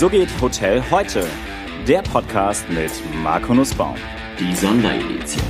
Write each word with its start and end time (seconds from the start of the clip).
So 0.00 0.08
geht 0.08 0.30
Hotel 0.40 0.82
heute. 0.90 1.28
Der 1.86 2.00
Podcast 2.00 2.64
mit 2.70 2.90
Marco 3.22 3.52
Nussbaum. 3.52 3.96
Die 4.38 4.56
Sonderedition. 4.56 5.44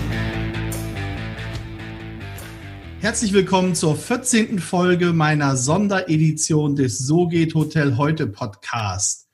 Herzlich 2.98 3.32
willkommen 3.32 3.76
zur 3.76 3.94
14. 3.94 4.58
Folge 4.58 5.12
meiner 5.12 5.56
Sonderedition 5.56 6.74
des 6.74 6.98
So 6.98 7.28
geht 7.28 7.54
Hotel 7.54 7.96
heute 7.96 8.26
Podcast. 8.26 9.28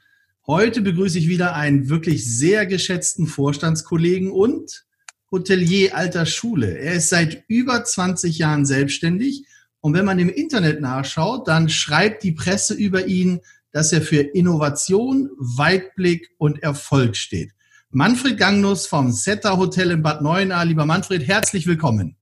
Heute 0.47 0.83
begrüße 0.83 1.19
ich 1.19 1.29
wieder 1.29 1.55
einen 1.55 1.89
wirklich 1.89 2.23
sehr 2.37 2.67
geschätzten 2.67 3.27
Vorstandskollegen 3.27 4.30
und 4.30 4.85
Hotelier 5.33 5.96
alter 5.96 6.27
Schule. 6.27 6.77
Er 6.77 6.93
ist 6.93 7.09
seit 7.09 7.43
über 7.48 7.83
20 7.83 8.37
Jahren 8.37 8.67
selbstständig 8.67 9.46
und 9.80 9.95
wenn 9.95 10.05
man 10.05 10.19
im 10.19 10.29
Internet 10.29 10.83
nachschaut, 10.83 11.48
dann 11.48 11.71
schreibt 11.71 12.23
die 12.23 12.33
Presse 12.33 12.75
über 12.75 13.07
ihn, 13.07 13.41
dass 13.77 13.93
er 13.93 14.01
für 14.01 14.23
Innovation, 14.23 15.29
Weitblick 15.37 16.30
und 16.39 16.62
Erfolg 16.62 17.15
steht. 17.15 17.53
Manfred 17.91 18.39
Gangnus 18.39 18.87
vom 18.87 19.12
Setter 19.12 19.59
Hotel 19.59 19.91
in 19.91 20.03
Bad 20.03 20.23
Neuenahr. 20.23 20.65
Lieber 20.65 20.87
Manfred, 20.87 21.29
herzlich 21.29 21.67
willkommen. 21.67 22.17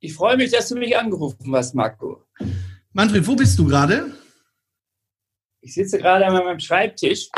Ich 0.00 0.14
freue 0.14 0.36
mich, 0.36 0.50
dass 0.50 0.68
du 0.68 0.74
mich 0.74 0.96
angerufen 0.96 1.54
hast, 1.54 1.76
Marco. 1.76 2.24
Manfred, 2.92 3.24
wo 3.24 3.36
bist 3.36 3.56
du 3.56 3.68
gerade? 3.68 4.10
Ich 5.60 5.74
sitze 5.74 5.98
gerade 5.98 6.26
an 6.26 6.32
meinem 6.32 6.58
Schreibtisch, 6.58 7.28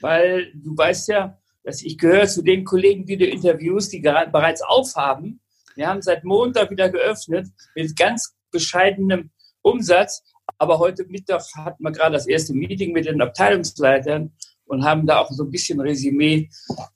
weil 0.00 0.52
du 0.54 0.76
weißt 0.76 1.08
ja, 1.08 1.36
dass 1.64 1.82
ich 1.82 1.98
gehöre 1.98 2.28
zu 2.28 2.42
den 2.42 2.64
Kollegen, 2.64 3.04
die 3.04 3.16
du 3.16 3.26
interviewst, 3.26 3.92
die 3.92 3.98
bereits 3.98 4.62
aufhaben. 4.62 5.40
Wir 5.74 5.88
haben 5.88 6.02
seit 6.02 6.22
Montag 6.22 6.70
wieder 6.70 6.88
geöffnet 6.88 7.48
mit 7.74 7.96
ganz 7.96 8.36
bescheidenem 8.52 9.30
Umsatz. 9.62 10.22
Aber 10.58 10.78
heute 10.78 11.04
Mittag 11.06 11.42
hatten 11.54 11.82
wir 11.82 11.92
gerade 11.92 12.14
das 12.14 12.26
erste 12.26 12.54
Meeting 12.54 12.92
mit 12.92 13.06
den 13.06 13.20
Abteilungsleitern 13.20 14.32
und 14.66 14.84
haben 14.84 15.06
da 15.06 15.18
auch 15.18 15.30
so 15.30 15.44
ein 15.44 15.50
bisschen 15.50 15.80
Resümee 15.80 16.48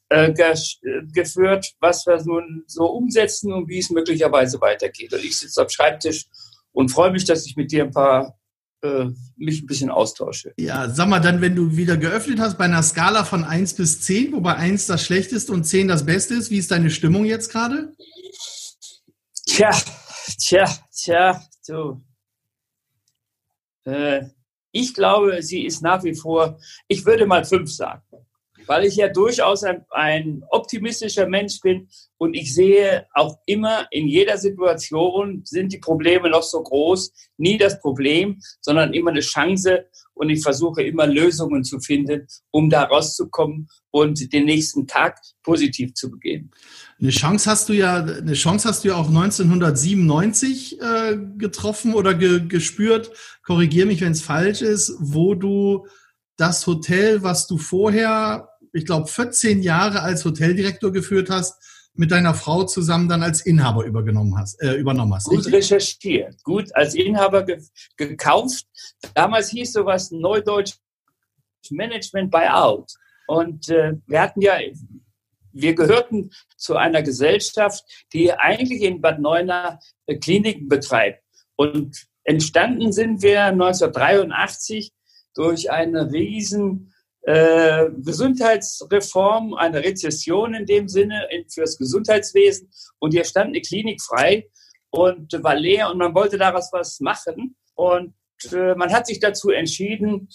äh, 0.09 0.33
geführt, 1.13 1.73
was 1.81 2.07
wir 2.07 2.23
nun 2.25 2.65
so 2.67 2.87
umsetzen 2.87 3.53
und 3.53 3.69
wie 3.69 3.79
es 3.79 3.91
möglicherweise 3.91 4.61
weitergeht. 4.61 5.13
Und 5.13 5.25
ich 5.25 5.39
sitze 5.39 5.63
am 5.63 5.69
Schreibtisch 5.69 6.27
und 6.73 6.91
freue 6.91 7.13
mich, 7.13 7.25
dass 7.25 7.47
ich 7.47 7.57
mit 7.57 7.71
dir 7.71 7.85
ein 7.85 7.93
paar 7.93 8.37
äh, 8.83 9.07
mich 9.37 9.63
ein 9.63 9.67
bisschen 9.67 9.91
austausche. 9.91 10.53
Ja, 10.59 10.89
sag 10.91 11.09
mal 11.09 11.21
dann, 11.21 11.41
wenn 11.41 11.55
du 11.55 11.77
wieder 11.77 11.97
geöffnet 11.97 12.41
hast, 12.41 12.59
bei 12.59 12.65
einer 12.65 12.83
Skala 12.83 13.25
von 13.25 13.45
1 13.45 13.75
bis 13.75 14.01
10, 14.03 14.33
wobei 14.33 14.57
1 14.57 14.87
das 14.87 15.05
Schlechteste 15.05 15.53
und 15.53 15.65
10 15.65 15.89
das 15.89 16.07
Beste 16.07 16.35
ist, 16.35 16.51
wie 16.51 16.59
ist 16.59 16.71
deine 16.71 16.91
Stimmung 16.91 17.25
jetzt 17.25 17.53
gerade? 17.53 17.93
Tja, 19.47 19.71
tja, 20.39 20.65
tja, 20.93 21.43
so. 21.61 22.01
Äh, 23.91 24.29
ich 24.73 24.95
glaube, 24.95 25.43
sie 25.43 25.67
ist 25.67 25.83
nach 25.83 26.05
wie 26.05 26.15
vor, 26.15 26.59
ich 26.87 27.05
würde 27.05 27.27
mal 27.27 27.45
fünf 27.45 27.73
sagen, 27.73 28.03
weil 28.67 28.85
ich 28.85 28.95
ja 28.95 29.09
durchaus 29.09 29.65
ein, 29.65 29.85
ein, 29.91 30.45
optimistischer 30.51 31.27
Mensch 31.27 31.61
bin 31.61 31.89
und 32.19 32.35
ich 32.35 32.55
sehe 32.55 33.09
auch 33.15 33.39
immer 33.47 33.89
in 33.91 34.07
jeder 34.07 34.39
Situation 34.39 35.43
sind 35.45 35.73
die 35.73 35.79
Probleme 35.79 36.31
noch 36.31 36.45
so 36.45 36.63
groß, 36.63 37.13
nie 37.37 37.59
das 37.59 37.81
Problem, 37.81 38.41
sondern 38.61 38.95
immer 38.95 39.11
eine 39.11 39.21
Chance 39.21 39.87
und 40.21 40.29
ich 40.29 40.43
versuche 40.43 40.83
immer 40.83 41.07
Lösungen 41.07 41.65
zu 41.65 41.81
finden, 41.81 42.27
um 42.51 42.69
da 42.69 42.83
rauszukommen 42.83 43.69
und 43.91 44.35
den 44.35 44.45
nächsten 44.45 44.87
Tag 44.87 45.19
positiv 45.43 45.95
zu 45.95 46.11
begehen. 46.11 46.51
Eine 47.01 47.09
Chance 47.09 47.51
hast 47.51 47.71
du 47.71 47.73
ja, 47.73 48.05
eine 48.05 48.35
Chance 48.35 48.69
hast 48.69 48.85
du 48.85 48.89
ja 48.89 48.97
auch 48.97 49.09
1997 49.09 50.79
äh, 50.79 51.17
getroffen 51.39 51.95
oder 51.95 52.13
ge, 52.13 52.47
gespürt. 52.47 53.11
Korrigier 53.47 53.87
mich, 53.87 54.03
wenn 54.03 54.13
es 54.13 54.21
falsch 54.21 54.61
ist, 54.61 54.93
wo 54.99 55.35
du 55.35 55.87
das 56.37 56.67
Hotel, 56.67 57.23
was 57.23 57.47
du 57.47 57.57
vorher, 57.57 58.51
ich 58.75 58.85
glaube, 58.85 59.09
14 59.09 59.63
Jahre 59.63 60.03
als 60.03 60.27
Hoteldirektor 60.27 60.93
geführt 60.93 61.31
hast, 61.31 61.55
mit 61.95 62.11
deiner 62.11 62.35
Frau 62.35 62.65
zusammen 62.65 63.09
dann 63.09 63.23
als 63.23 63.45
Inhaber 63.45 63.85
übergenommen 63.85 64.39
hast, 64.39 64.61
äh, 64.63 64.75
übernommen 64.75 65.15
hast. 65.15 65.25
Gut 65.25 65.39
richtig? 65.39 65.55
recherchiert, 65.55 66.43
gut 66.45 66.75
als 66.75 66.95
Inhaber 66.95 67.45
ge 67.45 67.61
gekauft. 67.97 68.67
Damals 69.15 69.51
hieß 69.51 69.73
sowas 69.73 70.11
Neudeutsch 70.11 70.75
Management 71.71 72.31
Buyout. 72.31 72.93
Und 73.27 73.69
äh, 73.69 73.95
wir 74.07 74.21
hatten 74.21 74.41
ja 74.41 74.59
wir 75.53 75.75
gehörten 75.75 76.31
zu 76.57 76.77
einer 76.77 77.03
Gesellschaft, 77.03 77.85
die 78.13 78.33
eigentlich 78.33 78.83
in 78.83 79.01
Bad 79.01 79.21
Neuenahr 79.21 79.81
äh, 80.07 80.17
Kliniken 80.17 80.69
betreibt. 80.69 81.23
Und 81.57 82.07
entstanden 82.25 82.93
sind 82.93 83.23
wir 83.23 83.45
1983 83.47 84.93
durch 85.35 85.71
eine 85.71 86.13
riesen 86.13 86.93
äh, 87.23 87.87
Gesundheitsreform, 87.99 89.55
eine 89.55 89.85
Rezession 89.85 90.55
in 90.55 90.67
dem 90.67 90.89
Sinne 90.89 91.27
in, 91.31 91.49
fürs 91.49 91.79
Gesundheitswesen. 91.79 92.71
Und 92.99 93.13
hier 93.13 93.25
stand 93.25 93.49
eine 93.49 93.61
Klinik 93.61 94.01
frei 94.03 94.49
und 94.91 95.33
war 95.43 95.55
leer 95.55 95.91
und 95.91 95.99
man 95.99 96.15
wollte 96.15 96.39
daraus 96.39 96.71
was 96.73 97.01
machen. 97.01 97.57
Und 97.75 98.15
äh, 98.53 98.75
man 98.75 98.93
hat 98.93 99.07
sich 99.07 99.21
dazu 99.21 99.51
entschieden, 99.51 100.29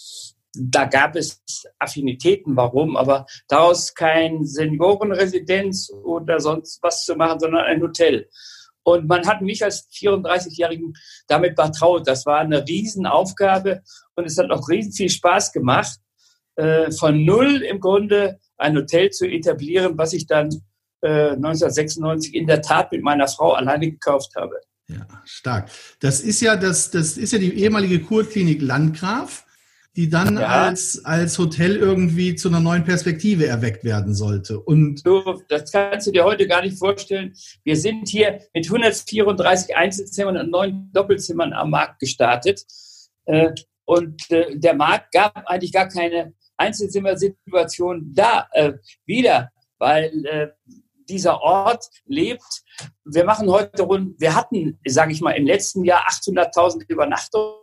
da 0.58 0.84
gab 0.84 1.16
es 1.16 1.42
Affinitäten, 1.78 2.56
warum, 2.56 2.96
aber 2.96 3.26
daraus 3.48 3.94
kein 3.94 4.44
Seniorenresidenz 4.46 5.90
oder 5.90 6.40
sonst 6.40 6.82
was 6.82 7.04
zu 7.04 7.14
machen, 7.14 7.40
sondern 7.40 7.64
ein 7.64 7.82
Hotel. 7.82 8.28
Und 8.82 9.08
man 9.08 9.26
hat 9.26 9.42
mich 9.42 9.64
als 9.64 9.88
34-Jährigen 9.90 10.94
damit 11.26 11.56
vertraut. 11.56 12.06
Das 12.06 12.24
war 12.24 12.38
eine 12.38 12.66
Riesenaufgabe 12.66 13.82
und 14.14 14.24
es 14.24 14.38
hat 14.38 14.50
auch 14.50 14.68
riesen 14.68 14.92
viel 14.92 15.10
Spaß 15.10 15.52
gemacht, 15.52 15.98
äh, 16.56 16.90
von 16.90 17.24
null 17.24 17.62
im 17.62 17.80
Grunde 17.80 18.38
ein 18.56 18.76
Hotel 18.76 19.10
zu 19.10 19.26
etablieren, 19.26 19.96
was 19.96 20.12
ich 20.12 20.26
dann 20.26 20.50
1996 21.02 22.34
äh, 22.34 22.38
in 22.38 22.46
der 22.46 22.62
Tat 22.62 22.90
mit 22.90 23.02
meiner 23.02 23.28
Frau 23.28 23.52
alleine 23.52 23.90
gekauft 23.90 24.34
habe. 24.34 24.56
Ja, 24.88 25.06
stark. 25.24 25.70
Das 26.00 26.20
ist 26.20 26.40
ja 26.40 26.56
das, 26.56 26.90
das 26.90 27.16
ist 27.16 27.32
ja 27.32 27.38
die 27.38 27.52
ehemalige 27.54 28.00
Kurklinik 28.00 28.62
Landgraf 28.62 29.46
die 29.96 30.10
dann 30.10 30.36
ja. 30.36 30.66
als, 30.66 31.02
als 31.04 31.38
Hotel 31.38 31.76
irgendwie 31.76 32.34
zu 32.34 32.48
einer 32.48 32.60
neuen 32.60 32.84
Perspektive 32.84 33.46
erweckt 33.46 33.82
werden 33.82 34.14
sollte. 34.14 34.60
Und 34.60 35.00
so, 35.00 35.42
das 35.48 35.72
kannst 35.72 36.06
du 36.06 36.10
dir 36.12 36.24
heute 36.24 36.46
gar 36.46 36.60
nicht 36.60 36.78
vorstellen. 36.78 37.32
Wir 37.64 37.76
sind 37.76 38.08
hier 38.08 38.40
mit 38.52 38.66
134 38.66 39.74
Einzelzimmern 39.74 40.36
und 40.36 40.50
neun 40.50 40.90
Doppelzimmern 40.92 41.54
am 41.54 41.70
Markt 41.70 41.98
gestartet. 42.00 42.62
Äh, 43.24 43.52
und 43.86 44.30
äh, 44.30 44.58
der 44.58 44.74
Markt 44.74 45.12
gab 45.12 45.46
eigentlich 45.46 45.72
gar 45.72 45.88
keine 45.88 46.34
Einzelzimmersituation 46.56 48.12
da 48.14 48.48
äh, 48.52 48.74
wieder, 49.04 49.50
weil 49.78 50.54
dieser 51.08 51.40
Ort 51.40 51.86
lebt. 52.06 52.62
Wir 53.04 53.24
machen 53.24 53.50
heute 53.50 53.82
rund, 53.82 54.20
wir 54.20 54.34
hatten, 54.34 54.78
sage 54.86 55.12
ich 55.12 55.20
mal, 55.20 55.32
im 55.32 55.46
letzten 55.46 55.84
Jahr 55.84 56.06
800.000 56.08 56.84
Übernachtungen 56.88 57.56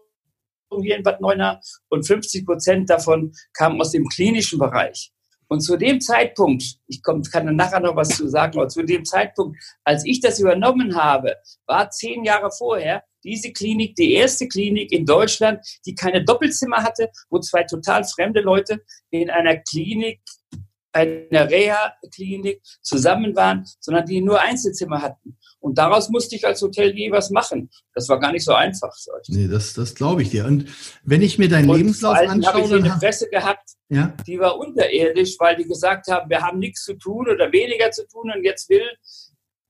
hier 0.81 0.97
in 0.97 1.03
Bad 1.03 1.21
Neuenahr 1.21 1.61
und 1.89 2.05
50 2.05 2.45
Prozent 2.45 2.89
davon 2.89 3.33
kamen 3.53 3.79
aus 3.79 3.91
dem 3.91 4.07
klinischen 4.07 4.59
Bereich. 4.59 5.11
Und 5.47 5.61
zu 5.61 5.77
dem 5.77 6.01
Zeitpunkt, 6.01 6.63
ich 6.87 7.03
komm, 7.03 7.21
kann 7.21 7.45
dann 7.45 7.55
nachher 7.55 7.79
noch 7.79 7.95
was 7.95 8.09
zu 8.09 8.27
sagen, 8.27 8.57
aber 8.57 8.69
zu 8.69 8.81
dem 8.81 9.05
Zeitpunkt, 9.05 9.57
als 9.83 10.03
ich 10.05 10.19
das 10.19 10.39
übernommen 10.39 10.95
habe, 10.95 11.35
war 11.67 11.91
zehn 11.91 12.23
Jahre 12.23 12.49
vorher 12.51 13.03
diese 13.23 13.51
Klinik 13.51 13.95
die 13.95 14.13
erste 14.13 14.47
Klinik 14.47 14.91
in 14.91 15.05
Deutschland, 15.05 15.59
die 15.85 15.95
keine 15.95 16.23
Doppelzimmer 16.23 16.83
hatte, 16.83 17.09
wo 17.29 17.39
zwei 17.39 17.63
total 17.63 18.03
fremde 18.03 18.41
Leute 18.41 18.81
in 19.09 19.29
einer 19.29 19.57
Klinik 19.57 20.21
einer 20.93 21.49
Reha-Klinik 21.49 22.61
zusammen 22.81 23.35
waren, 23.35 23.65
sondern 23.79 24.05
die 24.05 24.21
nur 24.21 24.39
Einzelzimmer 24.39 25.01
hatten. 25.01 25.37
Und 25.59 25.77
daraus 25.77 26.09
musste 26.09 26.35
ich 26.35 26.45
als 26.45 26.61
Hotelier 26.61 27.11
was 27.11 27.29
machen. 27.29 27.69
Das 27.93 28.07
war 28.09 28.19
gar 28.19 28.31
nicht 28.31 28.43
so 28.43 28.53
einfach. 28.53 28.93
Nee, 29.27 29.47
das, 29.47 29.73
das 29.73 29.95
glaube 29.95 30.21
ich 30.21 30.29
dir. 30.29 30.45
Und 30.45 30.65
wenn 31.03 31.21
ich 31.21 31.39
mir 31.39 31.49
deinen 31.49 31.69
und 31.69 31.77
Lebenslauf 31.77 32.17
anschaue... 32.17 32.53
habe 32.53 32.61
ich 32.61 32.73
eine 32.73 32.97
Presse 32.99 33.29
gehabt, 33.29 33.71
ja? 33.89 34.15
die 34.27 34.39
war 34.39 34.59
unterirdisch, 34.59 35.35
weil 35.39 35.55
die 35.55 35.63
gesagt 35.63 36.07
haben, 36.09 36.29
wir 36.29 36.41
haben 36.41 36.59
nichts 36.59 36.83
zu 36.83 36.93
tun 36.95 37.29
oder 37.29 37.51
weniger 37.51 37.89
zu 37.91 38.07
tun. 38.07 38.31
Und 38.35 38.43
jetzt 38.43 38.69
will 38.69 38.85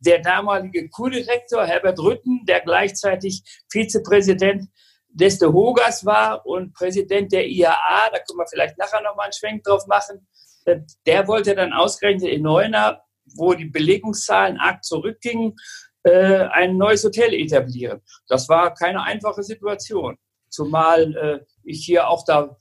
der 0.06 0.20
damalige 0.20 0.90
Kurdirektor 0.90 1.66
Herbert 1.66 2.00
Rütten, 2.00 2.46
der 2.46 2.62
gleichzeitig 2.62 3.44
Vizepräsident 3.72 4.66
des 5.10 5.40
De 5.40 5.48
Hogas 5.48 6.06
war 6.06 6.46
und 6.46 6.74
Präsident 6.74 7.32
der 7.32 7.48
IAA, 7.48 8.10
da 8.12 8.20
können 8.20 8.40
wir 8.40 8.48
vielleicht 8.48 8.78
nachher 8.78 9.02
nochmal 9.02 9.26
einen 9.26 9.34
Schwenk 9.34 9.64
drauf 9.64 9.86
machen, 9.88 10.28
äh, 10.66 10.80
der 11.06 11.28
wollte 11.28 11.56
dann 11.56 11.74
ausgerechnet 11.74 12.32
in 12.32 12.42
Neuner, 12.42 13.02
wo 13.36 13.54
die 13.54 13.66
Belegungszahlen 13.66 14.58
arg 14.58 14.84
zurückgingen, 14.84 15.56
äh, 16.04 16.48
ein 16.52 16.78
neues 16.78 17.04
Hotel 17.04 17.34
etablieren. 17.34 18.02
Das 18.28 18.50
war 18.50 18.74
keine 18.74 19.04
einfache 19.04 19.44
Situation. 19.44 20.18
Zumal 20.50 21.16
äh, 21.16 21.46
ich 21.64 21.86
hier 21.86 22.10
auch 22.10 22.26
da 22.26 22.58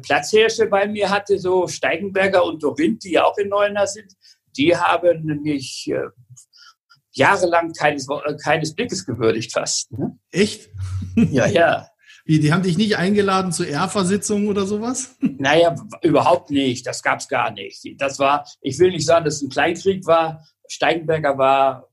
Platzhirsche 0.00 0.66
bei 0.66 0.86
mir 0.86 1.10
hatte, 1.10 1.40
so 1.40 1.66
Steigenberger 1.66 2.44
und 2.44 2.62
Dorinth, 2.62 3.02
die 3.02 3.12
ja 3.12 3.24
auch 3.24 3.36
in 3.36 3.48
Neuner 3.48 3.88
sind. 3.88 4.12
Die 4.56 4.76
haben 4.76 5.24
nämlich 5.26 5.92
jahrelang 7.12 7.72
keines, 7.72 8.06
keines 8.42 8.74
Blickes 8.74 9.04
gewürdigt 9.04 9.52
fast. 9.52 9.92
Ne? 9.92 10.18
Echt? 10.30 10.70
Ja, 11.14 11.46
ja. 11.46 11.88
Wie, 12.24 12.38
die 12.38 12.52
haben 12.52 12.62
dich 12.62 12.78
nicht 12.78 12.96
eingeladen 12.96 13.52
zu 13.52 13.64
Ehrversitzungen 13.64 14.48
oder 14.48 14.66
sowas? 14.66 15.16
Naja, 15.20 15.74
überhaupt 16.02 16.50
nicht. 16.50 16.86
Das 16.86 17.02
gab 17.02 17.18
es 17.18 17.28
gar 17.28 17.50
nicht. 17.50 17.84
Das 17.98 18.18
war, 18.18 18.46
ich 18.60 18.78
will 18.78 18.90
nicht 18.90 19.06
sagen, 19.06 19.24
dass 19.24 19.36
es 19.36 19.42
ein 19.42 19.50
Kleinkrieg 19.50 20.06
war. 20.06 20.46
Steigenberger 20.68 21.36
war, 21.36 21.88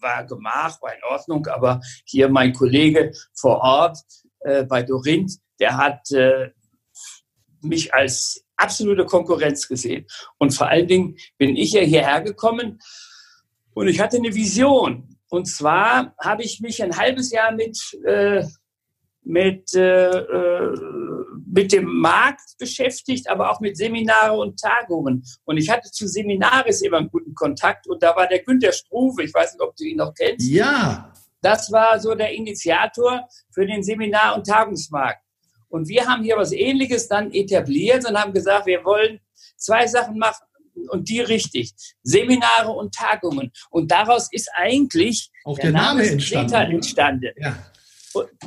war 0.00 0.24
Gemach, 0.24 0.82
war 0.82 0.92
in 0.92 1.04
Ordnung, 1.08 1.46
aber 1.46 1.80
hier 2.04 2.28
mein 2.28 2.52
Kollege 2.52 3.12
vor 3.32 3.58
Ort 3.58 3.98
äh, 4.40 4.64
bei 4.64 4.82
Dorinth, 4.82 5.38
der 5.60 5.76
hat 5.76 6.10
äh, 6.10 6.50
mich 7.62 7.94
als 7.94 8.44
absolute 8.56 9.04
Konkurrenz 9.06 9.68
gesehen. 9.68 10.06
Und 10.38 10.52
vor 10.52 10.68
allen 10.68 10.88
Dingen 10.88 11.16
bin 11.38 11.56
ich 11.56 11.72
ja 11.72 11.82
hierher 11.82 12.20
gekommen 12.22 12.80
und 13.74 13.88
ich 13.88 14.00
hatte 14.00 14.16
eine 14.16 14.34
Vision. 14.34 15.16
Und 15.28 15.46
zwar 15.46 16.14
habe 16.18 16.42
ich 16.42 16.60
mich 16.60 16.82
ein 16.82 16.96
halbes 16.96 17.30
Jahr 17.30 17.52
mit, 17.52 17.78
äh, 18.04 18.44
mit, 19.22 19.72
äh, 19.74 20.08
äh, 20.08 20.76
mit 21.46 21.72
dem 21.72 21.84
Markt 21.84 22.56
beschäftigt, 22.58 23.28
aber 23.28 23.50
auch 23.50 23.60
mit 23.60 23.76
Seminare 23.76 24.36
und 24.36 24.58
Tagungen. 24.58 25.24
Und 25.44 25.56
ich 25.56 25.70
hatte 25.70 25.90
zu 25.90 26.08
Seminaris 26.08 26.82
immer 26.82 26.98
einen 26.98 27.10
guten 27.10 27.34
Kontakt 27.34 27.86
und 27.86 28.02
da 28.02 28.14
war 28.16 28.26
der 28.26 28.42
Günter 28.42 28.72
Struve, 28.72 29.22
ich 29.22 29.32
weiß 29.32 29.54
nicht, 29.54 29.62
ob 29.62 29.76
du 29.76 29.84
ihn 29.84 29.98
noch 29.98 30.14
kennst. 30.14 30.48
Ja. 30.48 31.12
Das 31.42 31.70
war 31.70 31.98
so 32.00 32.14
der 32.14 32.32
Initiator 32.32 33.26
für 33.52 33.66
den 33.66 33.82
Seminar- 33.82 34.36
und 34.36 34.46
Tagungsmarkt. 34.46 35.22
Und 35.68 35.88
wir 35.88 36.06
haben 36.06 36.24
hier 36.24 36.36
was 36.36 36.52
Ähnliches 36.52 37.08
dann 37.08 37.32
etabliert 37.32 38.08
und 38.08 38.20
haben 38.20 38.32
gesagt, 38.32 38.66
wir 38.66 38.84
wollen 38.84 39.20
zwei 39.56 39.86
Sachen 39.86 40.18
machen 40.18 40.44
und 40.88 41.08
die 41.08 41.20
richtig. 41.20 41.72
Seminare 42.02 42.70
und 42.70 42.94
Tagungen. 42.94 43.52
Und 43.70 43.90
daraus 43.90 44.28
ist 44.32 44.50
eigentlich 44.54 45.30
auch 45.44 45.56
der, 45.56 45.72
der 45.72 45.80
Name, 45.80 46.02
Name 46.02 46.10
entstanden. 46.12 46.54
entstanden. 46.54 47.32
Ja. 47.36 47.56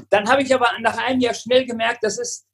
dann 0.10 0.30
habe 0.30 0.44
ich 0.44 0.54
aber 0.54 0.70
nach 0.82 0.98
einem 0.98 1.20
Jahr 1.20 1.34
schnell 1.34 1.66
gemerkt, 1.66 2.04
das 2.04 2.18
ist, 2.18 2.46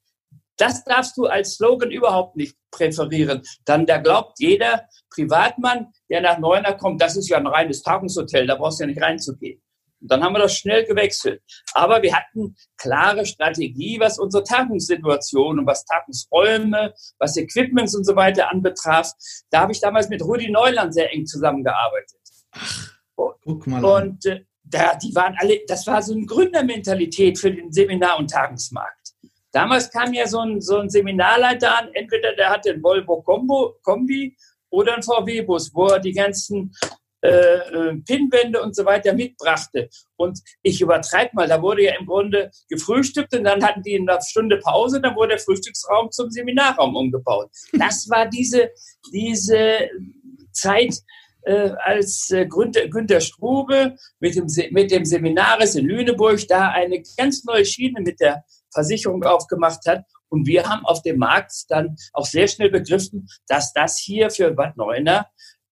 das 0.56 0.84
darfst 0.84 1.16
du 1.16 1.26
als 1.26 1.54
Slogan 1.54 1.90
überhaupt 1.90 2.36
nicht 2.36 2.56
präferieren. 2.70 3.42
Dann 3.64 3.86
da 3.86 3.98
glaubt 3.98 4.38
jeder 4.38 4.86
Privatmann, 5.08 5.88
der 6.08 6.20
nach 6.20 6.38
Neuner 6.38 6.74
kommt, 6.74 7.00
das 7.00 7.16
ist 7.16 7.28
ja 7.28 7.38
ein 7.38 7.46
reines 7.46 7.82
Tagungshotel, 7.82 8.46
da 8.46 8.56
brauchst 8.56 8.80
du 8.80 8.84
ja 8.84 8.88
nicht 8.88 9.02
reinzugehen. 9.02 9.60
Und 10.00 10.10
dann 10.10 10.22
haben 10.22 10.34
wir 10.34 10.40
das 10.40 10.54
schnell 10.54 10.84
gewechselt. 10.84 11.42
Aber 11.74 12.02
wir 12.02 12.14
hatten 12.14 12.56
klare 12.76 13.26
Strategie, 13.26 13.98
was 14.00 14.18
unsere 14.18 14.44
Tagungssituation 14.44 15.58
und 15.58 15.66
was 15.66 15.84
Tagungsräume, 15.84 16.94
was 17.18 17.36
Equipments 17.36 17.94
und 17.94 18.04
so 18.04 18.16
weiter 18.16 18.50
anbetraf. 18.50 19.12
Da 19.50 19.60
habe 19.60 19.72
ich 19.72 19.80
damals 19.80 20.08
mit 20.08 20.22
Rudi 20.22 20.50
Neuland 20.50 20.94
sehr 20.94 21.12
eng 21.12 21.26
zusammengearbeitet. 21.26 22.20
Ach, 22.52 22.88
guck 23.44 23.66
mal. 23.66 23.84
Und 23.84 24.24
äh, 24.26 24.40
da, 24.64 24.94
die 24.96 25.14
waren 25.14 25.34
alle, 25.38 25.60
das 25.66 25.86
war 25.86 26.02
so 26.02 26.14
eine 26.14 26.26
Gründermentalität 26.26 27.38
für 27.38 27.50
den 27.50 27.72
Seminar- 27.72 28.18
und 28.18 28.30
Tagungsmarkt. 28.30 29.14
Damals 29.52 29.90
kam 29.90 30.14
ja 30.14 30.26
so 30.26 30.38
ein, 30.38 30.60
so 30.60 30.78
ein 30.78 30.88
Seminarleiter 30.88 31.76
an, 31.76 31.88
entweder 31.94 32.34
der 32.36 32.50
hatte 32.50 32.70
ein 32.70 32.82
Volvo 32.82 33.20
Combo, 33.22 33.74
Kombi 33.82 34.36
oder 34.70 34.94
ein 34.94 35.02
VW-Bus, 35.02 35.74
wo 35.74 35.88
er 35.88 35.98
die 35.98 36.12
ganzen 36.12 36.72
äh, 37.22 37.28
äh, 37.28 37.96
Pinwände 38.06 38.62
und 38.62 38.74
so 38.74 38.84
weiter 38.84 39.12
mitbrachte. 39.12 39.88
Und 40.16 40.40
ich 40.62 40.80
übertreibe 40.80 41.30
mal, 41.34 41.48
da 41.48 41.60
wurde 41.60 41.84
ja 41.84 41.98
im 41.98 42.06
Grunde 42.06 42.50
gefrühstückt 42.68 43.34
und 43.34 43.44
dann 43.44 43.62
hatten 43.62 43.82
die 43.82 43.96
eine 43.96 44.18
Stunde 44.26 44.58
Pause, 44.58 45.00
dann 45.00 45.16
wurde 45.16 45.30
der 45.30 45.38
Frühstücksraum 45.38 46.10
zum 46.10 46.30
Seminarraum 46.30 46.96
umgebaut. 46.96 47.50
Das 47.72 48.08
war 48.08 48.26
diese, 48.26 48.70
diese 49.12 49.90
Zeit, 50.52 50.94
äh, 51.42 51.72
als 51.84 52.30
äh, 52.30 52.46
Günther, 52.46 52.88
Günther 52.88 53.20
Strube 53.20 53.96
mit 54.18 54.36
dem, 54.36 54.46
mit 54.72 54.90
dem 54.90 55.04
Seminaris 55.04 55.74
in 55.74 55.86
Lüneburg 55.86 56.46
da 56.48 56.68
eine 56.68 57.02
ganz 57.16 57.44
neue 57.44 57.64
Schiene 57.64 58.00
mit 58.00 58.20
der 58.20 58.44
Versicherung 58.72 59.24
aufgemacht 59.24 59.86
hat. 59.86 60.04
Und 60.28 60.46
wir 60.46 60.68
haben 60.68 60.84
auf 60.86 61.02
dem 61.02 61.18
Markt 61.18 61.52
dann 61.68 61.96
auch 62.12 62.26
sehr 62.26 62.46
schnell 62.46 62.70
begriffen, 62.70 63.26
dass 63.48 63.72
das 63.72 63.98
hier 63.98 64.30
für 64.30 64.52
Bad 64.52 64.76
Neuenahr 64.76 65.30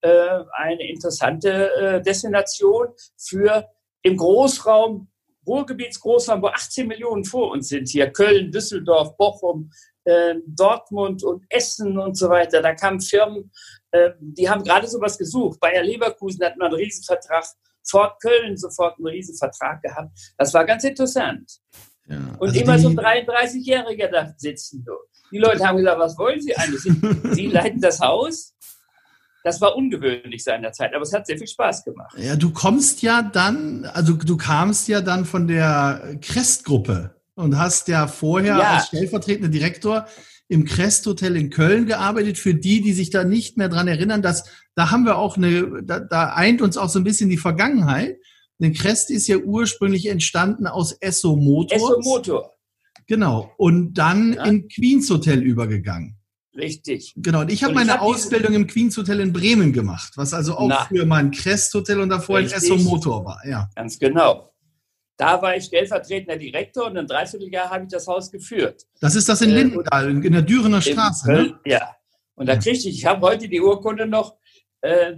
äh, 0.08 0.44
eine 0.52 0.88
interessante 0.88 1.70
äh, 1.74 2.02
Destination 2.02 2.88
für 3.16 3.68
im 4.02 4.16
Großraum, 4.16 5.08
Ruhrgebietsgroßraum, 5.46 6.42
wo 6.42 6.48
18 6.48 6.86
Millionen 6.86 7.24
vor 7.24 7.50
uns 7.50 7.68
sind 7.68 7.88
hier, 7.88 8.10
Köln, 8.10 8.50
Düsseldorf, 8.50 9.16
Bochum, 9.16 9.70
äh, 10.04 10.36
Dortmund 10.46 11.22
und 11.22 11.44
Essen 11.48 11.98
und 11.98 12.16
so 12.16 12.28
weiter. 12.28 12.62
Da 12.62 12.74
kamen 12.74 13.00
Firmen, 13.00 13.50
äh, 13.90 14.10
die 14.20 14.48
haben 14.48 14.62
gerade 14.62 14.86
sowas 14.86 15.18
gesucht. 15.18 15.60
Bayer 15.60 15.82
Leverkusen 15.82 16.44
hat 16.44 16.56
mal 16.56 16.66
einen 16.66 16.76
Riesenvertrag, 16.76 17.44
Fort 17.86 18.20
Köln 18.20 18.56
sofort 18.56 18.98
einen 18.98 19.06
Riesenvertrag 19.08 19.82
gehabt. 19.82 20.10
Das 20.36 20.52
war 20.52 20.64
ganz 20.64 20.84
interessant. 20.84 21.50
Ja, 22.06 22.16
und 22.38 22.48
also 22.48 22.60
immer 22.60 22.78
so 22.78 22.88
33-Jährige 22.88 24.10
da 24.10 24.32
sitzen. 24.36 24.84
Die 25.30 25.38
Leute 25.38 25.66
haben 25.66 25.76
gesagt, 25.76 25.98
was 25.98 26.16
wollen 26.18 26.40
Sie 26.40 26.56
eigentlich? 26.56 26.82
Sie 27.34 27.46
leiten 27.48 27.80
das 27.80 28.00
Haus 28.00 28.54
das 29.48 29.60
war 29.60 29.76
ungewöhnlich 29.76 30.44
seinerzeit, 30.44 30.94
aber 30.94 31.02
es 31.02 31.12
hat 31.12 31.26
sehr 31.26 31.38
viel 31.38 31.48
Spaß 31.48 31.84
gemacht. 31.84 32.16
Ja, 32.18 32.36
du 32.36 32.50
kommst 32.50 33.02
ja 33.02 33.22
dann, 33.22 33.84
also 33.86 34.12
du 34.12 34.36
kamst 34.36 34.88
ja 34.88 35.00
dann 35.00 35.24
von 35.24 35.48
der 35.48 36.18
Crest-Gruppe 36.20 37.14
und 37.34 37.58
hast 37.58 37.88
ja 37.88 38.06
vorher 38.06 38.58
ja. 38.58 38.74
als 38.74 38.88
stellvertretender 38.88 39.48
Direktor 39.48 40.06
im 40.48 40.64
Crest 40.64 41.06
Hotel 41.06 41.36
in 41.36 41.50
Köln 41.50 41.86
gearbeitet. 41.86 42.38
Für 42.38 42.54
die, 42.54 42.80
die 42.80 42.92
sich 42.92 43.10
da 43.10 43.24
nicht 43.24 43.56
mehr 43.56 43.68
dran 43.68 43.88
erinnern, 43.88 44.22
dass 44.22 44.44
da 44.74 44.90
haben 44.90 45.04
wir 45.04 45.16
auch 45.16 45.36
eine, 45.36 45.82
da, 45.82 46.00
da 46.00 46.34
eint 46.34 46.62
uns 46.62 46.76
auch 46.76 46.88
so 46.88 46.98
ein 46.98 47.04
bisschen 47.04 47.30
die 47.30 47.36
Vergangenheit. 47.36 48.18
Denn 48.58 48.72
Crest 48.72 49.10
ist 49.10 49.28
ja 49.28 49.38
ursprünglich 49.38 50.06
entstanden 50.06 50.66
aus 50.66 50.92
Esso 50.92 51.36
Motor. 51.36 51.76
Esso 51.76 52.00
Motor. 52.02 52.54
Genau. 53.06 53.52
Und 53.56 53.94
dann 53.94 54.34
ja. 54.34 54.44
in 54.44 54.68
Queens 54.68 55.08
Hotel 55.08 55.42
übergegangen. 55.42 56.17
Richtig. 56.58 57.14
Genau, 57.16 57.42
und 57.42 57.52
ich 57.52 57.62
habe 57.62 57.72
meine 57.72 57.92
hab 57.92 58.02
Ausbildung 58.02 58.52
im 58.52 58.66
Queens 58.66 58.96
Hotel 58.96 59.20
in 59.20 59.32
Bremen 59.32 59.72
gemacht, 59.72 60.12
was 60.16 60.34
also 60.34 60.56
auch 60.56 60.68
Na, 60.68 60.84
für 60.86 61.06
mein 61.06 61.30
Crest 61.30 61.72
Hotel 61.72 62.00
und 62.00 62.08
davor 62.08 62.38
richtig. 62.38 62.56
ein 62.56 62.62
Esso 62.62 62.76
Motor 62.76 63.24
war. 63.24 63.40
Ja. 63.46 63.70
Ganz 63.76 63.98
genau. 63.98 64.52
Da 65.16 65.40
war 65.40 65.56
ich 65.56 65.64
stellvertretender 65.64 66.36
Direktor 66.36 66.86
und 66.86 66.96
ein 66.96 67.06
Dreivierteljahr 67.06 67.70
habe 67.70 67.84
ich 67.84 67.90
das 67.90 68.06
Haus 68.06 68.30
geführt. 68.30 68.86
Das 69.00 69.14
ist 69.14 69.28
das 69.28 69.40
in 69.40 69.50
äh, 69.50 69.54
Lindenthal, 69.54 70.10
in 70.10 70.32
der 70.32 70.42
Dürener 70.42 70.80
Straße. 70.80 71.30
Ne? 71.30 71.60
Ja. 71.64 71.96
Und 72.34 72.46
da 72.46 72.56
kriegte 72.56 72.88
ich, 72.88 72.98
ich 72.98 73.06
habe 73.06 73.26
heute 73.26 73.48
die 73.48 73.60
Urkunde 73.60 74.06
noch, 74.06 74.36
äh, 74.80 75.16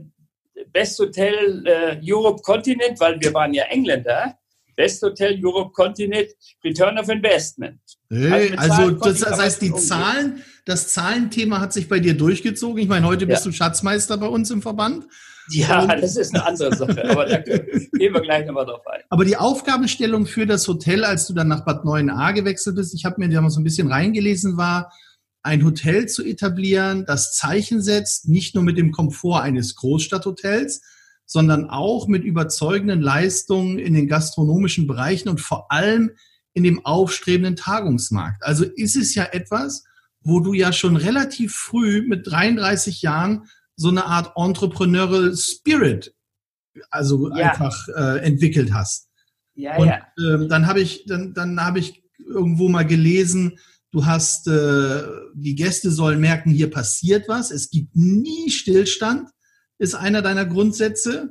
Best 0.72 0.98
Hotel 0.98 1.66
äh, 1.66 2.00
Europe 2.02 2.42
Continent, 2.42 3.00
weil 3.00 3.20
wir 3.20 3.32
waren 3.32 3.54
ja 3.54 3.64
Engländer. 3.64 4.38
Best 4.80 5.02
Hotel 5.02 5.38
Europe 5.44 5.72
Continent, 5.74 6.28
Return 6.64 6.98
of 6.98 7.10
Investment. 7.10 7.78
Hey, 8.08 8.56
also, 8.56 8.72
also 8.72 8.90
das, 8.92 9.20
das 9.20 9.38
heißt, 9.38 9.60
die 9.60 9.74
Zahlen, 9.74 10.42
das 10.64 10.88
Zahlenthema 10.88 11.60
hat 11.60 11.74
sich 11.74 11.86
bei 11.86 12.00
dir 12.00 12.14
durchgezogen. 12.14 12.82
Ich 12.82 12.88
meine, 12.88 13.06
heute 13.06 13.26
ja. 13.26 13.34
bist 13.34 13.44
du 13.44 13.52
Schatzmeister 13.52 14.16
bei 14.16 14.26
uns 14.26 14.50
im 14.50 14.62
Verband. 14.62 15.04
Ja, 15.50 15.82
Und 15.82 16.00
das 16.00 16.16
ist 16.16 16.34
eine 16.34 16.46
andere 16.46 16.74
Sache, 16.74 17.10
aber 17.10 17.26
da 17.26 17.38
gehen 17.40 18.14
wir 18.14 18.22
gleich 18.22 18.46
nochmal 18.46 18.64
drauf 18.64 18.86
ein. 18.86 19.02
Aber 19.10 19.26
die 19.26 19.36
Aufgabenstellung 19.36 20.24
für 20.24 20.46
das 20.46 20.66
Hotel, 20.66 21.04
als 21.04 21.26
du 21.26 21.34
dann 21.34 21.48
nach 21.48 21.66
Bad 21.66 21.84
9a 21.84 22.32
gewechselt 22.32 22.76
bist, 22.76 22.94
ich 22.94 23.04
habe 23.04 23.16
mir 23.18 23.28
da 23.28 23.42
mal 23.42 23.50
so 23.50 23.60
ein 23.60 23.64
bisschen 23.64 23.92
reingelesen, 23.92 24.56
war, 24.56 24.90
ein 25.42 25.62
Hotel 25.62 26.08
zu 26.08 26.24
etablieren, 26.24 27.04
das 27.06 27.34
Zeichen 27.36 27.82
setzt, 27.82 28.28
nicht 28.28 28.54
nur 28.54 28.64
mit 28.64 28.78
dem 28.78 28.92
Komfort 28.92 29.42
eines 29.42 29.74
Großstadthotels, 29.76 30.80
sondern 31.30 31.70
auch 31.70 32.08
mit 32.08 32.24
überzeugenden 32.24 33.00
Leistungen 33.00 33.78
in 33.78 33.94
den 33.94 34.08
gastronomischen 34.08 34.88
Bereichen 34.88 35.28
und 35.28 35.40
vor 35.40 35.70
allem 35.70 36.10
in 36.54 36.64
dem 36.64 36.84
aufstrebenden 36.84 37.54
Tagungsmarkt. 37.54 38.42
Also 38.42 38.64
ist 38.64 38.96
es 38.96 39.14
ja 39.14 39.28
etwas, 39.30 39.84
wo 40.22 40.40
du 40.40 40.54
ja 40.54 40.72
schon 40.72 40.96
relativ 40.96 41.54
früh 41.54 42.02
mit 42.04 42.28
33 42.28 43.02
Jahren 43.02 43.44
so 43.76 43.90
eine 43.90 44.06
Art 44.06 44.32
Entrepreneurial 44.34 45.36
Spirit 45.36 46.12
also 46.90 47.32
ja. 47.36 47.52
einfach 47.52 47.86
äh, 47.96 48.24
entwickelt 48.24 48.72
hast. 48.72 49.08
Ja, 49.54 49.76
und 49.76 49.86
ja. 49.86 50.00
Ähm, 50.18 50.48
dann 50.48 50.66
habe 50.66 50.80
ich 50.80 51.04
dann 51.06 51.32
dann 51.32 51.60
habe 51.64 51.78
ich 51.78 52.02
irgendwo 52.18 52.68
mal 52.68 52.84
gelesen, 52.84 53.56
du 53.92 54.04
hast 54.04 54.48
äh, 54.48 55.02
die 55.34 55.54
Gäste 55.54 55.92
sollen 55.92 56.18
merken, 56.18 56.50
hier 56.50 56.70
passiert 56.70 57.28
was, 57.28 57.52
es 57.52 57.70
gibt 57.70 57.94
nie 57.94 58.50
Stillstand 58.50 59.30
ist 59.80 59.94
einer 59.94 60.22
deiner 60.22 60.44
Grundsätze. 60.44 61.30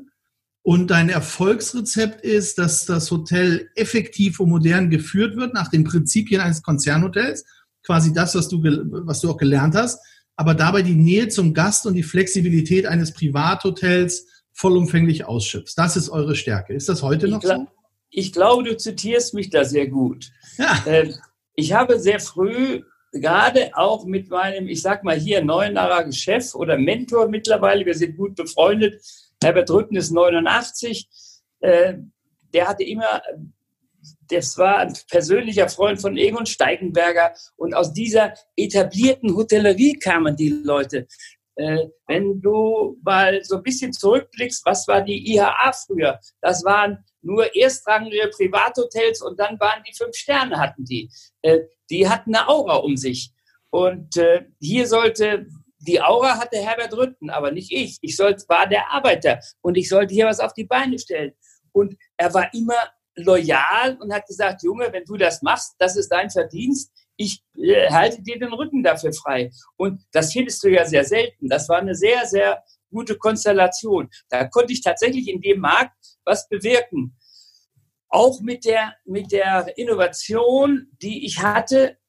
Und 0.62 0.91
dein 0.91 1.10
Erfolgsrezept 1.10 2.22
ist, 2.22 2.58
dass 2.58 2.86
das 2.86 3.10
Hotel 3.10 3.70
effektiv 3.75 4.39
und 4.41 4.50
modern 4.50 4.89
geführt 4.89 5.38
wird 5.38 5.53
nach 5.53 5.70
den 5.70 5.86
Prinzipien 5.86 6.41
eines 6.41 6.62
Konzernhotels. 6.62 7.46
Quasi 7.86 8.12
das, 8.12 8.36
was 8.36 8.50
du, 8.50 8.62
was 8.62 9.22
du 9.22 9.29
auch 9.29 9.38
gelernt 9.38 9.75
hast. 9.75 10.00
Aber 10.36 10.53
dabei 10.53 10.82
die 10.82 10.96
Nähe 10.96 11.29
zum 11.29 11.53
Gast 11.53 11.86
und 11.86 11.94
die 11.94 12.03
Flexibilität 12.03 12.86
eines 12.86 13.13
Privathotels 13.13 14.25
vollumfänglich 14.51 15.25
ausschöpfst. 15.25 15.75
Das 15.77 15.96
ist 15.96 16.10
eure 16.10 16.36
Stärke. 16.36 16.74
Ist 16.74 16.89
das 16.89 17.01
heute 17.03 17.29
noch 17.29 17.41
so? 17.41 17.68
Ich 18.10 18.34
glaube, 18.34 18.63
du 18.63 18.75
zitierst 18.75 19.34
mich 19.34 19.50
da 19.50 19.63
sehr 19.63 19.88
gut. 19.88 20.32
Ja. 20.58 20.84
Ähm, 20.86 21.13
ich 21.56 21.74
habe 21.74 22.00
sehr 22.00 22.20
früh 22.20 22.82
gerade 23.12 23.72
auch 23.74 24.06
mit 24.06 24.30
meinem, 24.30 24.68
ich 24.68 24.82
sag 24.82 25.04
mal 25.04 25.18
hier, 25.18 25.44
Neuenarer 25.44 26.12
Chef 26.12 26.56
oder 26.56 26.78
Mentor 26.78 27.28
mittlerweile, 27.28 27.86
wir 27.86 27.96
sind 27.96 28.18
gut 28.18 28.36
befreundet, 28.36 29.01
Herbert 29.42 29.70
Rücken 29.72 29.96
ist 29.96 30.12
89, 30.12 31.08
äh, 31.62 31.96
der 32.54 32.68
hatte 32.68 32.84
immer 32.84 33.22
das 34.30 34.58
war 34.58 34.78
ein 34.78 34.94
persönlicher 35.10 35.70
Freund 35.70 36.00
von 36.00 36.18
Egon 36.18 36.46
Steigenberger 36.46 37.34
und 37.58 37.74
aus 37.74 37.94
dieser 37.94 38.34
etablierten 38.56 39.36
Hotellerie 39.36 39.94
kamen 39.94 40.36
die 40.36 40.50
Leute. 40.50 41.08
Äh, 41.56 41.88
wenn 42.08 42.42
du 42.42 42.98
mal 43.04 43.44
so 43.44 43.58
ein 43.58 43.63
bisschen 43.63 43.92
zurückblickst, 43.92 44.66
was 44.66 44.88
war 44.88 45.01
die 45.01 45.34
IHA 45.34 45.74
früher? 45.74 46.20
Das 46.42 46.63
waren 46.63 47.04
nur 47.22 47.56
erstrangige 47.56 48.30
Privathotels 48.30 49.22
und 49.22 49.40
dann 49.40 49.60
waren 49.60 49.84
die 49.88 49.96
fünf 49.96 50.16
Sterne 50.16 50.60
hatten 50.60 50.86
die. 50.86 51.10
Äh, 51.42 51.60
die 51.90 52.08
hatten 52.08 52.36
eine 52.36 52.48
Aura 52.48 52.76
um 52.78 52.98
sich. 52.98 53.32
Und 53.72 54.18
äh, 54.18 54.46
hier 54.60 54.88
sollte 54.88 55.48
die 55.80 56.02
Aura 56.02 56.38
hatte 56.38 56.58
Herbert 56.58 56.94
Rütten, 56.94 57.30
aber 57.30 57.52
nicht 57.52 57.72
ich. 57.72 57.98
Ich 58.02 58.16
sollte, 58.16 58.44
war 58.48 58.68
der 58.68 58.92
Arbeiter 58.92 59.40
und 59.62 59.78
ich 59.78 59.90
sollte 59.90 60.14
hier 60.14 60.26
was 60.26 60.40
auf 60.40 60.54
die 60.54 60.66
Beine 60.66 61.00
stellen. 61.00 61.34
Und 61.72 61.96
er 62.18 62.34
war 62.34 62.54
immer 62.54 62.76
loyal 63.16 63.98
und 64.00 64.14
hat 64.14 64.26
gesagt, 64.28 64.64
Junge, 64.64 64.92
wenn 64.92 65.06
du 65.06 65.18
das 65.18 65.42
machst, 65.42 65.76
das 65.80 65.96
ist 65.96 66.10
dein 66.10 66.30
Verdienst. 66.30 66.92
Ich 67.16 67.44
äh, 67.58 67.90
halte 67.90 68.22
dir 68.22 68.40
den 68.40 68.54
Rücken 68.54 68.84
dafür 68.84 69.14
frei. 69.14 69.52
Und 69.78 70.02
das 70.12 70.34
findest 70.34 70.64
du 70.64 70.70
ja 70.70 70.86
sehr 70.86 71.04
selten. 71.04 71.48
Das 71.48 71.68
war 71.70 71.80
eine 71.80 71.96
sehr, 71.96 72.26
sehr 72.26 72.64
gute 72.89 73.17
Konstellation. 73.17 74.10
Da 74.29 74.46
konnte 74.46 74.74
ich 74.74 74.81
tatsächlich 74.81 75.27
in 75.27 75.41
dem 75.41 75.60
Markt 75.60 75.96
was 76.25 76.48
bewirken. 76.48 77.17
Auch 78.10 78.41
mit 78.41 78.65
der, 78.65 78.96
mit 79.05 79.31
der 79.31 79.77
Innovation, 79.77 80.88
die 81.01 81.25
ich 81.25 81.41
hatte, 81.41 82.00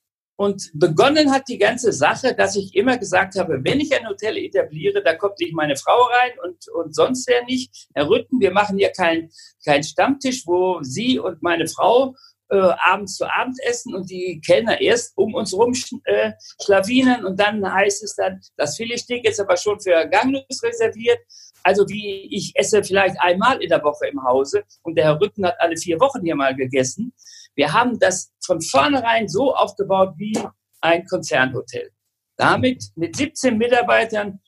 und 0.41 0.71
begonnen 0.73 1.31
hat 1.33 1.49
die 1.49 1.59
ganze 1.59 1.93
Sache, 1.93 2.35
dass 2.35 2.57
ich 2.57 2.75
immer 2.75 2.97
gesagt 2.97 3.39
habe, 3.39 3.61
wenn 3.63 3.79
ich 3.79 3.95
ein 3.95 4.09
Hotel 4.09 4.39
etabliere, 4.39 5.03
da 5.03 5.15
kommt 5.15 5.39
nicht 5.39 5.53
meine 5.53 5.77
Frau 5.77 6.05
rein 6.05 6.31
und, 6.43 6.67
und 6.73 6.95
sonst 6.95 7.29
wer 7.29 7.45
nicht. 7.45 7.89
Herr 7.95 8.09
Rütten, 8.09 8.41
wir 8.41 8.51
machen 8.51 8.79
hier 8.79 8.89
keinen 8.89 9.31
kein 9.67 9.83
Stammtisch, 9.83 10.47
wo 10.47 10.79
Sie 10.81 11.19
und 11.19 11.43
meine 11.43 11.67
Frau 11.67 12.15
äh, 12.51 12.73
abends 12.85 13.17
zu 13.17 13.25
Abend 13.25 13.57
essen 13.65 13.95
und 13.95 14.11
die 14.11 14.41
Kellner 14.45 14.81
erst 14.81 15.17
um 15.17 15.35
uns 15.35 15.55
rum 15.55 15.73
äh, 16.05 16.33
schlawinen 16.63 17.25
und 17.25 17.39
dann 17.39 17.73
heißt 17.73 18.03
es 18.03 18.15
dann, 18.17 18.41
das 18.57 18.77
Filetstück 18.77 19.25
ist 19.25 19.41
aber 19.41 19.57
schon 19.57 19.81
für 19.81 20.07
Gangnus 20.09 20.63
reserviert. 20.63 21.19
Also 21.63 21.87
wie 21.89 22.29
ich 22.35 22.53
esse 22.55 22.83
vielleicht 22.83 23.21
einmal 23.21 23.63
in 23.63 23.69
der 23.69 23.83
Woche 23.83 24.09
im 24.09 24.23
Hause 24.25 24.65
und 24.83 24.97
der 24.97 25.05
Herr 25.05 25.21
Rütten 25.21 25.45
hat 25.45 25.61
alle 25.61 25.77
vier 25.77 26.01
Wochen 26.01 26.23
hier 26.23 26.35
mal 26.35 26.55
gegessen. 26.55 27.13
Wir 27.55 27.73
haben 27.73 27.99
das 27.99 28.33
von 28.45 28.61
vornherein 28.61 29.29
so 29.29 29.55
aufgebaut 29.55 30.15
wie 30.17 30.39
ein 30.81 31.05
Konzernhotel. 31.07 31.91
Damit 32.37 32.85
mit 32.97 33.17
17 33.17 33.59
Mitarbeitern, 33.59 34.41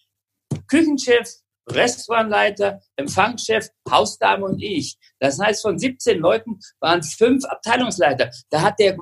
Küchenchef, 0.67 1.29
Restaurantleiter, 1.69 2.81
Empfangschef, 2.97 3.69
Hausdame 3.89 4.45
und 4.45 4.63
ich. 4.63 4.97
Das 5.19 5.39
heißt, 5.39 5.63
von 5.63 5.79
17 5.79 6.19
Leuten 6.19 6.59
waren 6.81 7.03
fünf 7.03 7.45
Abteilungsleiter. 7.45 8.31
Da 8.51 8.63
hat 8.63 8.79
der, 8.79 8.97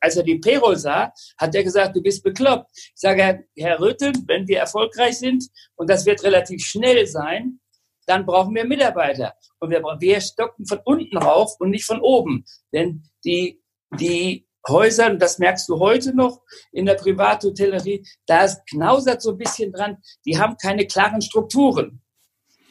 als 0.00 0.16
er 0.16 0.22
die 0.22 0.38
Payroll 0.38 0.76
sah, 0.76 1.12
hat 1.38 1.54
er 1.54 1.64
gesagt, 1.64 1.96
du 1.96 2.02
bist 2.02 2.22
bekloppt. 2.22 2.70
Ich 2.74 2.92
sage, 2.94 3.44
Herr 3.56 3.80
Rüttel, 3.80 4.12
wenn 4.26 4.46
wir 4.46 4.60
erfolgreich 4.60 5.18
sind, 5.18 5.44
und 5.74 5.90
das 5.90 6.06
wird 6.06 6.22
relativ 6.22 6.64
schnell 6.64 7.06
sein, 7.06 7.60
dann 8.06 8.24
brauchen 8.24 8.54
wir 8.54 8.64
Mitarbeiter. 8.64 9.34
Und 9.58 9.70
wir, 9.70 9.82
wir 9.82 10.20
stocken 10.20 10.64
von 10.66 10.78
unten 10.84 11.16
rauf 11.16 11.56
und 11.58 11.70
nicht 11.70 11.84
von 11.84 12.00
oben. 12.00 12.44
Denn 12.72 13.02
die, 13.24 13.60
die 13.98 14.45
Häuser, 14.68 15.10
und 15.10 15.20
das 15.20 15.38
merkst 15.38 15.68
du 15.68 15.78
heute 15.78 16.14
noch 16.14 16.40
in 16.72 16.86
der 16.86 16.94
Privathotellerie, 16.94 18.06
da 18.26 18.46
knausert 18.68 19.22
so 19.22 19.32
ein 19.32 19.38
bisschen 19.38 19.72
dran, 19.72 19.98
die 20.24 20.38
haben 20.38 20.56
keine 20.56 20.86
klaren 20.86 21.22
Strukturen. 21.22 22.02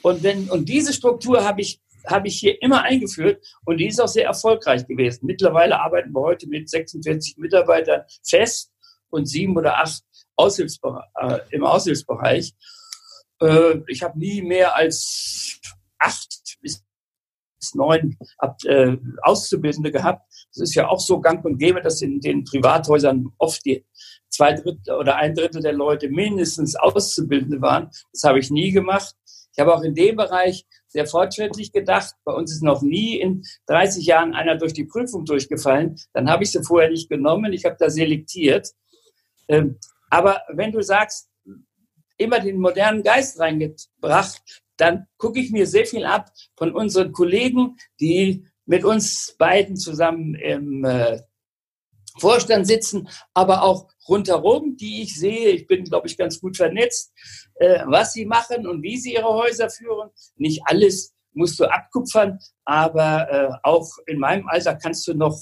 Und, 0.01 0.23
wenn, 0.23 0.49
und 0.49 0.69
diese 0.69 0.93
Struktur 0.93 1.43
habe 1.43 1.61
ich, 1.61 1.81
habe 2.05 2.27
ich 2.27 2.39
hier 2.39 2.61
immer 2.61 2.83
eingeführt 2.83 3.43
und 3.65 3.77
die 3.77 3.87
ist 3.87 3.99
auch 3.99 4.07
sehr 4.07 4.25
erfolgreich 4.25 4.85
gewesen. 4.85 5.25
Mittlerweile 5.25 5.79
arbeiten 5.79 6.11
wir 6.11 6.21
heute 6.21 6.47
mit 6.47 6.69
46 6.69 7.37
Mitarbeitern 7.37 8.03
fest 8.23 8.71
und 9.09 9.25
sieben 9.25 9.57
oder 9.57 9.77
acht 9.79 10.03
Aushilfsbereich, 10.35 11.05
äh, 11.15 11.39
im 11.51 11.63
Aushilfsbereich. 11.63 12.53
Äh, 13.41 13.79
ich 13.87 14.03
habe 14.03 14.19
nie 14.19 14.41
mehr 14.41 14.75
als 14.75 15.59
acht 15.97 16.57
bis 16.61 16.83
neun 17.73 18.17
Ab, 18.37 18.57
äh, 18.65 18.97
Auszubildende 19.23 19.91
gehabt. 19.91 20.21
Das 20.53 20.61
ist 20.61 20.75
ja 20.75 20.87
auch 20.87 20.99
so 20.99 21.19
gang 21.19 21.43
und 21.45 21.57
gäbe, 21.57 21.81
dass 21.81 22.01
in 22.01 22.19
den 22.19 22.43
Privathäusern 22.43 23.31
oft 23.37 23.65
die 23.65 23.85
zwei 24.29 24.53
Drittel 24.53 24.95
oder 24.95 25.15
ein 25.15 25.33
Drittel 25.33 25.61
der 25.61 25.73
Leute 25.73 26.09
mindestens 26.09 26.75
Auszubildende 26.75 27.61
waren. 27.61 27.89
Das 28.11 28.23
habe 28.23 28.39
ich 28.39 28.51
nie 28.51 28.71
gemacht. 28.71 29.15
Ich 29.53 29.59
habe 29.59 29.73
auch 29.73 29.83
in 29.83 29.95
dem 29.95 30.17
Bereich 30.17 30.65
sehr 30.87 31.07
fortschrittlich 31.07 31.71
gedacht. 31.71 32.13
Bei 32.25 32.33
uns 32.33 32.51
ist 32.51 32.61
noch 32.61 32.81
nie 32.81 33.19
in 33.19 33.43
30 33.67 34.05
Jahren 34.05 34.33
einer 34.33 34.57
durch 34.57 34.73
die 34.73 34.83
Prüfung 34.83 35.23
durchgefallen. 35.25 35.95
Dann 36.13 36.29
habe 36.29 36.43
ich 36.43 36.51
sie 36.51 36.63
vorher 36.63 36.89
nicht 36.89 37.09
genommen. 37.09 37.53
Ich 37.53 37.63
habe 37.63 37.77
da 37.79 37.89
selektiert. 37.89 38.69
Ähm, 39.47 39.79
aber 40.09 40.41
wenn 40.49 40.71
du 40.71 40.81
sagst, 40.81 41.29
immer 42.17 42.39
den 42.39 42.59
modernen 42.59 43.03
Geist 43.03 43.39
reingebracht, 43.39 44.63
dann 44.77 45.07
gucke 45.17 45.39
ich 45.39 45.51
mir 45.51 45.67
sehr 45.67 45.85
viel 45.85 46.05
ab 46.05 46.31
von 46.57 46.73
unseren 46.73 47.11
Kollegen, 47.11 47.77
die 47.99 48.45
mit 48.65 48.83
uns 48.83 49.35
beiden 49.37 49.77
zusammen 49.77 50.35
im 50.35 50.83
äh, 50.83 51.21
Vorstand 52.19 52.65
sitzen, 52.65 53.09
aber 53.33 53.63
auch 53.63 53.89
rundherum, 54.07 54.77
die 54.77 55.03
ich 55.03 55.19
sehe. 55.19 55.49
Ich 55.49 55.67
bin, 55.67 55.83
glaube 55.83 56.07
ich, 56.07 56.17
ganz 56.17 56.39
gut 56.39 56.57
vernetzt, 56.57 57.11
äh, 57.55 57.83
was 57.85 58.13
sie 58.13 58.25
machen 58.25 58.67
und 58.67 58.81
wie 58.81 58.97
sie 58.97 59.13
ihre 59.13 59.33
Häuser 59.33 59.69
führen. 59.69 60.09
Nicht 60.37 60.61
alles 60.65 61.13
musst 61.33 61.59
du 61.59 61.65
abkupfern, 61.65 62.39
aber 62.63 63.29
äh, 63.29 63.49
auch 63.63 63.89
in 64.07 64.19
meinem 64.19 64.47
Alter 64.47 64.75
kannst 64.75 65.07
du 65.07 65.13
noch 65.13 65.37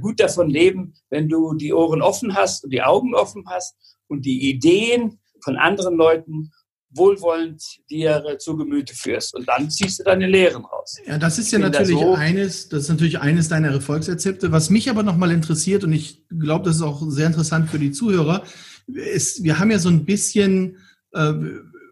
gut 0.00 0.18
davon 0.18 0.50
leben, 0.50 0.92
wenn 1.08 1.28
du 1.28 1.54
die 1.54 1.72
Ohren 1.72 2.02
offen 2.02 2.34
hast 2.34 2.64
und 2.64 2.70
die 2.72 2.82
Augen 2.82 3.14
offen 3.14 3.44
hast 3.46 3.76
und 4.08 4.26
die 4.26 4.50
Ideen 4.50 5.20
von 5.44 5.56
anderen 5.56 5.96
Leuten 5.96 6.50
wohlwollend 6.90 7.62
dir 7.90 8.36
zu 8.38 8.56
Gemüte 8.56 8.94
führst. 8.94 9.34
Und 9.34 9.48
dann 9.48 9.70
ziehst 9.70 10.00
du 10.00 10.04
deine 10.04 10.26
Lehren 10.26 10.64
raus. 10.64 10.96
Ja, 11.06 11.18
das 11.18 11.38
ist 11.38 11.50
ja 11.52 11.58
natürlich 11.58 11.98
so 11.98 12.14
eines, 12.14 12.68
das 12.68 12.84
ist 12.84 12.88
natürlich 12.88 13.18
eines 13.20 13.48
deiner 13.48 13.68
Erfolgsrezepte. 13.68 14.52
Was 14.52 14.70
mich 14.70 14.88
aber 14.88 15.02
nochmal 15.02 15.30
interessiert, 15.32 15.84
und 15.84 15.92
ich 15.92 16.24
glaube, 16.28 16.64
das 16.64 16.76
ist 16.76 16.82
auch 16.82 17.02
sehr 17.10 17.26
interessant 17.26 17.70
für 17.70 17.78
die 17.78 17.92
Zuhörer, 17.92 18.42
ist, 18.86 19.42
wir 19.42 19.58
haben 19.58 19.70
ja 19.70 19.78
so 19.78 19.90
ein 19.90 20.04
bisschen, 20.04 20.78
äh, 21.12 21.34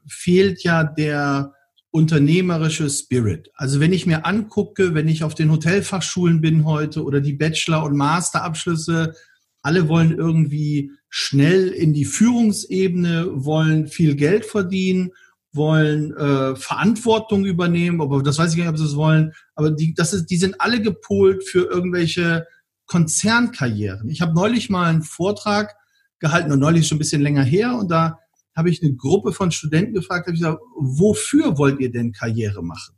fehlt 0.09 0.63
ja 0.63 0.85
der 0.85 1.53
unternehmerische 1.91 2.91
Spirit. 2.91 3.51
Also 3.55 3.81
wenn 3.81 3.93
ich 3.93 4.07
mir 4.07 4.27
angucke, 4.27 4.95
wenn 4.95 5.09
ich 5.09 5.25
auf 5.25 5.35
den 5.35 5.51
Hotelfachschulen 5.51 6.41
bin 6.41 6.65
heute 6.65 7.03
oder 7.03 7.21
die 7.21 7.33
Bachelor- 7.33 7.85
und 7.85 7.97
Masterabschlüsse, 7.97 9.15
alle 9.63 9.89
wollen 9.89 10.17
irgendwie 10.17 10.93
schnell 11.19 11.69
in 11.69 11.95
die 11.95 12.05
Führungsebene, 12.05 13.31
wollen 13.33 13.87
viel 13.87 14.17
Geld 14.17 14.45
verdienen, 14.45 15.13
wollen 15.51 16.15
äh, 16.15 16.55
Verantwortung 16.57 17.47
übernehmen, 17.47 18.03
aber 18.03 18.23
das 18.23 18.39
weiß 18.39 18.51
ich 18.51 18.59
gar 18.59 18.65
nicht, 18.65 18.73
ob 18.73 18.77
sie 18.77 18.85
es 18.85 18.97
wollen. 18.97 19.33
Aber 19.55 19.71
die, 19.71 19.95
das 19.95 20.13
ist, 20.13 20.27
die 20.27 20.37
sind 20.37 20.61
alle 20.61 20.83
gepolt 20.83 21.43
für 21.49 21.71
irgendwelche 21.71 22.47
Konzernkarrieren. 22.85 24.11
Ich 24.11 24.21
habe 24.21 24.35
neulich 24.35 24.69
mal 24.69 24.91
einen 24.91 25.01
Vortrag 25.01 25.75
gehalten, 26.19 26.53
und 26.53 26.59
neulich 26.59 26.87
schon 26.87 26.97
ein 26.97 26.99
bisschen 26.99 27.23
länger 27.23 27.45
her, 27.45 27.77
und 27.77 27.91
da 27.91 28.19
habe 28.55 28.69
ich 28.69 28.83
eine 28.83 28.95
Gruppe 28.95 29.33
von 29.33 29.51
Studenten 29.51 29.95
gefragt, 29.95 30.27
habe 30.27 30.37
ich 30.37 30.43
gesagt, 30.43 30.61
wofür 30.79 31.57
wollt 31.57 31.81
ihr 31.81 31.91
denn 31.91 32.13
Karriere 32.13 32.63
machen? 32.63 32.95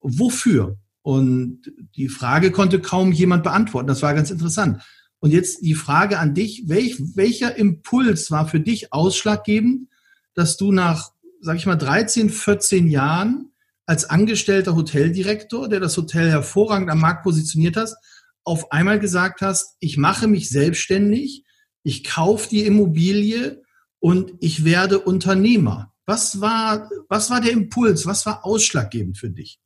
Wofür? 0.00 0.78
Und 1.02 1.72
die 1.96 2.08
Frage 2.08 2.52
konnte 2.52 2.80
kaum 2.80 3.10
jemand 3.10 3.42
beantworten. 3.42 3.88
Das 3.88 4.02
war 4.02 4.14
ganz 4.14 4.30
interessant. 4.30 4.80
Und 5.26 5.32
jetzt 5.32 5.62
die 5.62 5.74
Frage 5.74 6.20
an 6.20 6.34
dich, 6.34 6.68
welch, 6.68 6.98
welcher 7.16 7.56
Impuls 7.56 8.30
war 8.30 8.46
für 8.46 8.60
dich 8.60 8.92
ausschlaggebend, 8.92 9.88
dass 10.34 10.56
du 10.56 10.70
nach, 10.70 11.10
sag 11.40 11.56
ich 11.56 11.66
mal, 11.66 11.74
13, 11.74 12.30
14 12.30 12.86
Jahren 12.86 13.50
als 13.86 14.08
angestellter 14.08 14.76
Hoteldirektor, 14.76 15.68
der 15.68 15.80
das 15.80 15.96
Hotel 15.96 16.30
hervorragend 16.30 16.90
am 16.90 17.00
Markt 17.00 17.24
positioniert 17.24 17.76
hast, 17.76 17.96
auf 18.44 18.70
einmal 18.70 19.00
gesagt 19.00 19.40
hast, 19.40 19.74
ich 19.80 19.96
mache 19.96 20.28
mich 20.28 20.48
selbstständig, 20.48 21.42
ich 21.82 22.04
kaufe 22.04 22.48
die 22.48 22.64
Immobilie 22.64 23.64
und 23.98 24.32
ich 24.38 24.64
werde 24.64 25.00
Unternehmer. 25.00 25.92
Was 26.04 26.40
war, 26.40 26.88
was 27.08 27.30
war 27.30 27.40
der 27.40 27.50
Impuls? 27.50 28.06
Was 28.06 28.26
war 28.26 28.46
ausschlaggebend 28.46 29.18
für 29.18 29.30
dich? 29.30 29.58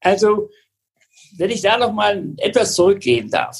Also, 0.00 0.50
wenn 1.38 1.48
ich 1.48 1.62
da 1.62 1.78
noch 1.78 1.94
mal 1.94 2.34
etwas 2.36 2.74
zurückgehen 2.74 3.30
darf. 3.30 3.56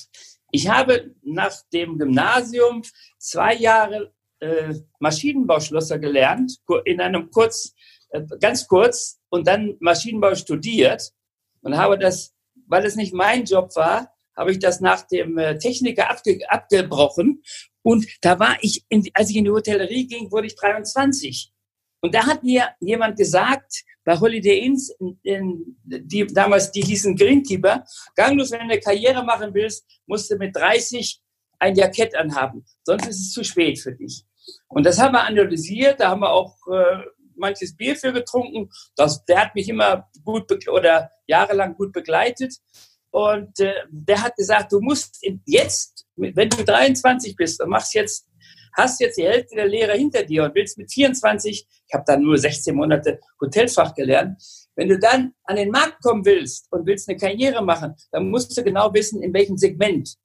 Ich 0.52 0.68
habe 0.68 1.14
nach 1.23 1.54
dem 1.73 1.99
Gymnasium 1.99 2.82
zwei 3.18 3.54
Jahre 3.54 4.12
äh, 4.38 4.75
Maschinenbauschlosser 4.99 5.99
gelernt, 5.99 6.59
in 6.85 7.00
einem 7.00 7.30
kurz, 7.30 7.75
äh, 8.11 8.23
ganz 8.38 8.68
kurz, 8.68 9.18
und 9.30 9.47
dann 9.47 9.76
Maschinenbau 9.80 10.35
studiert 10.35 11.11
und 11.62 11.76
habe 11.76 11.99
das, 11.99 12.35
weil 12.66 12.85
es 12.85 12.97
nicht 12.97 13.14
mein 13.14 13.44
Job 13.47 13.75
war, 13.76 14.12
habe 14.37 14.52
ich 14.52 14.59
das 14.59 14.80
nach 14.80 15.02
dem 15.06 15.38
äh, 15.38 15.59
Techniker 15.59 16.11
abge 16.11 16.38
abgebrochen. 16.49 17.42
Und 17.82 18.06
da 18.21 18.38
war 18.38 18.56
ich, 18.61 18.85
in, 18.88 19.09
als 19.14 19.30
ich 19.30 19.37
in 19.37 19.44
die 19.44 19.50
Hotellerie 19.50 20.06
ging, 20.06 20.30
wurde 20.30 20.49
ich 20.49 20.56
23. 20.56 21.51
Und 22.02 22.14
da 22.14 22.26
hat 22.26 22.42
mir 22.42 22.68
jemand 22.80 23.16
gesagt, 23.16 23.85
bei 24.04 24.18
Holiday 24.18 24.59
Inns, 24.66 24.92
in, 25.23 25.76
die, 25.85 26.26
damals, 26.26 26.73
die 26.73 26.82
hießen 26.82 27.16
Greenkeeper, 27.16 27.85
ganglos, 28.16 28.50
wenn 28.50 28.59
du 28.61 28.64
eine 28.64 28.80
Karriere 28.80 29.25
machen 29.25 29.54
willst, 29.54 29.87
musst 30.06 30.28
du 30.30 30.37
mit 30.37 30.54
30 30.56 31.21
ein 31.61 31.76
Jackett 31.76 32.16
anhaben. 32.16 32.64
Sonst 32.82 33.06
ist 33.06 33.21
es 33.21 33.32
zu 33.32 33.44
spät 33.44 33.78
für 33.78 33.92
dich. 33.92 34.25
Und 34.66 34.85
das 34.85 34.99
haben 34.99 35.12
wir 35.12 35.23
analysiert, 35.23 36.00
da 36.00 36.11
haben 36.11 36.23
wir 36.23 36.32
auch 36.32 36.56
äh, 36.66 37.04
manches 37.37 37.76
Bier 37.76 37.94
für 37.94 38.12
getrunken. 38.12 38.68
Das, 38.97 39.25
der 39.25 39.40
hat 39.40 39.54
mich 39.54 39.68
immer 39.68 40.09
gut 40.25 40.50
oder 40.68 41.09
jahrelang 41.28 41.76
gut 41.76 41.92
begleitet. 41.92 42.56
Und 43.11 43.61
äh, 43.61 43.75
der 43.90 44.23
hat 44.23 44.35
gesagt, 44.35 44.73
du 44.73 44.80
musst 44.80 45.25
jetzt, 45.47 46.06
wenn 46.16 46.49
du 46.49 46.64
23 46.64 47.37
bist 47.37 47.62
und 47.62 47.68
machst 47.68 47.94
jetzt, 47.94 48.26
hast 48.72 49.00
jetzt 49.00 49.18
die 49.18 49.24
Hälfte 49.24 49.56
der 49.56 49.68
Lehre 49.68 49.92
hinter 49.96 50.22
dir 50.22 50.44
und 50.44 50.54
willst 50.54 50.78
mit 50.78 50.92
24, 50.92 51.66
ich 51.86 51.94
habe 51.94 52.04
dann 52.06 52.22
nur 52.22 52.38
16 52.38 52.74
Monate 52.74 53.20
Hotelfach 53.40 53.94
gelernt, 53.94 54.40
wenn 54.76 54.88
du 54.88 54.98
dann 54.98 55.32
an 55.44 55.56
den 55.56 55.70
Markt 55.70 56.02
kommen 56.02 56.24
willst 56.24 56.66
und 56.70 56.86
willst 56.86 57.08
eine 57.08 57.18
Karriere 57.18 57.62
machen, 57.62 57.94
dann 58.10 58.30
musst 58.30 58.56
du 58.56 58.62
genau 58.62 58.92
wissen, 58.94 59.22
in 59.22 59.32
welchem 59.34 59.58
Segment. 59.58 60.16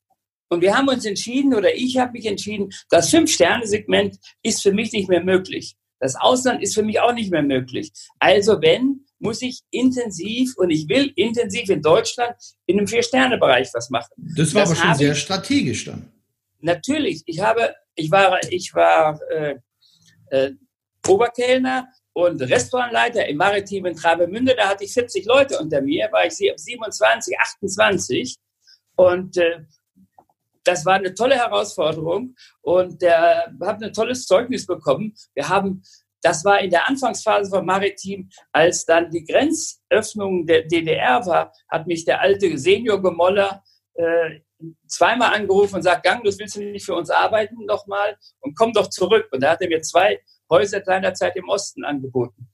Und 0.49 0.61
wir 0.61 0.75
haben 0.75 0.87
uns 0.87 1.05
entschieden, 1.05 1.53
oder 1.53 1.75
ich 1.75 1.97
habe 1.97 2.13
mich 2.13 2.25
entschieden, 2.25 2.69
das 2.89 3.09
Fünf-Sterne-Segment 3.09 4.17
ist 4.43 4.63
für 4.63 4.71
mich 4.71 4.93
nicht 4.93 5.09
mehr 5.09 5.23
möglich. 5.23 5.75
Das 5.99 6.15
Ausland 6.15 6.61
ist 6.61 6.75
für 6.75 6.83
mich 6.83 6.99
auch 6.99 7.13
nicht 7.13 7.31
mehr 7.31 7.41
möglich. 7.41 7.91
Also 8.19 8.61
wenn, 8.61 9.05
muss 9.19 9.41
ich 9.41 9.61
intensiv 9.71 10.55
und 10.57 10.69
ich 10.69 10.87
will 10.87 11.11
intensiv 11.15 11.69
in 11.69 11.81
Deutschland 11.81 12.35
in 12.65 12.77
einem 12.77 12.87
Vier-Sterne-Bereich 12.87 13.69
was 13.73 13.89
machen. 13.89 14.13
Das 14.35 14.53
war 14.53 14.61
das 14.61 14.71
aber 14.71 14.79
schon 14.79 14.95
sehr 14.95 15.15
strategisch 15.15 15.85
dann. 15.85 16.11
Natürlich. 16.67 17.24
Ich 17.25 17.39
habe, 17.39 17.74
ich 17.95 18.12
war, 18.12 18.39
ich 18.50 18.75
war 18.75 19.17
äh, 19.31 19.55
äh, 20.31 20.51
Oberkellner 21.07 21.88
und 22.12 22.41
Restaurantleiter 22.41 23.25
im 23.25 23.38
maritimen 23.38 23.95
Travemünde. 23.95 24.53
Da 24.53 24.67
hatte 24.67 24.83
ich 24.83 24.91
40 24.91 25.25
Leute 25.25 25.59
unter 25.59 25.81
mir, 25.81 26.09
war 26.12 26.25
ich 26.25 26.33
27, 26.33 27.39
28 27.39 28.36
und 28.97 29.38
äh, 29.38 29.62
das 30.65 30.86
war 30.86 30.95
eine 30.95 31.13
tolle 31.13 31.36
Herausforderung 31.36 32.36
und 32.59 33.01
der 33.01 33.53
hat 33.62 33.81
ein 33.81 33.93
tolles 33.93 34.25
Zeugnis 34.25 34.65
bekommen. 34.65 35.13
Wir 35.36 35.47
haben, 35.47 35.81
das 36.21 36.43
war 36.43 36.59
in 36.59 36.71
der 36.71 36.89
Anfangsphase 36.89 37.50
von 37.50 37.65
Maritim, 37.65 38.29
als 38.51 38.83
dann 38.83 39.09
die 39.09 39.24
Grenzöffnung 39.24 40.45
der 40.45 40.63
DDR 40.63 41.25
war, 41.25 41.53
hat 41.69 41.88
mich 41.88 42.03
der 42.03 42.19
alte 42.19 42.57
Senior 42.57 43.01
Gemoller 43.01 43.63
äh, 43.93 44.41
zweimal 44.87 45.33
angerufen 45.33 45.75
und 45.75 45.83
sagt, 45.83 46.03
Gang, 46.03 46.23
willst 46.23 46.55
du 46.55 46.59
nicht 46.59 46.85
für 46.85 46.95
uns 46.95 47.09
arbeiten 47.09 47.65
nochmal 47.65 48.17
und 48.39 48.57
komm 48.57 48.73
doch 48.73 48.89
zurück. 48.89 49.27
Und 49.31 49.41
da 49.41 49.51
hat 49.51 49.61
er 49.61 49.67
mir 49.67 49.81
zwei 49.81 50.19
Häuser 50.49 50.81
seinerzeit 50.83 51.35
im 51.35 51.47
Osten 51.49 51.83
angeboten. 51.83 52.49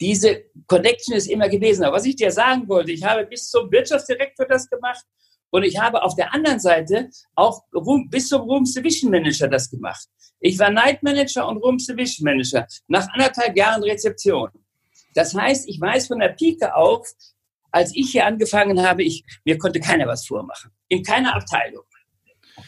Diese 0.00 0.44
Connection 0.66 1.14
ist 1.14 1.28
immer 1.28 1.48
gewesen. 1.48 1.84
Aber 1.84 1.96
was 1.96 2.04
ich 2.04 2.16
dir 2.16 2.30
sagen 2.30 2.68
wollte, 2.68 2.92
ich 2.92 3.04
habe 3.04 3.24
bis 3.26 3.48
zum 3.50 3.70
Wirtschaftsdirektor 3.70 4.46
das 4.46 4.68
gemacht 4.68 5.04
und 5.50 5.62
ich 5.62 5.78
habe 5.78 6.02
auf 6.02 6.14
der 6.14 6.34
anderen 6.34 6.60
Seite 6.60 7.08
auch 7.34 7.62
bis 8.10 8.28
zum 8.28 8.42
Rooms 8.42 8.74
Division 8.74 9.10
Manager 9.10 9.48
das 9.48 9.70
gemacht. 9.70 10.06
Ich 10.40 10.58
war 10.58 10.70
Night 10.70 11.02
Manager 11.02 11.48
und 11.48 11.58
Rooms 11.58 11.86
Division 11.86 12.24
Manager 12.24 12.66
nach 12.88 13.08
anderthalb 13.12 13.56
Jahren 13.56 13.82
Rezeption. 13.82 14.50
Das 15.14 15.34
heißt, 15.34 15.68
ich 15.68 15.80
weiß 15.80 16.08
von 16.08 16.18
der 16.18 16.28
Pike 16.28 16.74
auf, 16.74 17.08
als 17.76 17.94
ich 17.94 18.10
hier 18.10 18.24
angefangen 18.24 18.80
habe, 18.82 19.02
ich, 19.02 19.22
mir 19.44 19.58
konnte 19.58 19.80
keiner 19.80 20.06
was 20.06 20.26
vormachen. 20.26 20.70
In 20.88 21.02
keiner 21.02 21.36
Abteilung. 21.36 21.84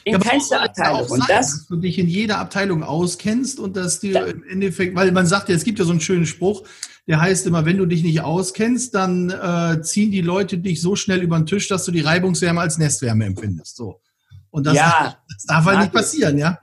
In 0.04 0.12
ja, 0.12 0.18
keinster 0.18 0.62
Abteilung. 0.62 1.00
und 1.10 1.20
sein, 1.20 1.26
das, 1.28 1.50
dass 1.52 1.66
du 1.66 1.76
dich 1.76 1.98
in 1.98 2.08
jeder 2.08 2.38
Abteilung 2.38 2.82
auskennst 2.82 3.58
und 3.58 3.74
dass 3.74 4.00
dir 4.00 4.26
im 4.26 4.44
Endeffekt, 4.44 4.94
weil 4.94 5.10
man 5.12 5.26
sagt 5.26 5.48
ja, 5.48 5.54
es 5.54 5.64
gibt 5.64 5.78
ja 5.78 5.86
so 5.86 5.92
einen 5.92 6.02
schönen 6.02 6.26
Spruch, 6.26 6.62
der 7.06 7.22
heißt 7.22 7.46
immer, 7.46 7.64
wenn 7.64 7.78
du 7.78 7.86
dich 7.86 8.02
nicht 8.02 8.20
auskennst, 8.20 8.94
dann 8.94 9.30
äh, 9.30 9.80
ziehen 9.80 10.10
die 10.10 10.20
Leute 10.20 10.58
dich 10.58 10.82
so 10.82 10.94
schnell 10.94 11.22
über 11.22 11.38
den 11.38 11.46
Tisch, 11.46 11.68
dass 11.68 11.86
du 11.86 11.90
die 11.90 12.02
Reibungswärme 12.02 12.60
als 12.60 12.76
Nestwärme 12.76 13.24
empfindest. 13.24 13.76
So. 13.76 14.02
Und 14.50 14.66
das, 14.66 14.74
ja, 14.74 15.16
das 15.34 15.44
darf 15.44 15.64
halt 15.64 15.80
nicht 15.80 15.92
passieren, 15.92 16.36
ja. 16.36 16.60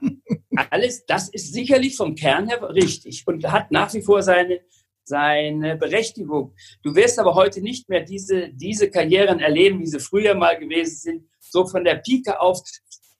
Alles, 0.70 1.04
das 1.06 1.28
ist 1.28 1.52
sicherlich 1.52 1.96
vom 1.96 2.14
Kern 2.14 2.46
her 2.46 2.62
richtig 2.70 3.24
und 3.26 3.44
hat 3.50 3.72
nach 3.72 3.92
wie 3.92 4.02
vor 4.02 4.22
seine, 4.22 4.60
seine 5.06 5.76
Berechtigung. 5.76 6.54
Du 6.82 6.94
wirst 6.94 7.18
aber 7.18 7.34
heute 7.34 7.60
nicht 7.60 7.88
mehr 7.88 8.02
diese, 8.02 8.50
diese 8.52 8.90
Karrieren 8.90 9.40
erleben, 9.40 9.78
wie 9.80 9.86
sie 9.86 10.00
früher 10.00 10.34
mal 10.34 10.58
gewesen 10.58 10.96
sind, 10.96 11.28
so 11.38 11.66
von 11.66 11.84
der 11.84 11.96
Pike 11.96 12.40
auf. 12.40 12.60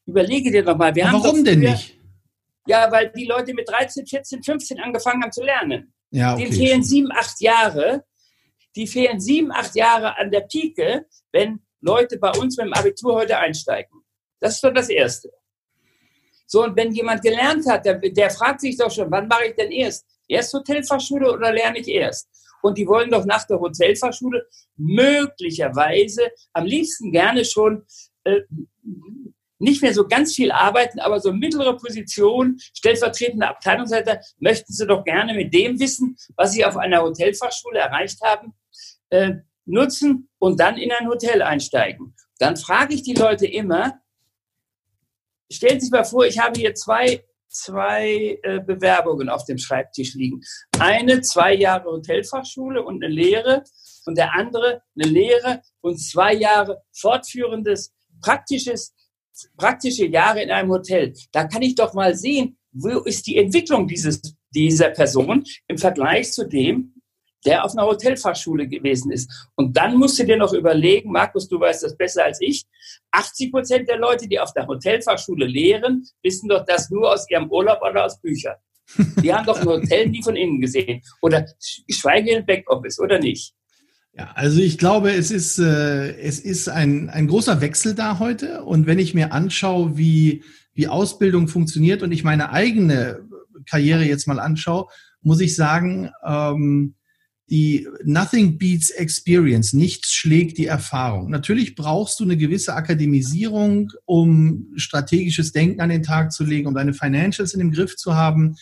Überlege 0.04 0.50
dir 0.50 0.64
doch 0.64 0.76
mal, 0.76 0.94
wir 0.94 1.10
haben 1.10 1.22
Warum 1.22 1.44
denn 1.44 1.60
nicht? 1.60 1.96
Ja, 2.66 2.90
weil 2.90 3.12
die 3.16 3.26
Leute 3.26 3.54
mit 3.54 3.68
13, 3.68 4.06
14, 4.06 4.42
15 4.42 4.80
angefangen 4.80 5.22
haben 5.22 5.32
zu 5.32 5.44
lernen. 5.44 5.92
Ja, 6.10 6.34
okay. 6.34 6.44
Den 6.44 6.52
fehlen 6.52 6.82
sieben, 6.82 7.12
acht 7.12 7.40
Jahre. 7.40 8.04
Die 8.74 8.86
fehlen 8.86 9.20
sieben, 9.20 9.52
acht 9.52 9.74
Jahre 9.76 10.18
an 10.18 10.30
der 10.30 10.40
Pike, 10.40 11.06
wenn 11.32 11.60
Leute 11.80 12.18
bei 12.18 12.30
uns 12.30 12.56
mit 12.56 12.66
dem 12.66 12.72
Abitur 12.72 13.14
heute 13.14 13.38
einsteigen. 13.38 14.00
Das 14.40 14.54
ist 14.54 14.64
doch 14.64 14.74
das 14.74 14.88
Erste. 14.88 15.30
So, 16.46 16.64
und 16.64 16.76
wenn 16.76 16.92
jemand 16.92 17.22
gelernt 17.22 17.66
hat, 17.68 17.84
der, 17.86 17.98
der 17.98 18.30
fragt 18.30 18.60
sich 18.60 18.76
doch 18.76 18.90
schon, 18.90 19.10
wann 19.10 19.28
mache 19.28 19.46
ich 19.46 19.54
denn 19.54 19.70
erst? 19.70 20.06
Erst 20.28 20.52
Hotelfachschule 20.54 21.32
oder 21.32 21.52
lerne 21.52 21.78
ich 21.78 21.88
erst? 21.88 22.28
Und 22.62 22.78
die 22.78 22.86
wollen 22.86 23.10
doch 23.10 23.24
nach 23.24 23.46
der 23.46 23.60
Hotelfachschule 23.60 24.46
möglicherweise 24.76 26.30
am 26.52 26.64
liebsten 26.64 27.12
gerne 27.12 27.44
schon 27.44 27.84
äh, 28.24 28.40
nicht 29.58 29.82
mehr 29.82 29.94
so 29.94 30.06
ganz 30.06 30.34
viel 30.34 30.52
arbeiten, 30.52 30.98
aber 30.98 31.20
so 31.20 31.32
mittlere 31.32 31.76
Position, 31.76 32.58
stellvertretende 32.74 33.48
Abteilungsleiter, 33.48 34.20
möchten 34.38 34.72
Sie 34.72 34.86
doch 34.86 35.04
gerne 35.04 35.34
mit 35.34 35.54
dem 35.54 35.78
Wissen, 35.78 36.16
was 36.36 36.52
Sie 36.52 36.64
auf 36.64 36.76
einer 36.76 37.02
Hotelfachschule 37.02 37.78
erreicht 37.78 38.20
haben, 38.22 38.54
äh, 39.10 39.34
nutzen 39.64 40.28
und 40.38 40.60
dann 40.60 40.76
in 40.76 40.92
ein 40.92 41.08
Hotel 41.08 41.42
einsteigen. 41.42 42.14
Dann 42.38 42.56
frage 42.56 42.94
ich 42.94 43.02
die 43.02 43.14
Leute 43.14 43.46
immer, 43.46 44.00
stellen 45.50 45.80
Sie 45.80 45.86
sich 45.86 45.92
mal 45.92 46.04
vor, 46.04 46.26
ich 46.26 46.38
habe 46.38 46.58
hier 46.58 46.74
zwei, 46.74 47.24
zwei 47.56 48.38
äh, 48.42 48.60
Bewerbungen 48.60 49.28
auf 49.28 49.44
dem 49.44 49.58
Schreibtisch 49.58 50.14
liegen. 50.14 50.40
Eine, 50.78 51.20
zwei 51.20 51.54
Jahre 51.54 51.90
Hotelfachschule 51.90 52.82
und 52.82 53.02
eine 53.02 53.12
Lehre 53.12 53.64
und 54.04 54.16
der 54.16 54.34
andere 54.34 54.82
eine 54.98 55.10
Lehre 55.10 55.62
und 55.80 55.98
zwei 55.98 56.34
Jahre 56.34 56.82
fortführendes 56.92 57.92
praktisches 58.20 58.94
praktische 59.56 60.06
Jahre 60.06 60.42
in 60.42 60.50
einem 60.50 60.70
Hotel, 60.70 61.12
da 61.32 61.44
kann 61.44 61.62
ich 61.62 61.74
doch 61.74 61.94
mal 61.94 62.14
sehen, 62.14 62.58
wo 62.72 63.00
ist 63.00 63.26
die 63.26 63.36
Entwicklung 63.36 63.86
dieses, 63.86 64.20
dieser 64.54 64.90
Person 64.90 65.44
im 65.68 65.78
Vergleich 65.78 66.32
zu 66.32 66.48
dem, 66.48 66.94
der 67.46 67.64
auf 67.64 67.72
einer 67.72 67.86
Hotelfachschule 67.86 68.68
gewesen 68.68 69.12
ist. 69.12 69.48
Und 69.54 69.76
dann 69.76 69.96
musst 69.96 70.18
du 70.18 70.24
dir 70.24 70.36
noch 70.36 70.52
überlegen, 70.52 71.12
Markus, 71.12 71.48
du 71.48 71.58
weißt 71.60 71.84
das 71.84 71.96
besser 71.96 72.24
als 72.24 72.40
ich, 72.40 72.64
80 73.12 73.52
Prozent 73.52 73.88
der 73.88 73.98
Leute, 73.98 74.28
die 74.28 74.38
auf 74.38 74.52
der 74.52 74.66
Hotelfachschule 74.66 75.46
lehren, 75.46 76.04
wissen 76.22 76.48
doch 76.48 76.64
das 76.66 76.90
nur 76.90 77.12
aus 77.12 77.26
ihrem 77.30 77.50
Urlaub 77.50 77.80
oder 77.88 78.04
aus 78.04 78.20
Büchern. 78.20 78.56
Die 79.22 79.32
haben 79.32 79.46
doch 79.46 79.58
ein 79.58 79.66
Hotel 79.66 80.08
nie 80.08 80.22
von 80.22 80.36
innen 80.36 80.60
gesehen. 80.60 81.02
Oder 81.22 81.46
schweige 81.90 82.32
in 82.32 82.46
Backoffice, 82.46 83.00
oder 83.00 83.18
nicht? 83.18 83.52
Ja, 84.12 84.30
also 84.34 84.60
ich 84.60 84.78
glaube, 84.78 85.10
es 85.12 85.30
ist, 85.30 85.58
äh, 85.58 86.16
es 86.18 86.40
ist 86.40 86.68
ein, 86.68 87.10
ein 87.10 87.26
großer 87.26 87.60
Wechsel 87.60 87.94
da 87.94 88.18
heute. 88.18 88.64
Und 88.64 88.86
wenn 88.86 88.98
ich 88.98 89.12
mir 89.12 89.32
anschaue, 89.32 89.96
wie, 89.96 90.42
wie 90.72 90.88
Ausbildung 90.88 91.48
funktioniert 91.48 92.02
und 92.02 92.12
ich 92.12 92.24
meine 92.24 92.50
eigene 92.50 93.26
Karriere 93.68 94.04
jetzt 94.04 94.26
mal 94.26 94.38
anschaue, 94.38 94.86
muss 95.20 95.40
ich 95.40 95.56
sagen, 95.56 96.10
ähm, 96.24 96.94
die 97.48 97.86
Nothing 98.04 98.58
beats 98.58 98.90
Experience, 98.90 99.72
nichts 99.72 100.12
schlägt 100.12 100.58
die 100.58 100.66
Erfahrung. 100.66 101.30
Natürlich 101.30 101.76
brauchst 101.76 102.18
du 102.18 102.24
eine 102.24 102.36
gewisse 102.36 102.74
Akademisierung, 102.74 103.92
um 104.04 104.72
strategisches 104.76 105.52
Denken 105.52 105.80
an 105.80 105.90
den 105.90 106.02
Tag 106.02 106.32
zu 106.32 106.44
legen, 106.44 106.66
um 106.66 106.74
deine 106.74 106.92
Financials 106.92 107.54
in 107.54 107.60
dem 107.60 107.70
Griff 107.70 107.96
zu 107.96 108.16
haben. 108.16 108.56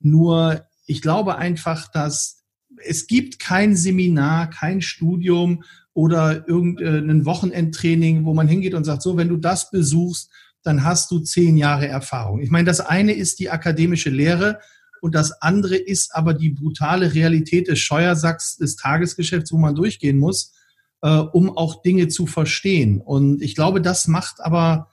Nur 0.00 0.66
ich 0.86 1.00
glaube 1.00 1.36
einfach, 1.36 1.90
dass 1.90 2.42
es 2.84 3.06
gibt 3.06 3.38
kein 3.38 3.76
Seminar, 3.76 4.50
kein 4.50 4.80
Studium 4.80 5.62
oder 5.92 6.48
irgendein 6.48 7.24
Wochenendtraining, 7.24 8.24
wo 8.24 8.34
man 8.34 8.48
hingeht 8.48 8.74
und 8.74 8.84
sagt, 8.84 9.02
so, 9.02 9.16
wenn 9.16 9.28
du 9.28 9.36
das 9.36 9.70
besuchst, 9.70 10.28
dann 10.64 10.82
hast 10.82 11.10
du 11.12 11.20
zehn 11.20 11.56
Jahre 11.56 11.86
Erfahrung. 11.86 12.40
Ich 12.40 12.50
meine, 12.50 12.66
das 12.66 12.80
eine 12.80 13.12
ist 13.12 13.38
die 13.38 13.50
akademische 13.50 14.10
Lehre 14.10 14.58
und 15.04 15.14
das 15.14 15.42
andere 15.42 15.76
ist 15.76 16.14
aber 16.14 16.32
die 16.32 16.48
brutale 16.48 17.12
Realität 17.12 17.68
des 17.68 17.78
Scheuersacks 17.78 18.56
des 18.56 18.76
Tagesgeschäfts, 18.76 19.52
wo 19.52 19.58
man 19.58 19.74
durchgehen 19.74 20.18
muss, 20.18 20.54
äh, 21.02 21.10
um 21.10 21.54
auch 21.54 21.82
Dinge 21.82 22.08
zu 22.08 22.26
verstehen. 22.26 23.02
Und 23.02 23.42
ich 23.42 23.54
glaube, 23.54 23.82
das 23.82 24.08
macht 24.08 24.40
aber 24.40 24.88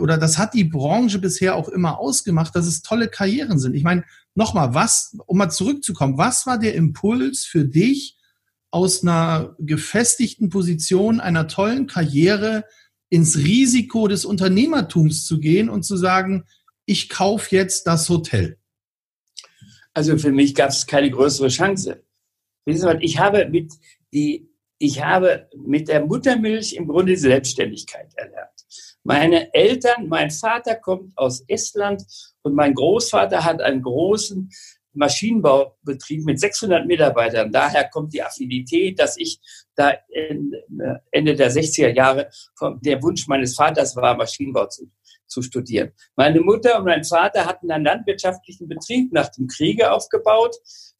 oder 0.00 0.16
das 0.16 0.38
hat 0.38 0.54
die 0.54 0.64
Branche 0.64 1.18
bisher 1.18 1.54
auch 1.54 1.68
immer 1.68 1.98
ausgemacht, 1.98 2.56
dass 2.56 2.66
es 2.66 2.80
tolle 2.80 3.08
Karrieren 3.08 3.58
sind. 3.58 3.74
Ich 3.74 3.82
meine, 3.82 4.04
nochmal, 4.34 4.72
was, 4.72 5.18
um 5.26 5.36
mal 5.36 5.50
zurückzukommen, 5.50 6.16
was 6.16 6.46
war 6.46 6.58
der 6.58 6.74
Impuls 6.74 7.44
für 7.44 7.66
dich, 7.66 8.16
aus 8.70 9.02
einer 9.02 9.54
gefestigten 9.58 10.48
Position, 10.48 11.20
einer 11.20 11.46
tollen 11.46 11.86
Karriere 11.86 12.64
ins 13.10 13.36
Risiko 13.36 14.08
des 14.08 14.24
Unternehmertums 14.24 15.26
zu 15.26 15.40
gehen 15.40 15.68
und 15.68 15.82
zu 15.82 15.98
sagen, 15.98 16.44
ich 16.86 17.10
kaufe 17.10 17.54
jetzt 17.54 17.86
das 17.86 18.08
Hotel? 18.08 18.56
Also 19.94 20.16
für 20.16 20.32
mich 20.32 20.54
gab 20.54 20.70
es 20.70 20.86
keine 20.86 21.10
größere 21.10 21.48
Chance. 21.48 22.02
Ich 22.64 23.18
habe 23.18 23.48
mit 23.48 23.72
die, 24.12 24.48
ich 24.78 25.02
habe 25.02 25.48
mit 25.56 25.88
der 25.88 26.04
Muttermilch 26.04 26.74
im 26.74 26.88
Grunde 26.88 27.16
Selbstständigkeit 27.16 28.12
erlernt. 28.14 28.48
Meine 29.04 29.52
Eltern, 29.52 30.08
mein 30.08 30.30
Vater 30.30 30.76
kommt 30.76 31.16
aus 31.16 31.44
Estland 31.48 32.02
und 32.42 32.54
mein 32.54 32.74
Großvater 32.74 33.44
hat 33.44 33.60
einen 33.60 33.82
großen 33.82 34.48
Maschinenbaubetrieb 34.94 36.24
mit 36.24 36.38
600 36.38 36.86
Mitarbeitern. 36.86 37.50
Daher 37.50 37.88
kommt 37.88 38.12
die 38.12 38.22
Affinität, 38.22 38.98
dass 38.98 39.16
ich 39.16 39.40
da 39.74 39.94
Ende 41.10 41.34
der 41.34 41.50
60er 41.50 41.88
Jahre 41.88 42.30
der 42.82 43.02
Wunsch 43.02 43.26
meines 43.26 43.54
Vaters 43.54 43.96
war, 43.96 44.16
Maschinenbau 44.16 44.66
zu, 44.66 44.90
zu 45.26 45.42
studieren. 45.42 45.92
Meine 46.16 46.40
Mutter 46.40 46.78
und 46.78 46.84
mein 46.84 47.04
Vater 47.04 47.46
hatten 47.46 47.70
einen 47.70 47.84
landwirtschaftlichen 47.84 48.68
Betrieb 48.68 49.12
nach 49.12 49.28
dem 49.30 49.46
Kriege 49.46 49.92
aufgebaut, 49.92 50.56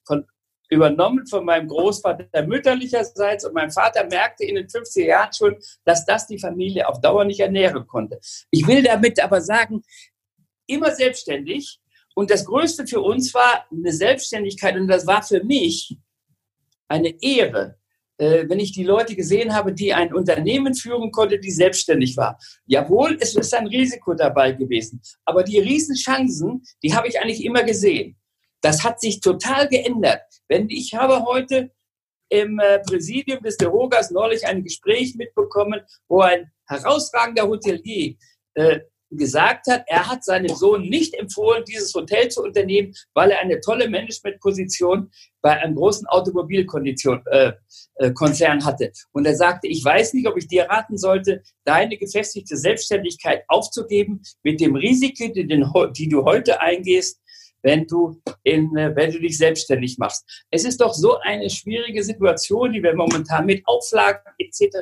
von, 0.06 0.26
übernommen 0.68 1.26
von 1.26 1.44
meinem 1.44 1.68
Großvater 1.68 2.46
mütterlicherseits 2.46 3.44
und 3.44 3.54
mein 3.54 3.70
Vater 3.70 4.06
merkte 4.10 4.44
in 4.44 4.54
den 4.54 4.66
50er 4.66 5.04
Jahren 5.04 5.32
schon, 5.32 5.56
dass 5.84 6.06
das 6.06 6.26
die 6.26 6.38
Familie 6.38 6.88
auf 6.88 7.00
Dauer 7.00 7.24
nicht 7.24 7.40
ernähren 7.40 7.86
konnte. 7.86 8.18
Ich 8.50 8.66
will 8.66 8.82
damit 8.82 9.22
aber 9.22 9.40
sagen, 9.40 9.82
immer 10.66 10.94
selbstständig, 10.94 11.78
und 12.14 12.30
das 12.30 12.44
Größte 12.44 12.86
für 12.86 13.00
uns 13.00 13.32
war 13.34 13.66
eine 13.70 13.92
Selbstständigkeit 13.92 14.76
und 14.76 14.88
das 14.88 15.06
war 15.06 15.22
für 15.22 15.42
mich 15.44 15.96
eine 16.88 17.14
Ehre, 17.22 17.78
äh, 18.22 18.48
wenn 18.48 18.60
ich 18.60 18.70
die 18.70 18.84
Leute 18.84 19.16
gesehen 19.16 19.52
habe, 19.52 19.72
die 19.72 19.92
ein 19.92 20.14
Unternehmen 20.14 20.74
führen 20.74 21.10
konnte, 21.10 21.40
die 21.40 21.50
selbstständig 21.50 22.16
war. 22.16 22.38
Jawohl, 22.66 23.18
es 23.20 23.34
ist 23.34 23.52
ein 23.52 23.66
Risiko 23.66 24.14
dabei 24.14 24.52
gewesen, 24.52 25.02
aber 25.24 25.42
die 25.42 25.58
Riesenchancen, 25.58 26.62
die 26.84 26.94
habe 26.94 27.08
ich 27.08 27.20
eigentlich 27.20 27.44
immer 27.44 27.64
gesehen. 27.64 28.16
Das 28.60 28.84
hat 28.84 29.00
sich 29.00 29.20
total 29.20 29.66
geändert. 29.66 30.20
Wenn 30.46 30.70
ich 30.70 30.94
habe 30.94 31.24
heute 31.24 31.72
im 32.28 32.60
äh, 32.60 32.78
Präsidium 32.78 33.42
des 33.42 33.56
Derogas 33.56 34.12
neulich 34.12 34.46
ein 34.46 34.62
Gespräch 34.62 35.16
mitbekommen, 35.16 35.80
wo 36.06 36.20
ein 36.20 36.48
herausragender 36.68 37.48
Hotelier 37.48 38.14
äh, 38.54 38.80
gesagt 39.16 39.66
hat, 39.68 39.84
er 39.86 40.08
hat 40.08 40.24
seinem 40.24 40.54
Sohn 40.54 40.88
nicht 40.88 41.14
empfohlen, 41.14 41.64
dieses 41.64 41.94
Hotel 41.94 42.28
zu 42.28 42.42
unternehmen, 42.42 42.94
weil 43.14 43.30
er 43.30 43.40
eine 43.40 43.60
tolle 43.60 43.88
Managementposition 43.88 45.10
bei 45.40 45.58
einem 45.60 45.74
großen 45.74 46.06
Automobilkonzern 46.06 47.22
äh, 47.30 47.52
äh, 47.96 48.12
hatte. 48.14 48.92
Und 49.12 49.26
er 49.26 49.36
sagte, 49.36 49.68
ich 49.68 49.84
weiß 49.84 50.14
nicht, 50.14 50.28
ob 50.28 50.36
ich 50.36 50.46
dir 50.46 50.64
raten 50.64 50.96
sollte, 50.96 51.42
deine 51.64 51.96
gefestigte 51.96 52.56
Selbstständigkeit 52.56 53.44
aufzugeben 53.48 54.22
mit 54.42 54.60
dem 54.60 54.76
Risiko, 54.76 55.28
die, 55.28 55.46
den, 55.46 55.66
die 55.96 56.08
du 56.08 56.24
heute 56.24 56.60
eingehst, 56.60 57.20
wenn 57.62 57.86
du, 57.86 58.20
in, 58.42 58.76
äh, 58.76 58.94
wenn 58.94 59.12
du 59.12 59.20
dich 59.20 59.38
selbstständig 59.38 59.98
machst. 59.98 60.24
Es 60.50 60.64
ist 60.64 60.80
doch 60.80 60.92
so 60.94 61.18
eine 61.20 61.48
schwierige 61.48 62.02
Situation, 62.02 62.72
die 62.72 62.82
wir 62.82 62.94
momentan 62.94 63.46
mit 63.46 63.62
Auflagen 63.66 64.20
etc. 64.38 64.76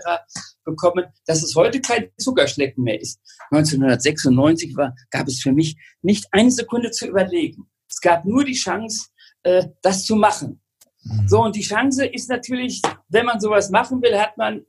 bekommen, 0.65 1.07
dass 1.27 1.43
es 1.43 1.55
heute 1.55 1.81
kein 1.81 2.11
Zuckerschlecken 2.19 2.83
mehr 2.83 3.01
ist. 3.01 3.21
1996 3.51 4.77
war, 4.77 4.95
gab 5.11 5.29
es 5.29 5.41
für 5.41 5.53
mich 5.53 5.77
nicht 6.03 6.27
eine 6.33 6.51
Sekunde 6.51 6.91
zu 6.91 7.07
überlegen. 7.07 7.69
Es 7.89 8.01
gab 8.01 8.25
nur 8.25 8.45
die 8.45 8.55
Chance, 8.55 9.09
äh, 9.43 9.67
das 9.83 10.05
zu 10.05 10.17
machen. 10.17 10.61
Mhm. 11.03 11.29
So, 11.29 11.43
und 11.43 11.57
die 11.57 11.63
Chance 11.63 12.07
ist 12.07 12.29
natürlich, 12.29 12.81
wenn 13.09 13.27
man 13.27 13.41
sowas 13.41 13.71
machen 13.71 14.03
will, 14.03 14.19
hat 14.19 14.37
man 14.37 14.65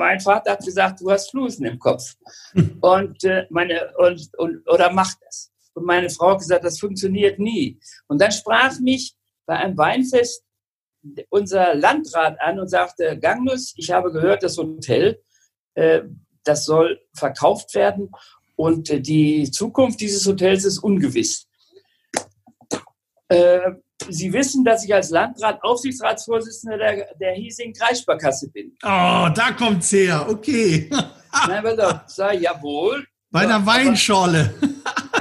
mein 0.00 0.20
Vater 0.20 0.52
hat 0.52 0.64
gesagt, 0.64 1.00
du 1.00 1.10
hast 1.10 1.30
Flusen 1.30 1.66
im 1.66 1.78
Kopf. 1.78 2.14
Und 2.80 3.22
äh, 3.24 3.46
meine 3.50 3.92
und, 3.98 4.30
und 4.38 4.66
oder 4.66 4.90
mach 4.92 5.12
das. 5.24 5.49
Und 5.74 5.84
meine 5.86 6.10
Frau 6.10 6.30
hat 6.32 6.38
gesagt, 6.38 6.64
das 6.64 6.78
funktioniert 6.78 7.38
nie. 7.38 7.78
Und 8.08 8.20
dann 8.20 8.32
sprach 8.32 8.78
mich 8.80 9.14
bei 9.46 9.56
einem 9.56 9.76
Weinfest 9.76 10.44
unser 11.28 11.74
Landrat 11.74 12.40
an 12.40 12.60
und 12.60 12.68
sagte, 12.68 13.18
Gangnus, 13.18 13.72
ich 13.76 13.90
habe 13.90 14.12
gehört, 14.12 14.42
das 14.42 14.58
Hotel, 14.58 15.22
äh, 15.74 16.02
das 16.44 16.64
soll 16.64 17.00
verkauft 17.14 17.74
werden 17.74 18.10
und 18.56 18.90
äh, 18.90 19.00
die 19.00 19.50
Zukunft 19.50 20.00
dieses 20.00 20.26
Hotels 20.26 20.64
ist 20.64 20.78
ungewiss. 20.78 21.46
Äh, 23.28 23.72
Sie 24.08 24.32
wissen, 24.32 24.64
dass 24.64 24.84
ich 24.84 24.94
als 24.94 25.10
Landrat 25.10 25.62
Aufsichtsratsvorsitzender 25.62 26.78
der, 26.78 27.14
der 27.20 27.32
hiesigen 27.34 27.74
Kreissparkasse 27.74 28.48
bin. 28.48 28.72
Oh, 28.82 29.28
da 29.34 29.52
kommt's 29.56 29.92
her, 29.92 30.26
okay. 30.28 30.88
Nein, 31.46 31.62
pass 31.62 31.78
auf, 31.78 32.00
sag, 32.06 32.40
jawohl. 32.40 33.06
Bei 33.30 33.40
einer 33.40 33.64
Weinschorle. 33.64 34.54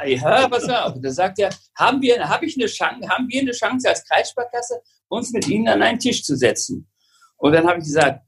Ja, 0.06 0.48
pass 0.48 0.68
auf. 0.70 0.96
Da 1.02 1.12
sagt 1.12 1.40
er, 1.40 1.50
haben 1.78 2.02
wir, 2.02 2.16
ich 2.42 2.58
eine 2.58 2.68
Chance, 2.68 3.08
haben 3.10 3.28
wir 3.28 3.42
eine 3.42 3.52
Chance 3.52 3.90
als 3.90 4.04
Kreissparkasse, 4.06 4.82
uns 5.08 5.32
mit 5.32 5.48
Ihnen 5.48 5.68
an 5.68 5.82
einen 5.82 6.00
Tisch 6.00 6.24
zu 6.24 6.36
setzen? 6.36 6.90
Und 7.38 7.54
dann 7.54 7.68
habe 7.68 7.80
ich 7.80 7.86
gesagt, 7.86 8.26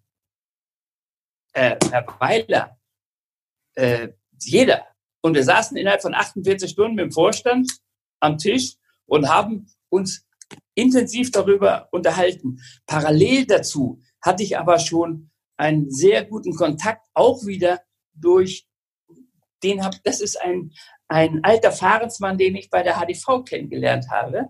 äh, 1.53 1.75
Herr 1.91 2.05
Weiler, 2.19 2.77
äh, 3.75 4.09
jeder. 4.39 4.85
Und 5.21 5.35
wir 5.35 5.43
saßen 5.43 5.77
innerhalb 5.77 6.01
von 6.01 6.15
48 6.15 6.69
Stunden 6.69 6.95
mit 6.95 7.05
dem 7.05 7.11
Vorstand 7.11 7.71
am 8.19 8.37
Tisch 8.37 8.75
und 9.05 9.29
haben 9.29 9.67
uns 9.89 10.25
intensiv 10.73 11.31
darüber 11.31 11.89
unterhalten. 11.91 12.59
Parallel 12.87 13.45
dazu 13.45 14.01
hatte 14.21 14.43
ich 14.43 14.57
aber 14.57 14.79
schon 14.79 15.31
einen 15.57 15.91
sehr 15.91 16.25
guten 16.25 16.55
Kontakt 16.55 17.05
auch 17.13 17.45
wieder 17.45 17.81
durch 18.13 18.67
den 19.63 19.83
hab, 19.83 20.01
das 20.03 20.21
ist 20.21 20.41
ein, 20.41 20.71
ein 21.11 21.43
alter 21.43 21.73
Fahrensmann, 21.73 22.37
den 22.37 22.55
ich 22.55 22.69
bei 22.69 22.83
der 22.83 22.95
HDV 22.95 23.43
kennengelernt 23.43 24.09
habe. 24.09 24.47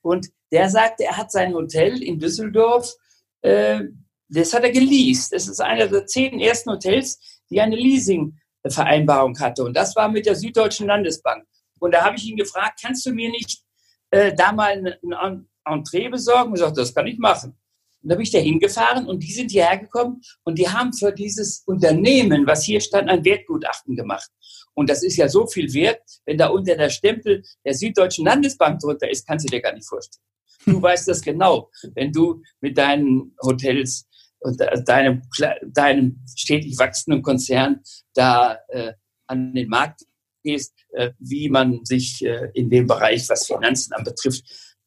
Und 0.00 0.28
der 0.50 0.70
sagte, 0.70 1.04
er 1.04 1.18
hat 1.18 1.30
sein 1.30 1.52
Hotel 1.52 2.02
in 2.02 2.18
Düsseldorf, 2.18 2.94
äh, 3.42 3.82
das 4.30 4.54
hat 4.54 4.62
er 4.62 4.72
geleast. 4.72 5.34
Das 5.34 5.48
ist 5.48 5.60
einer 5.60 5.86
der 5.86 6.06
zehn 6.06 6.40
ersten 6.40 6.70
Hotels, 6.70 7.40
die 7.50 7.60
eine 7.60 7.76
Leasing-Vereinbarung 7.76 9.38
hatte. 9.38 9.64
Und 9.64 9.76
das 9.76 9.94
war 9.96 10.08
mit 10.08 10.24
der 10.24 10.34
Süddeutschen 10.34 10.86
Landesbank. 10.86 11.44
Und 11.78 11.92
da 11.92 12.02
habe 12.04 12.16
ich 12.16 12.24
ihn 12.24 12.38
gefragt, 12.38 12.80
kannst 12.82 13.04
du 13.04 13.12
mir 13.12 13.30
nicht 13.30 13.62
äh, 14.10 14.32
da 14.34 14.52
mal 14.52 14.96
ein 15.02 15.46
Entree 15.66 16.08
besorgen? 16.08 16.52
Und 16.52 16.58
er 16.58 16.66
sagt, 16.66 16.78
das 16.78 16.94
kann 16.94 17.06
ich 17.06 17.18
machen. 17.18 17.54
Und 18.02 18.08
da 18.10 18.14
bin 18.14 18.22
ich 18.22 18.30
da 18.30 18.38
hingefahren 18.38 19.06
und 19.06 19.22
die 19.22 19.32
sind 19.32 19.50
hierher 19.50 19.76
gekommen 19.76 20.22
und 20.44 20.58
die 20.58 20.68
haben 20.68 20.92
für 20.92 21.12
dieses 21.12 21.64
Unternehmen, 21.66 22.46
was 22.46 22.64
hier 22.64 22.80
stand, 22.80 23.10
ein 23.10 23.24
Wertgutachten 23.24 23.96
gemacht. 23.96 24.30
Und 24.78 24.88
das 24.88 25.02
ist 25.02 25.16
ja 25.16 25.28
so 25.28 25.44
viel 25.44 25.74
wert, 25.74 26.00
wenn 26.24 26.38
da 26.38 26.50
unter 26.50 26.76
der 26.76 26.88
Stempel 26.88 27.42
der 27.64 27.74
Süddeutschen 27.74 28.24
Landesbank 28.24 28.78
drunter 28.78 29.10
ist, 29.10 29.26
kannst 29.26 29.44
du 29.44 29.50
dir 29.50 29.60
gar 29.60 29.72
nicht 29.72 29.88
vorstellen. 29.88 30.24
Du 30.66 30.80
weißt 30.82 31.08
das 31.08 31.20
genau, 31.20 31.68
wenn 31.96 32.12
du 32.12 32.42
mit 32.60 32.78
deinen 32.78 33.34
Hotels 33.42 34.06
und 34.38 34.60
deinem, 34.86 35.22
deinem 35.66 36.24
stetig 36.32 36.78
wachsenden 36.78 37.22
Konzern 37.22 37.80
da 38.14 38.60
äh, 38.68 38.92
an 39.26 39.52
den 39.52 39.68
Markt 39.68 40.02
gehst, 40.44 40.72
äh, 40.92 41.10
wie 41.18 41.48
man 41.48 41.84
sich 41.84 42.24
äh, 42.24 42.48
in 42.54 42.70
dem 42.70 42.86
Bereich, 42.86 43.28
was 43.28 43.48
Finanzen 43.48 43.94
anbetrifft, 43.94 44.44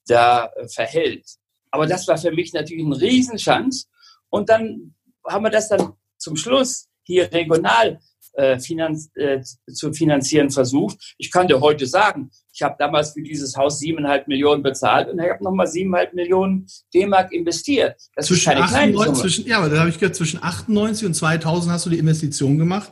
da 0.07 0.53
äh, 0.55 0.69
verhält. 0.69 1.25
Aber 1.69 1.85
das 1.85 2.07
war 2.07 2.17
für 2.17 2.31
mich 2.31 2.53
natürlich 2.53 2.85
ein 2.85 2.93
Riesenchance. 2.93 3.87
Und 4.29 4.47
dann 4.47 4.95
haben 5.27 5.43
wir 5.43 5.51
das 5.51 5.67
dann 5.67 5.95
zum 6.17 6.37
Schluss 6.37 6.87
hier 7.03 7.29
regional 7.33 7.99
äh, 8.33 8.59
finanz, 8.59 9.09
äh, 9.15 9.41
zu 9.71 9.93
finanzieren 9.93 10.49
versucht. 10.49 11.15
Ich 11.17 11.31
kann 11.31 11.47
dir 11.47 11.59
heute 11.59 11.85
sagen, 11.85 12.31
ich 12.53 12.61
habe 12.61 12.75
damals 12.77 13.11
für 13.11 13.21
dieses 13.21 13.55
Haus 13.55 13.79
siebeneinhalb 13.79 14.27
Millionen 14.27 14.63
bezahlt 14.63 15.09
und 15.09 15.19
ich 15.19 15.29
habe 15.29 15.43
nochmal 15.43 15.67
siebeneinhalb 15.67 16.13
Millionen 16.13 16.67
D-Mark 16.93 17.31
investiert. 17.31 17.95
Das 18.15 18.27
zwischen 18.27 18.39
ist 18.39 18.45
keine 18.45 18.61
98, 18.61 18.95
kleine 18.95 19.13
Zwischen, 19.13 19.47
ja, 19.47 19.57
aber 19.57 19.69
da 19.69 19.79
habe 19.79 19.89
ich 19.89 19.99
gehört, 19.99 20.15
zwischen 20.15 20.43
98 20.43 21.05
und 21.07 21.13
2000 21.13 21.73
hast 21.73 21.85
du 21.85 21.89
die 21.89 21.99
Investition 21.99 22.57
gemacht. 22.57 22.91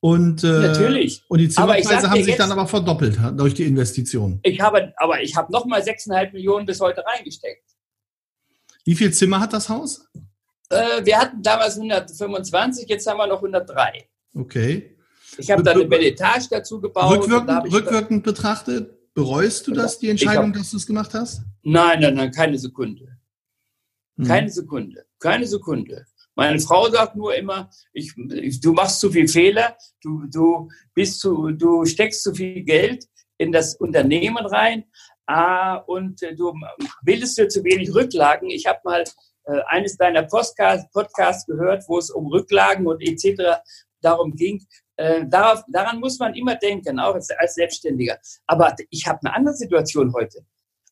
Und, 0.00 0.42
äh, 0.42 0.48
Natürlich. 0.48 1.22
Und 1.28 1.38
die 1.38 1.48
Zimmerpreise 1.48 2.10
haben 2.10 2.16
sich 2.16 2.26
jetzt, 2.26 2.40
dann 2.40 2.50
aber 2.50 2.66
verdoppelt 2.66 3.18
durch 3.36 3.54
die 3.54 3.62
Investition. 3.62 4.40
Ich 4.42 4.60
habe, 4.60 4.92
aber 4.96 5.22
ich 5.22 5.36
habe 5.36 5.52
nochmal 5.52 5.84
sechseinhalb 5.84 6.32
Millionen 6.32 6.66
bis 6.66 6.80
heute 6.80 7.04
reingesteckt. 7.06 7.62
Wie 8.84 8.96
viel 8.96 9.12
Zimmer 9.12 9.38
hat 9.38 9.52
das 9.52 9.68
Haus? 9.68 10.08
Äh, 10.70 11.04
wir 11.04 11.18
hatten 11.18 11.40
damals 11.40 11.76
125, 11.76 12.88
jetzt 12.88 13.06
haben 13.06 13.18
wir 13.18 13.28
noch 13.28 13.36
103. 13.36 14.08
Okay. 14.34 14.96
Ich 15.38 15.50
habe 15.50 15.62
da 15.62 15.72
eine 15.72 15.84
Belle 15.84 16.06
Etage 16.06 16.48
dazu 16.48 16.80
gebaut. 16.80 17.18
Rückwirkend, 17.18 17.72
rückwirkend 17.72 18.22
betrachtet, 18.22 19.14
bereust 19.14 19.66
du 19.66 19.72
das, 19.72 19.98
die 19.98 20.10
Entscheidung, 20.10 20.48
hab, 20.48 20.54
dass 20.54 20.70
du 20.70 20.76
es 20.76 20.86
gemacht 20.86 21.14
hast? 21.14 21.42
Nein, 21.62 22.00
nein, 22.00 22.14
nein, 22.14 22.30
keine 22.30 22.58
Sekunde. 22.58 23.18
Hm. 24.16 24.26
Keine 24.26 24.50
Sekunde. 24.50 25.06
Keine 25.18 25.46
Sekunde. 25.46 26.06
Meine 26.34 26.58
Frau 26.60 26.88
sagt 26.90 27.16
nur 27.16 27.34
immer, 27.34 27.70
ich, 27.92 28.14
ich, 28.16 28.60
du 28.60 28.72
machst 28.72 29.00
zu 29.00 29.10
viel 29.10 29.28
Fehler, 29.28 29.76
du, 30.02 30.24
du, 30.26 30.68
bist 30.94 31.20
zu, 31.20 31.50
du 31.50 31.84
steckst 31.84 32.22
zu 32.22 32.34
viel 32.34 32.62
Geld 32.62 33.06
in 33.36 33.52
das 33.52 33.76
Unternehmen 33.76 34.44
rein 34.46 34.84
ah, 35.26 35.76
und 35.76 36.22
äh, 36.22 36.34
du 36.34 36.54
bildest 37.02 37.36
dir 37.36 37.48
zu 37.48 37.62
wenig 37.64 37.94
Rücklagen. 37.94 38.48
Ich 38.48 38.66
habe 38.66 38.80
mal 38.84 39.04
äh, 39.44 39.60
eines 39.66 39.96
deiner 39.96 40.22
Podcasts 40.22 40.90
Podcast 40.90 41.46
gehört, 41.46 41.84
wo 41.86 41.98
es 41.98 42.10
um 42.10 42.28
Rücklagen 42.28 42.86
und 42.86 43.02
etc. 43.02 43.60
darum 44.02 44.34
ging. 44.34 44.64
Äh, 44.96 45.26
darauf, 45.26 45.62
daran 45.68 46.00
muss 46.00 46.18
man 46.18 46.34
immer 46.34 46.56
denken, 46.56 46.98
auch 46.98 47.14
als, 47.14 47.30
als 47.30 47.54
Selbstständiger. 47.54 48.18
Aber 48.46 48.74
ich 48.90 49.06
habe 49.06 49.20
eine 49.22 49.34
andere 49.34 49.54
Situation 49.54 50.12
heute. 50.12 50.44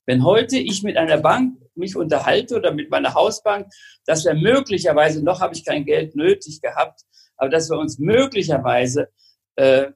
Wenn 0.07 0.25
heute 0.25 0.59
ich 0.59 0.83
mit 0.83 0.97
einer 0.97 1.19
Bank 1.19 1.59
mich 1.75 1.95
unterhalte 1.95 2.57
oder 2.57 2.73
mit 2.73 2.91
meiner 2.91 3.15
Hausbank, 3.15 3.69
dass 4.07 4.25
wir 4.25 4.35
möglicherweise, 4.35 5.23
noch 5.23 5.41
habe 5.41 5.55
ich 5.55 5.65
kein 5.65 5.85
Geld 5.85 6.17
nötig 6.17 6.61
gehabt, 6.61 7.03
aber 7.37 7.51
dass 7.51 7.71
wir 7.71 7.79
uns 7.79 7.99
möglicherweise 7.99 9.09
äh, 9.57 9.93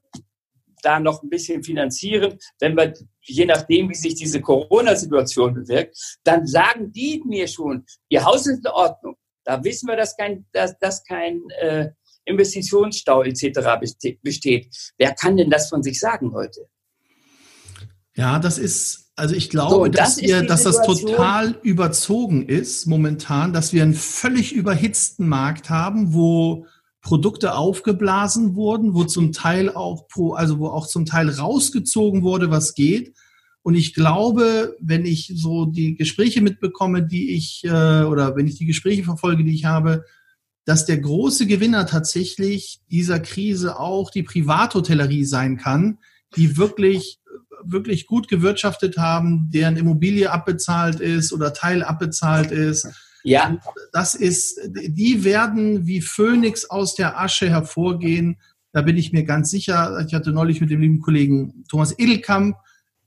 da 0.81 0.99
noch 0.99 1.23
ein 1.23 1.29
bisschen 1.29 1.63
finanzieren, 1.63 2.37
wenn 2.59 2.77
wir, 2.77 2.93
je 3.21 3.45
nachdem, 3.45 3.89
wie 3.89 3.95
sich 3.95 4.15
diese 4.15 4.39
Corona-Situation 4.39 5.53
bewirkt, 5.53 5.97
dann 6.23 6.45
sagen 6.45 6.91
die 6.91 7.21
mir 7.25 7.47
schon, 7.47 7.85
ihr 8.09 8.23
Haus 8.23 8.45
ist 8.47 8.63
in 8.63 8.71
Ordnung. 8.71 9.15
Da 9.43 9.63
wissen 9.63 9.87
wir, 9.87 9.95
dass 9.95 10.15
kein, 10.15 10.45
dass, 10.51 10.77
dass 10.79 11.03
kein 11.03 11.41
äh, 11.59 11.89
Investitionsstau 12.25 13.23
etc. 13.23 13.59
besteht. 14.21 14.67
Wer 14.97 15.13
kann 15.13 15.37
denn 15.37 15.49
das 15.49 15.69
von 15.69 15.83
sich 15.83 15.99
sagen 15.99 16.33
heute? 16.33 16.67
Ja, 18.15 18.39
das 18.39 18.57
ist, 18.57 19.11
also 19.15 19.35
ich 19.35 19.49
glaube, 19.49 19.75
so, 19.75 19.85
das 19.87 20.15
dass, 20.15 20.21
wir, 20.23 20.41
dass 20.43 20.63
das 20.63 20.81
total 20.83 21.59
überzogen 21.63 22.47
ist 22.47 22.85
momentan, 22.85 23.53
dass 23.53 23.73
wir 23.73 23.83
einen 23.83 23.93
völlig 23.93 24.53
überhitzten 24.53 25.27
Markt 25.27 25.69
haben, 25.69 26.13
wo 26.13 26.65
Produkte 27.01 27.55
aufgeblasen 27.55 28.55
wurden, 28.55 28.95
wo 28.95 29.03
zum 29.03 29.31
Teil 29.31 29.69
auch, 29.69 30.07
also 30.33 30.59
wo 30.59 30.67
auch 30.67 30.87
zum 30.87 31.05
Teil 31.05 31.29
rausgezogen 31.29 32.23
wurde, 32.23 32.49
was 32.49 32.73
geht. 32.73 33.15
Und 33.61 33.75
ich 33.75 33.93
glaube, 33.93 34.75
wenn 34.79 35.05
ich 35.05 35.33
so 35.35 35.65
die 35.65 35.95
Gespräche 35.95 36.41
mitbekomme, 36.41 37.05
die 37.05 37.35
ich, 37.35 37.63
äh, 37.63 38.03
oder 38.03 38.35
wenn 38.35 38.47
ich 38.47 38.57
die 38.57 38.65
Gespräche 38.65 39.03
verfolge, 39.03 39.43
die 39.43 39.53
ich 39.53 39.65
habe, 39.65 40.05
dass 40.65 40.85
der 40.85 40.97
große 40.97 41.47
Gewinner 41.47 41.85
tatsächlich 41.85 42.81
dieser 42.89 43.19
Krise 43.19 43.79
auch 43.79 44.11
die 44.11 44.23
Privathotellerie 44.23 45.25
sein 45.25 45.57
kann, 45.57 45.99
die 46.35 46.57
wirklich, 46.57 47.19
wirklich 47.63 48.07
gut 48.07 48.27
gewirtschaftet 48.27 48.97
haben, 48.97 49.49
deren 49.51 49.77
Immobilie 49.77 50.31
abbezahlt 50.31 50.99
ist 50.99 51.31
oder 51.33 51.53
Teil 51.53 51.83
abbezahlt 51.83 52.51
ist 52.51 52.87
ja. 53.25 53.57
Das 53.91 54.13
ist, 54.13 54.59
die 54.69 55.23
werden 55.23 55.87
wie 55.87 55.99
Phönix 56.01 56.69
aus 56.69 56.93
der 56.93 57.19
Asche 57.19 57.49
hervorgehen. 57.49 58.37
Da 58.71 58.83
bin 58.83 58.97
ich 58.97 59.11
mir 59.11 59.23
ganz 59.23 59.49
sicher. 59.49 60.05
Ich 60.07 60.13
hatte 60.13 60.31
neulich 60.31 60.61
mit 60.61 60.69
dem 60.69 60.79
lieben 60.79 61.01
Kollegen 61.01 61.65
Thomas 61.67 61.97
Edelkamp, 61.97 62.55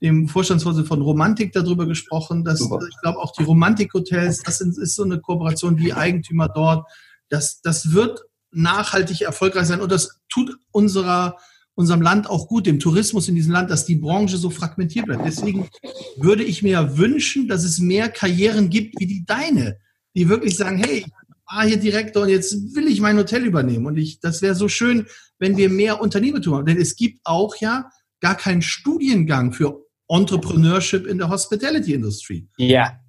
dem 0.01 0.27
Vorstandsvorsitzenden 0.27 0.87
von 0.87 1.01
Romantik, 1.01 1.53
darüber 1.53 1.85
gesprochen. 1.85 2.43
Dass, 2.43 2.59
ich 2.59 3.01
glaube, 3.01 3.19
auch 3.19 3.31
die 3.31 3.43
Romantik-Hotels, 3.43 4.43
das 4.43 4.59
ist 4.59 4.95
so 4.95 5.03
eine 5.03 5.19
Kooperation, 5.19 5.77
die 5.77 5.93
Eigentümer 5.93 6.49
dort. 6.49 6.85
Das, 7.29 7.61
das 7.61 7.93
wird 7.93 8.21
nachhaltig 8.51 9.21
erfolgreich 9.21 9.67
sein 9.67 9.81
und 9.81 9.91
das 9.91 10.19
tut 10.29 10.57
unserer, 10.71 11.37
unserem 11.75 12.01
Land 12.01 12.29
auch 12.29 12.47
gut, 12.47 12.65
dem 12.65 12.79
Tourismus 12.79 13.27
in 13.27 13.35
diesem 13.35 13.51
Land, 13.51 13.69
dass 13.69 13.85
die 13.85 13.95
Branche 13.95 14.37
so 14.37 14.49
fragmentiert 14.49 15.05
bleibt. 15.05 15.25
Deswegen 15.25 15.69
würde 16.17 16.43
ich 16.43 16.63
mir 16.63 16.97
wünschen, 16.97 17.47
dass 17.47 17.63
es 17.63 17.79
mehr 17.79 18.09
Karrieren 18.09 18.69
gibt 18.69 18.99
wie 18.99 19.07
die 19.07 19.23
deine 19.25 19.77
die 20.15 20.29
wirklich 20.29 20.55
sagen, 20.55 20.77
hey, 20.77 21.05
ich 21.05 21.07
war 21.51 21.65
hier 21.65 21.77
Direktor 21.77 22.23
und 22.23 22.29
jetzt 22.29 22.75
will 22.75 22.87
ich 22.87 23.01
mein 23.01 23.17
Hotel 23.17 23.45
übernehmen. 23.45 23.85
Und 23.85 23.97
ich, 23.97 24.19
das 24.19 24.41
wäre 24.41 24.55
so 24.55 24.67
schön, 24.67 25.07
wenn 25.39 25.57
wir 25.57 25.69
mehr 25.69 26.01
Unternehmertum 26.01 26.55
haben. 26.55 26.65
Denn 26.65 26.79
es 26.79 26.95
gibt 26.95 27.19
auch 27.23 27.55
ja 27.57 27.89
gar 28.19 28.35
keinen 28.35 28.61
Studiengang 28.61 29.53
für 29.53 29.85
Entrepreneurship 30.07 31.07
in 31.07 31.17
der 31.17 31.29
Hospitality 31.29 31.93
Industry. 31.93 32.47
Ja, 32.57 32.99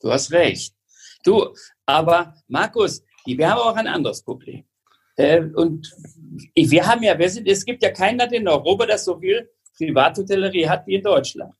du 0.00 0.12
hast 0.12 0.30
recht. 0.30 0.74
Du, 1.24 1.54
aber 1.86 2.34
Markus, 2.48 3.02
wir 3.26 3.50
haben 3.50 3.58
auch 3.58 3.76
ein 3.76 3.86
anderes 3.86 4.22
Problem. 4.22 4.64
Äh, 5.16 5.42
und 5.54 5.94
wir 6.54 6.86
haben 6.86 7.02
ja, 7.02 7.18
wir 7.18 7.28
sind, 7.28 7.46
es 7.46 7.64
gibt 7.64 7.82
ja 7.82 7.90
kein 7.90 8.18
Land 8.18 8.32
in 8.32 8.48
Europa, 8.48 8.86
das 8.86 9.04
so 9.04 9.18
viel 9.18 9.50
Privathotellerie 9.76 10.68
hat 10.68 10.86
wie 10.86 10.94
in 10.96 11.02
Deutschland. 11.02 11.54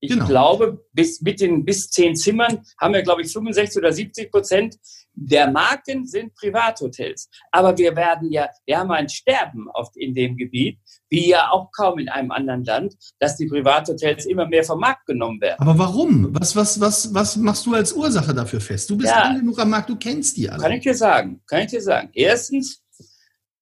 Ich 0.00 0.10
genau. 0.10 0.26
glaube, 0.26 0.84
bis 0.92 1.20
mit 1.22 1.40
den 1.40 1.64
bis 1.64 1.90
zehn 1.90 2.14
Zimmern 2.14 2.62
haben 2.78 2.94
wir, 2.94 3.02
glaube 3.02 3.22
ich, 3.22 3.32
65 3.32 3.78
oder 3.78 3.92
70 3.92 4.30
Prozent 4.30 4.76
der 5.14 5.50
Marken 5.50 6.06
sind 6.06 6.34
Privathotels. 6.34 7.28
Aber 7.50 7.76
wir 7.78 7.94
werden 7.94 8.30
ja, 8.30 8.48
wir 8.66 8.78
haben 8.78 8.90
ein 8.90 9.08
Sterben 9.08 9.68
oft 9.72 9.96
in 9.96 10.14
dem 10.14 10.36
Gebiet, 10.36 10.78
wie 11.08 11.28
ja 11.28 11.50
auch 11.50 11.70
kaum 11.72 11.98
in 11.98 12.08
einem 12.08 12.30
anderen 12.30 12.64
Land, 12.64 12.94
dass 13.18 13.36
die 13.36 13.46
Privathotels 13.46 14.26
immer 14.26 14.46
mehr 14.46 14.64
vom 14.64 14.80
Markt 14.80 15.06
genommen 15.06 15.40
werden. 15.40 15.60
Aber 15.60 15.78
warum? 15.78 16.28
Was, 16.38 16.56
was, 16.56 16.80
was, 16.80 17.14
was 17.14 17.36
machst 17.36 17.64
du 17.66 17.74
als 17.74 17.92
Ursache 17.92 18.34
dafür 18.34 18.60
fest? 18.60 18.90
Du 18.90 18.96
bist 18.96 19.10
ja, 19.10 19.32
genug 19.32 19.58
am 19.58 19.70
Markt, 19.70 19.88
du 19.88 19.96
kennst 19.96 20.36
die 20.36 20.50
alle. 20.50 20.60
Kann 20.60 20.72
ich 20.72 20.82
dir 20.82 20.94
sagen, 20.94 21.42
kann 21.46 21.62
ich 21.62 21.70
dir 21.70 21.82
sagen. 21.82 22.10
Erstens, 22.12 22.82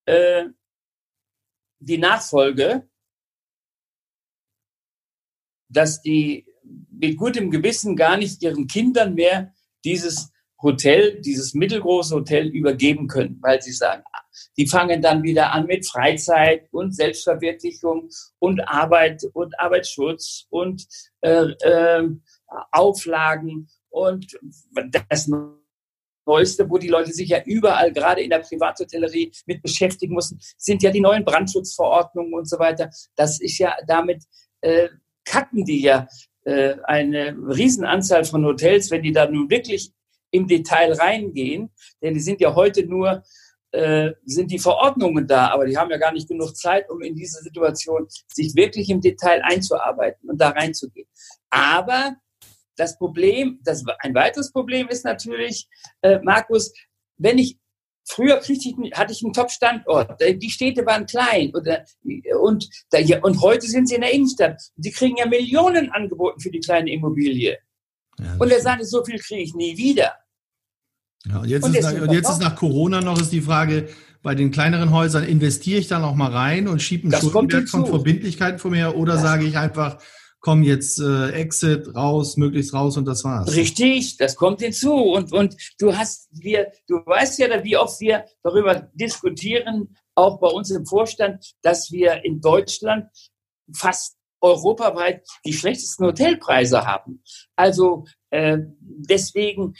äh, 0.05 0.45
die 1.79 1.97
Nachfolge 1.97 2.87
dass 5.73 6.01
die 6.01 6.45
mit 6.91 7.17
gutem 7.17 7.51
Gewissen 7.51 7.95
gar 7.95 8.17
nicht 8.17 8.41
ihren 8.41 8.67
Kindern 8.67 9.15
mehr 9.15 9.53
dieses 9.83 10.31
Hotel, 10.63 11.21
dieses 11.21 11.53
mittelgroße 11.53 12.15
Hotel 12.15 12.47
übergeben 12.47 13.07
können, 13.07 13.37
weil 13.41 13.61
sie 13.61 13.73
sagen, 13.73 14.03
die 14.57 14.67
fangen 14.67 15.01
dann 15.01 15.21
wieder 15.23 15.51
an 15.51 15.67
mit 15.67 15.87
Freizeit 15.87 16.67
und 16.71 16.95
Selbstverwirklichung 16.95 18.09
und 18.39 18.61
Arbeit 18.61 19.23
und 19.33 19.59
Arbeitsschutz 19.59 20.47
und 20.49 20.87
äh, 21.21 21.51
äh, 21.61 22.09
Auflagen 22.71 23.69
und 23.89 24.39
das 25.09 25.29
Neueste, 26.25 26.69
wo 26.69 26.77
die 26.77 26.87
Leute 26.87 27.11
sich 27.11 27.29
ja 27.29 27.43
überall, 27.45 27.91
gerade 27.91 28.21
in 28.21 28.29
der 28.29 28.39
Privathotellerie, 28.39 29.31
mit 29.45 29.61
beschäftigen 29.61 30.15
müssen, 30.15 30.39
sind 30.57 30.81
ja 30.81 30.91
die 30.91 31.01
neuen 31.01 31.25
Brandschutzverordnungen 31.25 32.33
und 32.33 32.49
so 32.49 32.57
weiter. 32.57 32.89
Das 33.15 33.39
ist 33.39 33.57
ja 33.57 33.75
damit 33.85 34.23
äh, 34.61 34.89
cutten 35.25 35.65
die 35.65 35.81
ja 35.81 36.07
äh, 36.45 36.75
eine 36.85 37.35
Riesenanzahl 37.37 38.23
von 38.23 38.45
Hotels, 38.45 38.89
wenn 38.91 39.03
die 39.03 39.11
da 39.11 39.29
nun 39.29 39.49
wirklich 39.49 39.91
im 40.33 40.47
Detail 40.47 40.91
reingehen, 40.93 41.71
denn 42.01 42.13
die 42.13 42.19
sind 42.19 42.41
ja 42.41 42.53
heute 42.55 42.85
nur, 42.85 43.23
äh, 43.71 44.11
sind 44.25 44.51
die 44.51 44.59
Verordnungen 44.59 45.27
da, 45.27 45.49
aber 45.49 45.65
die 45.65 45.77
haben 45.77 45.91
ja 45.91 45.97
gar 45.97 46.11
nicht 46.11 46.27
genug 46.27 46.55
Zeit, 46.57 46.89
um 46.89 47.01
in 47.01 47.15
diese 47.15 47.41
Situation 47.41 48.07
sich 48.33 48.55
wirklich 48.55 48.89
im 48.89 48.99
Detail 48.99 49.41
einzuarbeiten 49.43 50.29
und 50.29 50.41
da 50.41 50.49
reinzugehen. 50.49 51.07
Aber 51.49 52.15
das 52.75 52.97
Problem, 52.97 53.59
das, 53.63 53.83
ein 53.99 54.15
weiteres 54.15 54.51
Problem 54.51 54.89
ist 54.89 55.05
natürlich, 55.05 55.67
äh, 56.01 56.19
Markus, 56.23 56.73
wenn 57.17 57.37
ich 57.37 57.57
Früher 58.05 58.41
ich, 58.45 58.75
hatte 58.95 59.13
ich 59.13 59.23
einen 59.23 59.31
Top-Standort. 59.31 60.19
Die 60.19 60.49
Städte 60.49 60.85
waren 60.85 61.05
klein 61.05 61.53
oder, 61.55 61.85
und, 62.41 62.67
und 63.21 63.41
heute 63.41 63.65
sind 63.65 63.87
sie 63.87 63.95
in 63.95 64.01
der 64.01 64.11
Innenstadt. 64.11 64.61
Die 64.75 64.91
kriegen 64.91 65.15
ja 65.15 65.25
Millionen 65.25 65.89
angeboten 65.89 66.41
für 66.41 66.51
die 66.51 66.59
kleine 66.59 66.91
Immobilie. 66.91 67.57
Ja, 68.19 68.35
und 68.39 68.51
er 68.51 68.59
sagte, 68.59 68.85
so 68.85 69.05
viel 69.05 69.19
kriege 69.19 69.43
ich 69.43 69.53
nie 69.53 69.77
wieder. 69.77 70.17
Ja, 71.27 71.39
und 71.39 71.49
jetzt, 71.49 71.63
und 71.63 71.75
ist, 71.75 71.83
nach, 71.83 72.01
und 72.01 72.11
jetzt 72.11 72.29
ist 72.29 72.41
nach 72.41 72.55
Corona 72.55 73.01
noch 73.01 73.19
ist 73.19 73.31
die 73.31 73.41
Frage, 73.41 73.87
bei 74.21 74.35
den 74.35 74.51
kleineren 74.51 74.91
Häusern 74.91 75.23
investiere 75.23 75.79
ich 75.79 75.87
da 75.87 75.99
noch 75.99 76.15
mal 76.15 76.31
rein 76.31 76.67
und 76.67 76.81
schiebe 76.81 77.03
einen 77.03 77.21
Schuldenberg 77.21 77.69
von 77.69 77.85
Verbindlichkeiten 77.85 78.59
von 78.59 78.71
mir 78.71 78.95
oder 78.95 79.13
das 79.13 79.21
sage 79.21 79.45
ich 79.45 79.57
einfach, 79.57 79.97
komm 80.39 80.63
jetzt 80.63 80.99
äh, 80.99 81.29
Exit 81.31 81.95
raus, 81.95 82.35
möglichst 82.35 82.73
raus 82.73 82.97
und 82.97 83.05
das 83.05 83.23
war's. 83.23 83.55
Richtig, 83.55 84.17
das 84.17 84.35
kommt 84.35 84.61
hinzu 84.61 84.93
und 84.93 85.31
und 85.31 85.55
du 85.79 85.95
hast 85.95 86.27
wir 86.31 86.71
du 86.87 86.95
weißt 87.05 87.39
ja, 87.39 87.63
wie 87.63 87.77
oft 87.77 87.99
wir 88.01 88.25
darüber 88.43 88.89
diskutieren, 88.93 89.95
auch 90.15 90.39
bei 90.39 90.47
uns 90.47 90.69
im 90.71 90.85
Vorstand, 90.85 91.53
dass 91.61 91.91
wir 91.91 92.23
in 92.25 92.41
Deutschland 92.41 93.07
fast 93.73 94.17
europaweit 94.41 95.25
die 95.45 95.53
schlechtesten 95.53 96.05
Hotelpreise 96.05 96.85
haben. 96.85 97.23
Also 97.55 98.05
äh, 98.29 98.57
deswegen 98.79 99.75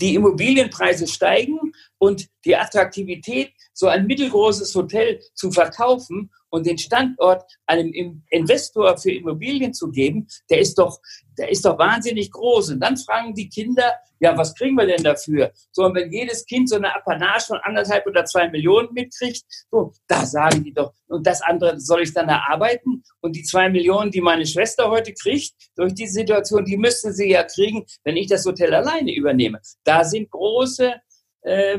die 0.00 0.14
Immobilienpreise 0.14 1.06
steigen 1.06 1.58
und 1.98 2.26
die 2.44 2.56
Attraktivität, 2.56 3.52
so 3.72 3.86
ein 3.86 4.06
mittelgroßes 4.06 4.74
Hotel 4.74 5.20
zu 5.34 5.50
verkaufen 5.50 6.30
und 6.48 6.66
den 6.66 6.78
Standort 6.78 7.44
einem 7.66 8.22
Investor 8.30 8.96
für 8.96 9.12
Immobilien 9.12 9.72
zu 9.74 9.90
geben, 9.90 10.26
der 10.50 10.60
ist 10.60 10.78
doch, 10.78 11.00
der 11.40 11.50
ist 11.50 11.64
doch 11.64 11.78
wahnsinnig 11.78 12.30
groß. 12.30 12.70
Und 12.70 12.80
dann 12.80 12.98
fragen 12.98 13.34
die 13.34 13.48
Kinder, 13.48 13.94
ja, 14.18 14.36
was 14.36 14.54
kriegen 14.54 14.76
wir 14.76 14.86
denn 14.86 15.02
dafür? 15.02 15.50
So, 15.72 15.86
und 15.86 15.94
wenn 15.94 16.12
jedes 16.12 16.44
Kind 16.44 16.68
so 16.68 16.76
eine 16.76 16.94
Apanage 16.94 17.46
von 17.46 17.58
anderthalb 17.62 18.06
oder 18.06 18.26
zwei 18.26 18.50
Millionen 18.50 18.92
mitkriegt, 18.92 19.42
so, 19.70 19.94
da 20.06 20.26
sagen 20.26 20.62
die 20.62 20.74
doch, 20.74 20.92
und 21.08 21.26
das 21.26 21.40
andere 21.40 21.80
soll 21.80 22.02
ich 22.02 22.12
dann 22.12 22.28
erarbeiten? 22.28 23.02
Und 23.22 23.34
die 23.36 23.42
zwei 23.42 23.70
Millionen, 23.70 24.10
die 24.10 24.20
meine 24.20 24.44
Schwester 24.44 24.90
heute 24.90 25.14
kriegt, 25.14 25.54
durch 25.76 25.94
diese 25.94 26.12
Situation, 26.12 26.66
die 26.66 26.76
müsste 26.76 27.10
sie 27.14 27.30
ja 27.30 27.42
kriegen, 27.42 27.86
wenn 28.04 28.18
ich 28.18 28.26
das 28.26 28.44
Hotel 28.44 28.74
alleine 28.74 29.14
übernehme. 29.14 29.60
Da 29.84 30.04
sind 30.04 30.30
große 30.30 30.94
äh, 31.40 31.78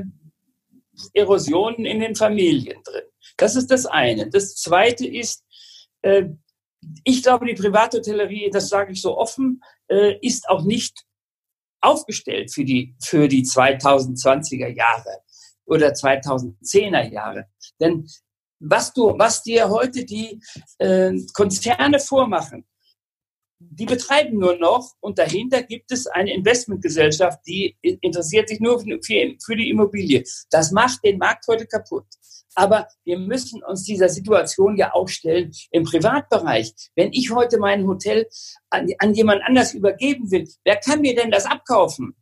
Erosionen 1.13 1.86
in 1.86 2.00
den 2.00 2.15
Familien 2.15 2.82
drin. 2.84 3.04
Das 3.38 3.56
ist 3.56 3.69
das 3.69 3.86
eine. 3.86 4.28
Das 4.28 4.56
zweite 4.56 5.06
ist, 5.06 5.45
äh, 6.02 6.26
ich 7.04 7.24
glaube, 7.24 7.46
die 7.46 7.54
Privathotellerie, 7.54 8.50
das 8.52 8.70
sage 8.70 8.94
ich 8.94 9.02
so 9.02 9.17
offen, 9.17 9.62
äh, 9.88 10.17
ist 10.22 10.50
auch 10.50 10.63
nicht 10.63 11.06
aufgestellt 11.82 12.54
für 12.54 12.63
die, 12.63 12.96
für 13.04 13.28
die 13.28 13.44
2020er 13.44 14.67
Jahre 14.67 15.22
oder 15.65 15.89
2010er 15.89 17.12
Jahre. 17.12 17.48
Denn 17.80 18.08
was 18.60 18.94
du, 18.94 19.17
was 19.17 19.41
dir 19.41 19.70
heute 19.70 20.06
die 20.06 20.39
äh, 20.78 21.13
Konzerne 21.34 22.00
vormachen, 22.00 22.65
die 23.60 23.86
betreiben 23.86 24.39
nur 24.39 24.58
noch 24.58 24.91
und 25.02 25.20
dahinter 25.20 25.62
gibt 25.62 25.91
es 25.91 26.08
eine 26.08 26.34
Investmentgesellschaft, 26.34 27.39
die 27.46 27.78
interessiert 27.82 28.50
sich 28.50 28.60
nur 28.60 28.80
für, 28.80 29.36
für 29.44 29.56
die 29.56 29.70
Immobilie. 29.70 30.24
Das 30.50 30.72
macht 30.72 31.04
den 31.04 31.20
Markt 31.20 31.46
heute 31.48 31.67
kaputt. 31.67 32.08
Aber 32.56 32.88
wir 33.06 33.18
müssen 33.18 33.64
uns 33.64 33.84
dieser 33.84 34.10
Situation 34.10 34.78
ja 34.78 34.94
auch 34.94 35.08
stellen 35.08 35.52
im 35.72 35.84
Privatbereich. 35.84 36.74
Wenn 36.96 37.14
ich 37.14 37.32
heute 37.32 37.60
mein 37.60 37.88
Hotel 37.88 38.28
an, 38.70 38.88
an 39.00 39.14
jemand 39.14 39.42
anders 39.44 39.74
übergeben 39.74 40.32
will, 40.32 40.48
wer 40.64 40.78
kann 40.78 41.02
mir 41.02 41.16
denn 41.16 41.32
das 41.32 41.46
abkaufen? 41.46 42.16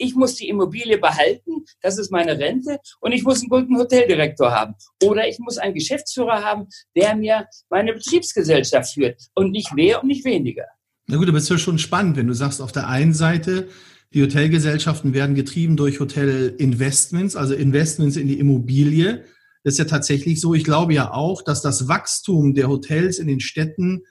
Ich 0.00 0.14
muss 0.14 0.36
die 0.36 0.48
Immobilie 0.48 0.98
behalten, 0.98 1.64
das 1.82 1.98
ist 1.98 2.12
meine 2.12 2.38
Rente, 2.38 2.78
und 3.00 3.10
ich 3.10 3.24
muss 3.24 3.40
einen 3.40 3.48
guten 3.48 3.76
Hoteldirektor 3.76 4.52
haben. 4.52 4.74
Oder 5.02 5.26
ich 5.28 5.40
muss 5.40 5.58
einen 5.58 5.74
Geschäftsführer 5.74 6.44
haben, 6.44 6.68
der 6.94 7.16
mir 7.16 7.48
meine 7.68 7.92
Betriebsgesellschaft 7.92 8.94
führt. 8.94 9.20
Und 9.34 9.50
nicht 9.50 9.74
mehr 9.74 10.00
und 10.00 10.06
nicht 10.06 10.24
weniger. 10.24 10.66
Na 11.08 11.16
gut, 11.16 11.28
aber 11.28 11.38
es 11.38 11.44
ist 11.44 11.50
ja 11.50 11.58
schon 11.58 11.78
spannend, 11.78 12.16
wenn 12.16 12.28
du 12.28 12.34
sagst, 12.34 12.62
auf 12.62 12.70
der 12.70 12.86
einen 12.86 13.12
Seite, 13.12 13.68
die 14.14 14.22
Hotelgesellschaften 14.22 15.14
werden 15.14 15.34
getrieben 15.34 15.76
durch 15.76 16.00
Hotelinvestments, 16.00 17.34
also 17.34 17.54
Investments 17.54 18.16
in 18.16 18.28
die 18.28 18.38
Immobilie. 18.38 19.24
Das 19.64 19.74
ist 19.74 19.78
ja 19.78 19.84
tatsächlich 19.84 20.40
so. 20.40 20.54
Ich 20.54 20.64
glaube 20.64 20.94
ja 20.94 21.12
auch, 21.12 21.42
dass 21.42 21.62
das 21.62 21.88
Wachstum 21.88 22.54
der 22.54 22.68
Hotels 22.68 23.18
in 23.18 23.26
den 23.26 23.40
Städten 23.40 24.02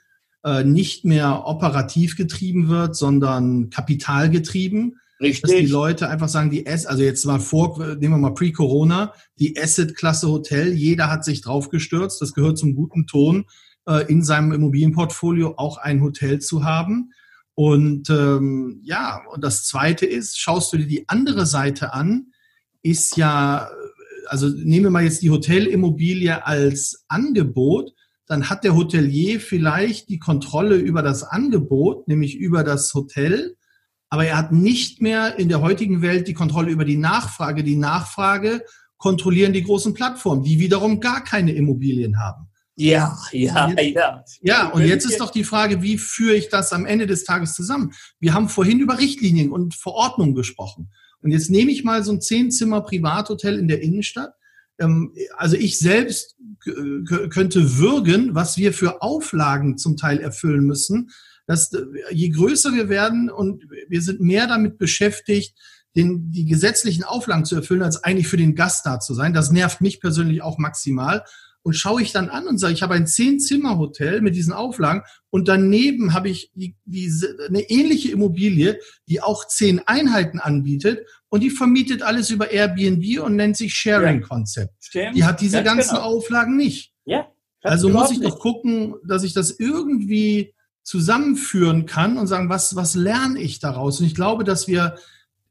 äh, 0.43 0.63
nicht 0.63 1.05
mehr 1.05 1.45
operativ 1.45 2.15
getrieben 2.15 2.69
wird, 2.69 2.95
sondern 2.95 3.69
kapitalgetrieben. 3.69 4.99
Richtig. 5.19 5.41
Dass 5.41 5.51
die 5.51 5.65
Leute 5.65 6.09
einfach 6.09 6.29
sagen, 6.29 6.51
die 6.51 6.65
S, 6.65 6.85
also 6.85 7.01
jetzt 7.01 7.25
mal 7.25 7.39
vor, 7.39 7.79
nehmen 7.95 8.13
wir 8.13 8.17
mal 8.17 8.33
pre-Corona, 8.33 9.13
die 9.39 9.59
Asset-Klasse 9.59 10.27
Hotel, 10.27 10.73
jeder 10.73 11.09
hat 11.09 11.25
sich 11.25 11.41
draufgestürzt. 11.41 12.21
Das 12.21 12.33
gehört 12.33 12.59
zum 12.59 12.75
guten 12.75 13.07
Ton, 13.07 13.45
äh, 13.87 14.05
in 14.11 14.23
seinem 14.23 14.51
Immobilienportfolio 14.51 15.55
auch 15.57 15.77
ein 15.77 16.01
Hotel 16.01 16.39
zu 16.39 16.63
haben. 16.63 17.13
Und 17.55 18.11
ähm, 18.11 18.79
ja, 18.83 19.21
und 19.33 19.43
das 19.43 19.65
Zweite 19.65 20.05
ist, 20.05 20.39
schaust 20.39 20.71
du 20.71 20.77
dir 20.77 20.85
die 20.85 21.09
andere 21.09 21.47
Seite 21.47 21.93
an, 21.93 22.27
ist 22.83 23.17
ja 23.17 23.71
also 24.29 24.47
nehmen 24.47 24.85
wir 24.85 24.89
mal 24.89 25.03
jetzt 25.03 25.21
die 25.21 25.29
Hotelimmobilie 25.29 26.45
als 26.45 27.05
Angebot, 27.07 27.93
dann 28.27 28.49
hat 28.49 28.63
der 28.63 28.75
Hotelier 28.75 29.39
vielleicht 29.39 30.09
die 30.09 30.19
Kontrolle 30.19 30.75
über 30.75 31.01
das 31.01 31.23
Angebot, 31.23 32.07
nämlich 32.07 32.35
über 32.35 32.63
das 32.63 32.93
Hotel, 32.93 33.55
aber 34.09 34.25
er 34.25 34.37
hat 34.37 34.51
nicht 34.51 35.01
mehr 35.01 35.37
in 35.37 35.49
der 35.49 35.61
heutigen 35.61 36.01
Welt 36.01 36.27
die 36.27 36.33
Kontrolle 36.33 36.71
über 36.71 36.85
die 36.85 36.97
Nachfrage. 36.97 37.63
Die 37.63 37.75
Nachfrage 37.75 38.63
kontrollieren 38.97 39.53
die 39.53 39.63
großen 39.63 39.93
Plattformen, 39.93 40.43
die 40.43 40.59
wiederum 40.59 40.99
gar 40.99 41.23
keine 41.23 41.51
Immobilien 41.53 42.19
haben. 42.19 42.47
Ja, 42.75 43.17
ja, 43.31 43.71
ja. 43.71 44.23
Ja, 44.41 44.67
und 44.67 44.85
jetzt 44.85 45.05
ist 45.05 45.19
doch 45.19 45.31
die 45.31 45.43
Frage, 45.43 45.81
wie 45.81 45.97
führe 45.97 46.35
ich 46.35 46.49
das 46.49 46.73
am 46.73 46.85
Ende 46.85 47.07
des 47.07 47.23
Tages 47.23 47.53
zusammen? 47.53 47.91
Wir 48.19 48.35
haben 48.35 48.49
vorhin 48.49 48.79
über 48.79 48.99
Richtlinien 48.99 49.51
und 49.51 49.73
Verordnungen 49.73 50.35
gesprochen. 50.35 50.91
Und 51.27 51.31
jetzt 51.31 51.49
nehme 51.49 51.71
ich 51.71 51.83
mal 51.83 52.05
so 52.05 52.13
ein 52.13 52.21
Zehn-Zimmer 52.21 52.79
Privathotel 52.79 53.59
in 53.59 53.67
der 53.67 53.81
Innenstadt. 53.81 54.31
Ähm, 54.79 55.13
also 55.35 55.57
ich 55.57 55.77
selbst 55.77 56.37
könnte 56.63 57.77
würgen, 57.77 58.33
was 58.33 58.55
wir 58.55 58.71
für 58.71 59.01
Auflagen 59.01 59.77
zum 59.77 59.97
Teil 59.97 60.19
erfüllen 60.19 60.63
müssen. 60.63 61.09
Dass 61.45 61.69
je 62.11 62.29
größer 62.29 62.73
wir 62.73 62.87
werden 62.87 63.29
und 63.29 63.65
wir 63.89 64.01
sind 64.01 64.21
mehr 64.21 64.47
damit 64.47 64.77
beschäftigt, 64.77 65.53
den, 65.97 66.31
die 66.31 66.45
gesetzlichen 66.45 67.03
Auflagen 67.03 67.43
zu 67.43 67.55
erfüllen, 67.55 67.83
als 67.83 68.05
eigentlich 68.05 68.29
für 68.29 68.37
den 68.37 68.55
Gast 68.55 68.85
da 68.85 69.01
zu 69.01 69.13
sein. 69.13 69.33
Das 69.33 69.51
nervt 69.51 69.81
mich 69.81 69.99
persönlich 69.99 70.41
auch 70.41 70.57
maximal 70.57 71.25
und 71.67 71.73
schaue 71.73 72.01
ich 72.01 72.13
dann 72.13 72.29
an 72.29 72.47
und 72.47 72.59
sage, 72.59 72.73
ich 72.73 72.81
habe 72.81 72.93
ein 72.93 73.07
Zehn-Zimmer-Hotel 73.07 74.21
mit 74.21 74.37
diesen 74.37 74.53
Auflagen 74.53 75.01
und 75.29 75.49
daneben 75.49 76.13
habe 76.13 76.29
ich 76.29 76.49
die, 76.55 76.77
die, 76.85 77.11
eine 77.45 77.69
ähnliche 77.69 78.09
Immobilie, 78.09 78.79
die 79.09 79.21
auch 79.21 79.45
zehn 79.49 79.81
Einheiten 79.85 80.39
anbietet 80.39 81.05
und 81.29 81.43
die 81.43 81.49
vermietet 81.49 82.01
alles 82.01 82.29
über 82.29 82.51
Airbnb 82.51 83.21
und 83.21 83.35
nennt 83.35 83.57
sich 83.57 83.73
Sharing-Konzept. 83.73 84.93
Ja, 84.93 85.11
die 85.11 85.23
hat 85.25 85.41
diese 85.41 85.63
ganzen 85.63 85.95
genau. 85.95 86.07
Auflagen 86.07 86.55
nicht. 86.55 86.93
Ja, 87.05 87.27
also 87.63 87.89
muss 87.89 88.11
ich 88.11 88.19
nicht. 88.19 88.31
doch 88.31 88.39
gucken, 88.39 88.95
dass 89.05 89.23
ich 89.23 89.33
das 89.33 89.59
irgendwie 89.59 90.53
zusammenführen 90.83 91.85
kann 91.85 92.17
und 92.17 92.27
sagen, 92.27 92.49
was, 92.49 92.75
was 92.75 92.95
lerne 92.95 93.41
ich 93.41 93.59
daraus? 93.59 93.99
Und 93.99 94.05
ich 94.05 94.15
glaube, 94.15 94.45
dass 94.45 94.67
wir 94.67 94.95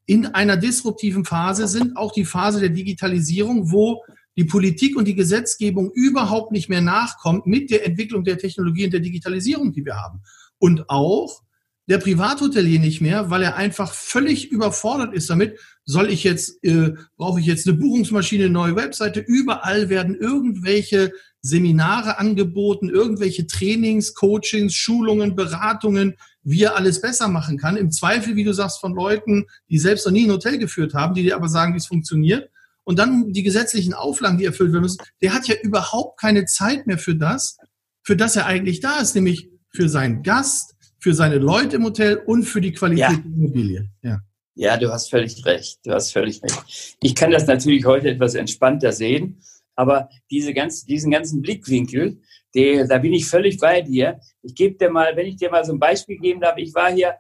in 0.07 0.27
einer 0.27 0.57
disruptiven 0.57 1.25
Phase 1.25 1.69
sind, 1.69 1.97
auch 1.97 2.13
die 2.13 2.25
Phase 2.25 2.61
der 2.61 2.71
Digitalisierung, 2.71 3.71
wo 3.71 4.03
die 4.37 4.45
Politik 4.45 4.97
und 4.97 5.07
die 5.07 5.15
Gesetzgebung 5.15 5.91
überhaupt 5.93 6.53
nicht 6.53 6.69
mehr 6.69 6.81
nachkommt 6.81 7.47
mit 7.47 7.71
der 7.71 7.85
Entwicklung 7.85 8.25
der 8.25 8.39
Technologie 8.39 8.85
und 8.85 8.93
der 8.93 9.01
Digitalisierung, 9.01 9.73
die 9.73 9.85
wir 9.85 9.97
haben. 9.97 10.23
Und 10.59 10.89
auch 10.89 11.43
der 11.89 11.99
Privathotelier 11.99 12.81
nicht 12.81 13.01
mehr, 13.01 13.31
weil 13.31 13.43
er 13.43 13.57
einfach 13.57 13.93
völlig 13.93 14.51
überfordert 14.51 15.15
ist 15.15 15.31
damit. 15.31 15.59
Soll 15.85 16.11
ich 16.11 16.25
jetzt, 16.25 16.63
äh, 16.65 16.95
brauche 17.17 17.41
ich 17.41 17.47
jetzt 17.47 17.69
eine 17.69 17.77
Buchungsmaschine, 17.77 18.45
eine 18.45 18.53
neue 18.53 18.77
Webseite? 18.77 19.21
Überall 19.21 19.89
werden 19.89 20.17
irgendwelche 20.17 21.13
Seminare 21.43 22.19
angeboten, 22.19 22.89
irgendwelche 22.89 23.47
Trainings, 23.47 24.15
Coachings, 24.15 24.75
Schulungen, 24.75 25.37
Beratungen, 25.37 26.17
wie 26.43 26.63
er 26.63 26.77
alles 26.77 27.01
besser 27.01 27.29
machen 27.29 27.57
kann. 27.57 27.77
Im 27.77 27.93
Zweifel, 27.93 28.35
wie 28.35 28.45
du 28.45 28.53
sagst, 28.53 28.81
von 28.81 28.95
Leuten, 28.95 29.47
die 29.69 29.79
selbst 29.79 30.07
noch 30.07 30.13
nie 30.13 30.27
ein 30.27 30.33
Hotel 30.33 30.59
geführt 30.59 30.95
haben, 30.95 31.15
die 31.15 31.23
dir 31.23 31.37
aber 31.37 31.49
sagen, 31.49 31.75
wie 31.75 31.79
es 31.79 31.87
funktioniert 31.87 32.51
und 32.83 32.99
dann 32.99 33.33
die 33.33 33.43
gesetzlichen 33.43 33.95
Auflagen, 33.95 34.39
die 34.39 34.45
erfüllt 34.45 34.73
werden 34.73 34.83
müssen, 34.83 35.03
der 35.21 35.35
hat 35.35 35.47
ja 35.49 35.55
überhaupt 35.63 36.21
keine 36.21 36.47
Zeit 36.47 36.87
mehr 36.87 36.99
für 36.99 37.15
das, 37.15 37.59
für 38.03 38.17
das 38.17 38.37
er 38.37 38.47
eigentlich 38.47 38.81
da 38.81 39.01
ist, 39.01 39.15
nämlich 39.15 39.51
für 39.71 39.89
seinen 39.89 40.23
Gast, 40.23 40.76
für 41.07 41.15
seine 41.15 41.39
Leute 41.39 41.77
im 41.77 41.85
Hotel 41.85 42.17
und 42.27 42.43
für 42.43 42.61
die 42.61 42.73
Qualität 42.73 42.99
ja. 42.99 43.17
der 43.17 43.25
Immobilie. 43.25 43.89
Ja. 44.03 44.19
Ja, 44.57 44.77
du 44.77 44.91
hast 44.91 45.09
völlig 45.09 45.47
recht. 45.47 45.79
Du 45.85 45.93
hast 45.93 46.11
völlig 46.11 46.43
recht. 46.43 46.97
Ich 47.01 47.15
kann 47.15 47.31
das 47.31 47.47
natürlich 47.47 47.85
heute 47.85 48.09
etwas 48.09 48.35
entspannter 48.35 48.91
sehen, 48.91 49.41
aber 49.77 50.09
diese 50.33 50.53
ganz, 50.53 50.85
diesen 50.85 51.13
ganzen 51.13 51.43
Blickwinkel, 51.43 52.21
die, 52.57 52.85
da 52.89 52.99
bin 52.99 53.13
ich 53.13 53.29
völlig 53.29 53.59
bei 53.59 53.83
dir. 53.83 54.19
Ich 54.43 54.57
gebe 54.57 54.79
dir 54.79 54.91
mal, 54.91 55.15
wenn 55.15 55.29
ich 55.29 55.37
dir 55.37 55.49
mal 55.49 55.65
so 55.65 55.75
ein 55.75 55.79
Beispiel 55.79 56.19
geben 56.19 56.41
darf, 56.41 56.59
ich 56.59 56.75
war 56.75 56.91
hier 56.91 57.15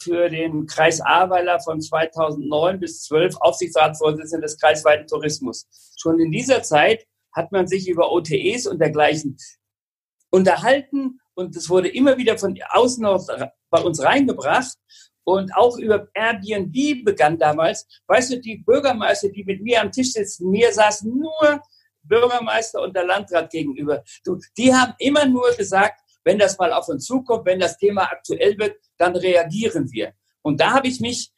für 0.00 0.30
den 0.30 0.66
Kreis 0.66 1.02
Ahrweiler 1.02 1.60
von 1.60 1.78
2009 1.78 2.80
bis 2.80 3.02
12 3.02 3.36
Aufsichtsratsvorsitzender 3.38 4.46
des 4.46 4.58
kreisweiten 4.58 5.06
Tourismus. 5.06 5.66
Schon 6.00 6.18
in 6.20 6.32
dieser 6.32 6.62
Zeit 6.62 7.06
hat 7.32 7.52
man 7.52 7.66
sich 7.66 7.86
über 7.86 8.10
OTEs 8.10 8.66
und 8.66 8.78
dergleichen 8.78 9.36
unterhalten 10.30 11.20
und 11.36 11.54
es 11.54 11.68
wurde 11.68 11.88
immer 11.88 12.16
wieder 12.16 12.38
von 12.38 12.58
außen 12.70 13.04
aus 13.04 13.26
bei 13.70 13.80
uns 13.80 14.02
reingebracht. 14.02 14.76
Und 15.24 15.54
auch 15.56 15.76
über 15.76 16.08
Airbnb 16.14 17.04
begann 17.04 17.36
damals. 17.36 17.86
Weißt 18.06 18.32
du, 18.32 18.40
die 18.40 18.58
Bürgermeister, 18.58 19.28
die 19.28 19.44
mit 19.44 19.60
mir 19.60 19.82
am 19.82 19.90
Tisch 19.90 20.12
sitzen, 20.12 20.50
mir 20.50 20.72
saßen 20.72 21.12
nur 21.12 21.60
Bürgermeister 22.02 22.80
und 22.80 22.94
der 22.94 23.04
Landrat 23.04 23.50
gegenüber. 23.50 24.02
Du, 24.24 24.38
die 24.56 24.72
haben 24.72 24.94
immer 24.98 25.26
nur 25.26 25.50
gesagt, 25.56 26.00
wenn 26.24 26.38
das 26.38 26.56
mal 26.58 26.72
auf 26.72 26.88
uns 26.88 27.04
zukommt, 27.04 27.44
wenn 27.44 27.58
das 27.58 27.76
Thema 27.76 28.04
aktuell 28.04 28.56
wird, 28.58 28.76
dann 28.96 29.16
reagieren 29.16 29.90
wir. 29.92 30.12
Und 30.42 30.60
da 30.60 30.72
habe 30.72 30.88
ich 30.88 31.00
mich 31.00 31.32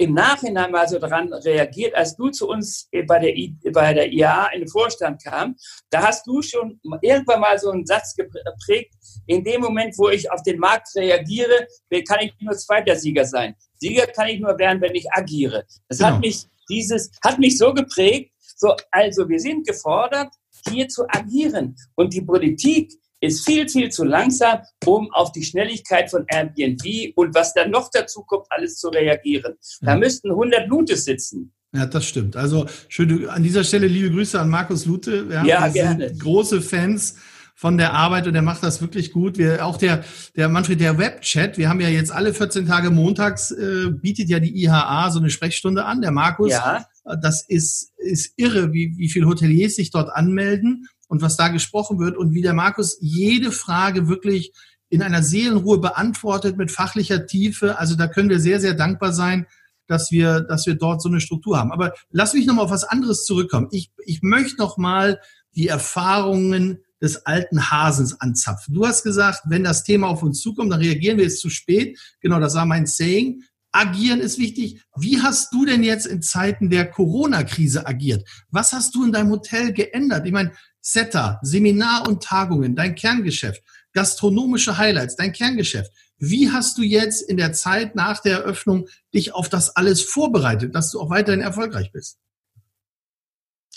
im 0.00 0.14
Nachhinein 0.14 0.70
mal 0.70 0.88
so 0.88 0.98
daran 0.98 1.32
reagiert, 1.32 1.94
als 1.94 2.14
du 2.14 2.30
zu 2.30 2.48
uns 2.48 2.88
bei 3.06 3.18
der, 3.18 3.36
I, 3.36 3.56
bei 3.72 3.92
der 3.92 4.10
IA 4.12 4.46
in 4.52 4.60
den 4.60 4.68
Vorstand 4.68 5.22
kam, 5.22 5.56
da 5.90 6.06
hast 6.06 6.24
du 6.26 6.40
schon 6.40 6.80
irgendwann 7.02 7.40
mal 7.40 7.58
so 7.58 7.70
einen 7.70 7.84
Satz 7.84 8.14
geprägt, 8.14 8.94
in 9.26 9.42
dem 9.42 9.60
Moment, 9.60 9.98
wo 9.98 10.08
ich 10.08 10.30
auf 10.30 10.42
den 10.42 10.60
Markt 10.60 10.88
reagiere, 10.94 11.66
kann 12.06 12.20
ich 12.20 12.32
nur 12.40 12.56
zweiter 12.56 12.94
Sieger 12.94 13.24
sein. 13.24 13.56
Sieger 13.74 14.06
kann 14.06 14.28
ich 14.28 14.40
nur 14.40 14.56
werden, 14.56 14.80
wenn 14.80 14.94
ich 14.94 15.12
agiere. 15.12 15.64
Das 15.88 15.98
genau. 15.98 16.12
hat 16.12 16.20
mich 16.20 16.46
dieses, 16.70 17.10
hat 17.24 17.38
mich 17.38 17.58
so 17.58 17.74
geprägt, 17.74 18.32
so, 18.56 18.74
also 18.90 19.28
wir 19.28 19.40
sind 19.40 19.66
gefordert, 19.66 20.32
hier 20.68 20.88
zu 20.88 21.04
agieren. 21.08 21.76
Und 21.96 22.12
die 22.12 22.22
Politik 22.22 22.92
ist 23.20 23.44
viel, 23.44 23.68
viel 23.68 23.90
zu 23.90 24.04
langsam, 24.04 24.60
um 24.86 25.10
auf 25.12 25.32
die 25.32 25.42
Schnelligkeit 25.42 26.10
von 26.10 26.24
Airbnb 26.28 27.12
und 27.16 27.34
was 27.34 27.52
dann 27.54 27.70
noch 27.70 27.90
dazu 27.90 28.22
kommt, 28.22 28.46
alles 28.50 28.78
zu 28.78 28.88
reagieren. 28.88 29.54
Da 29.80 29.92
ja. 29.92 29.98
müssten 29.98 30.30
100 30.30 30.68
Lute 30.68 30.96
sitzen. 30.96 31.52
Ja, 31.72 31.86
das 31.86 32.06
stimmt. 32.06 32.36
Also 32.36 32.66
schön, 32.88 33.28
an 33.28 33.42
dieser 33.42 33.64
Stelle 33.64 33.86
liebe 33.86 34.10
Grüße 34.10 34.40
an 34.40 34.48
Markus 34.48 34.86
Lute. 34.86 35.28
Wir, 35.28 35.44
ja, 35.44 35.64
wir 35.64 35.72
gerne. 35.72 36.08
sind 36.08 36.20
große 36.20 36.62
Fans 36.62 37.16
von 37.54 37.76
der 37.76 37.92
Arbeit 37.92 38.26
und 38.28 38.34
der 38.34 38.42
macht 38.42 38.62
das 38.62 38.80
wirklich 38.80 39.10
gut. 39.10 39.36
Wir, 39.36 39.66
auch 39.66 39.76
der, 39.76 40.04
der 40.36 40.48
Manfred, 40.48 40.80
der 40.80 40.96
Webchat, 40.96 41.58
wir 41.58 41.68
haben 41.68 41.80
ja 41.80 41.88
jetzt 41.88 42.12
alle 42.12 42.32
14 42.32 42.66
Tage 42.66 42.90
montags, 42.90 43.50
äh, 43.50 43.90
bietet 43.90 44.28
ja 44.28 44.38
die 44.38 44.62
IHA 44.62 45.10
so 45.10 45.18
eine 45.18 45.28
Sprechstunde 45.28 45.84
an. 45.84 46.00
Der 46.00 46.12
Markus, 46.12 46.52
ja. 46.52 46.86
das 47.20 47.44
ist, 47.46 47.90
ist 47.96 48.32
irre, 48.36 48.72
wie, 48.72 48.94
wie 48.96 49.08
viele 49.08 49.26
Hoteliers 49.26 49.74
sich 49.74 49.90
dort 49.90 50.08
anmelden 50.08 50.86
und 51.08 51.22
was 51.22 51.36
da 51.36 51.48
gesprochen 51.48 51.98
wird 51.98 52.16
und 52.16 52.32
wie 52.32 52.42
der 52.42 52.54
Markus 52.54 52.98
jede 53.00 53.50
Frage 53.50 54.08
wirklich 54.08 54.52
in 54.90 55.02
einer 55.02 55.22
Seelenruhe 55.22 55.78
beantwortet 55.78 56.56
mit 56.56 56.70
fachlicher 56.70 57.26
Tiefe. 57.26 57.78
Also 57.78 57.94
da 57.94 58.06
können 58.06 58.30
wir 58.30 58.40
sehr, 58.40 58.60
sehr 58.60 58.74
dankbar 58.74 59.12
sein, 59.12 59.46
dass 59.86 60.10
wir, 60.10 60.40
dass 60.40 60.66
wir 60.66 60.74
dort 60.74 61.02
so 61.02 61.08
eine 61.08 61.20
Struktur 61.20 61.58
haben. 61.58 61.72
Aber 61.72 61.94
lass 62.10 62.34
mich 62.34 62.46
noch 62.46 62.54
mal 62.54 62.62
auf 62.62 62.70
was 62.70 62.84
anderes 62.84 63.24
zurückkommen. 63.24 63.68
Ich, 63.70 63.90
ich 64.04 64.22
möchte 64.22 64.58
noch 64.58 64.76
mal 64.76 65.20
die 65.54 65.68
Erfahrungen 65.68 66.78
des 67.00 67.26
alten 67.26 67.70
Hasens 67.70 68.20
anzapfen. 68.20 68.74
Du 68.74 68.86
hast 68.86 69.02
gesagt, 69.02 69.42
wenn 69.46 69.64
das 69.64 69.84
Thema 69.84 70.08
auf 70.08 70.22
uns 70.22 70.40
zukommt, 70.40 70.72
dann 70.72 70.80
reagieren 70.80 71.16
wir 71.16 71.24
jetzt 71.24 71.40
zu 71.40 71.50
spät. 71.50 71.98
Genau, 72.20 72.40
das 72.40 72.54
war 72.54 72.66
mein 72.66 72.86
Saying. 72.86 73.42
Agieren 73.70 74.20
ist 74.20 74.38
wichtig. 74.38 74.82
Wie 74.96 75.20
hast 75.20 75.52
du 75.52 75.64
denn 75.64 75.82
jetzt 75.82 76.06
in 76.06 76.22
Zeiten 76.22 76.70
der 76.70 76.90
Corona-Krise 76.90 77.86
agiert? 77.86 78.26
Was 78.50 78.72
hast 78.72 78.94
du 78.94 79.04
in 79.04 79.12
deinem 79.12 79.30
Hotel 79.30 79.72
geändert? 79.72 80.26
Ich 80.26 80.32
meine, 80.32 80.52
Setter, 80.80 81.38
Seminar 81.42 82.08
und 82.08 82.22
Tagungen, 82.22 82.74
dein 82.74 82.94
Kerngeschäft, 82.94 83.62
gastronomische 83.92 84.78
Highlights, 84.78 85.16
dein 85.16 85.32
Kerngeschäft. 85.32 85.92
Wie 86.18 86.50
hast 86.50 86.78
du 86.78 86.82
jetzt 86.82 87.22
in 87.22 87.36
der 87.36 87.52
Zeit 87.52 87.94
nach 87.94 88.20
der 88.20 88.38
Eröffnung 88.38 88.88
dich 89.14 89.34
auf 89.34 89.48
das 89.48 89.76
alles 89.76 90.02
vorbereitet, 90.02 90.74
dass 90.74 90.90
du 90.90 91.00
auch 91.00 91.10
weiterhin 91.10 91.40
erfolgreich 91.40 91.92
bist? 91.92 92.18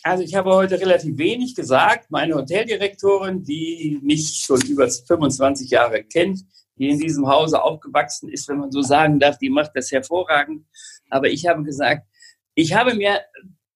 Also 0.04 0.24
ich 0.24 0.34
habe 0.34 0.52
heute 0.52 0.80
relativ 0.80 1.18
wenig 1.18 1.54
gesagt. 1.54 2.10
Meine 2.10 2.34
Hoteldirektorin, 2.34 3.43
die 3.43 3.99
mich 4.02 4.41
schon 4.43 4.62
über 4.62 4.89
25 4.89 5.70
Jahre 5.70 6.04
kennt, 6.04 6.41
die 6.78 6.89
in 6.89 6.99
diesem 6.99 7.28
Hause 7.28 7.62
aufgewachsen 7.62 8.30
ist, 8.30 8.47
wenn 8.47 8.58
man 8.58 8.72
so 8.72 8.82
sagen 8.82 9.20
darf, 9.20 9.38
die 9.38 9.52
macht 9.52 9.72
das 9.76 9.91
hervorragend. 9.91 10.66
Aber 11.12 11.30
ich 11.30 11.45
habe 11.45 11.62
gesagt, 11.64 12.08
ich 12.56 12.74
habe 12.74 12.95
mir 12.95 13.22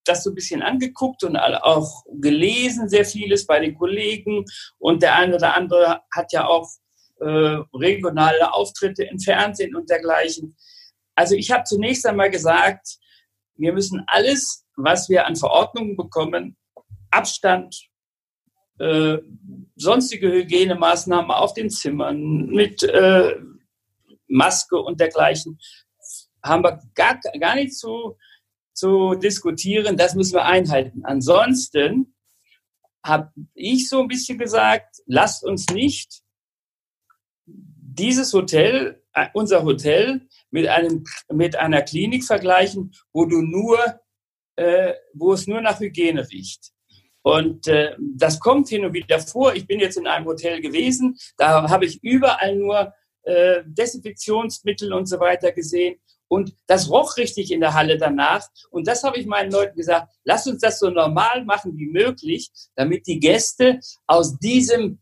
das 0.08 0.24
so 0.24 0.32
ein 0.32 0.36
bisschen 0.36 0.62
angeguckt 0.62 1.24
und 1.24 1.36
auch 1.38 2.04
gelesen, 2.20 2.90
sehr 2.90 3.06
vieles 3.06 3.46
bei 3.46 3.60
den 3.60 3.76
Kollegen. 3.76 4.46
Und 4.78 5.02
der 5.02 5.16
eine 5.16 5.36
oder 5.36 5.56
andere 5.56 6.02
hat 6.14 6.32
ja 6.32 6.48
auch 6.48 6.70
äh, 7.20 7.60
regionale 7.74 8.54
Auftritte 8.54 9.04
im 9.04 9.20
Fernsehen 9.20 9.76
und 9.76 9.90
dergleichen. 9.90 10.56
Also 11.16 11.36
ich 11.36 11.52
habe 11.52 11.64
zunächst 11.64 12.06
einmal 12.06 12.30
gesagt, 12.30 12.98
wir 13.56 13.74
müssen 13.74 14.04
alles, 14.08 14.66
was 14.76 15.10
wir 15.10 15.26
an 15.26 15.36
Verordnungen 15.36 15.96
bekommen, 15.96 16.58
Abstand, 17.10 17.88
äh, 18.80 19.18
sonstige 19.78 20.32
Hygienemaßnahmen 20.32 21.32
auf 21.32 21.54
den 21.54 21.70
Zimmern 21.70 22.48
mit 22.48 22.84
äh, 22.84 23.36
Maske 24.28 24.78
und 24.78 25.00
dergleichen, 25.00 25.60
haben 26.44 26.64
wir 26.64 26.82
gar, 26.94 27.20
gar 27.40 27.56
nicht 27.56 27.78
zu, 27.78 28.18
zu 28.76 29.16
diskutieren. 29.16 29.98
Das 29.98 30.14
müssen 30.14 30.34
wir 30.34 30.46
einhalten. 30.46 31.04
Ansonsten 31.06 32.14
habe 33.04 33.32
ich 33.54 33.90
so 33.90 34.02
ein 34.02 34.08
bisschen 34.08 34.38
gesagt, 34.38 34.98
lasst 35.06 35.44
uns 35.44 35.68
nicht 35.72 36.22
dieses 37.46 38.34
Hotel, 38.34 39.02
äh, 39.14 39.28
unser 39.34 39.64
Hotel, 39.64 40.28
mit, 40.52 40.68
einem, 40.68 41.04
mit 41.32 41.56
einer 41.56 41.82
Klinik 41.82 42.26
vergleichen, 42.26 42.94
wo 43.14 43.26
du 43.26 43.42
nur, 43.42 43.80
äh, 44.56 44.94
wo 45.14 45.34
es 45.34 45.48
nur 45.48 45.62
nach 45.62 45.80
Hygiene 45.80 46.30
riecht. 46.30 46.72
Und 47.22 47.68
äh, 47.68 47.96
das 48.00 48.40
kommt 48.40 48.70
hin 48.70 48.86
und 48.86 48.94
wieder 48.94 49.20
vor. 49.20 49.56
Ich 49.56 49.66
bin 49.66 49.80
jetzt 49.80 49.98
in 49.98 50.08
einem 50.08 50.26
Hotel 50.26 50.62
gewesen, 50.62 51.18
da 51.38 51.70
habe 51.70 51.86
ich 51.86 52.04
überall 52.04 52.56
nur 52.56 52.94
äh, 53.24 53.64
Desinfektionsmittel 53.66 54.94
und 54.94 55.08
so 55.08 55.20
weiter 55.20 55.52
gesehen. 55.52 56.00
Und 56.28 56.56
das 56.68 56.90
roch 56.90 57.18
richtig 57.18 57.52
in 57.52 57.60
der 57.60 57.74
Halle 57.74 57.98
danach. 57.98 58.48
Und 58.72 58.88
das 58.88 59.04
habe 59.04 59.18
ich 59.18 59.26
meinen 59.26 59.52
Leuten 59.52 59.76
gesagt, 59.76 60.12
lass 60.24 60.48
uns 60.48 60.62
das 60.62 60.80
so 60.80 60.90
normal 60.90 61.46
machen 61.46 61.78
wie 61.78 61.88
möglich, 61.88 62.50
damit 62.76 63.08
die 63.08 63.20
Gäste 63.20 63.80
aus 64.08 64.38
diesem 64.40 65.00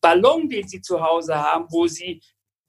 Ballon, 0.00 0.48
den 0.48 0.66
sie 0.66 0.80
zu 0.80 1.00
Hause 1.00 1.36
haben, 1.36 1.66
wo 1.70 1.86
sie 1.86 2.22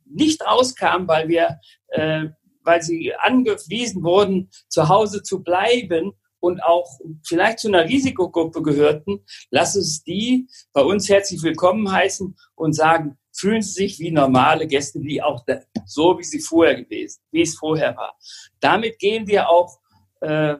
nicht 0.05 0.41
rauskamen, 0.45 1.07
weil 1.07 1.27
wir, 1.27 1.59
äh, 1.89 2.25
weil 2.63 2.81
sie 2.81 3.13
angewiesen 3.15 4.03
wurden, 4.03 4.49
zu 4.67 4.87
Hause 4.87 5.23
zu 5.23 5.43
bleiben, 5.43 6.13
und 6.39 6.63
auch 6.63 6.87
vielleicht 7.25 7.59
zu 7.59 7.67
einer 7.67 7.85
Risikogruppe 7.85 8.61
gehörten, 8.61 9.25
lass 9.49 9.75
uns 9.75 10.03
die 10.03 10.47
bei 10.73 10.81
uns 10.81 11.09
herzlich 11.09 11.43
willkommen 11.43 11.91
heißen 11.91 12.35
und 12.55 12.73
sagen, 12.73 13.17
fühlen 13.39 13.61
Sie 13.61 13.71
sich 13.71 13.99
wie 13.99 14.11
normale 14.11 14.67
Gäste, 14.67 15.01
wie 15.01 15.21
auch 15.21 15.45
so, 15.85 16.17
wie 16.19 16.23
sie 16.23 16.39
vorher 16.39 16.83
gewesen, 16.83 17.21
wie 17.31 17.41
es 17.41 17.55
vorher 17.55 17.95
war. 17.95 18.17
Damit 18.59 18.99
gehen 18.99 19.27
wir 19.27 19.49
auch 19.49 19.79
äh, 20.21 20.55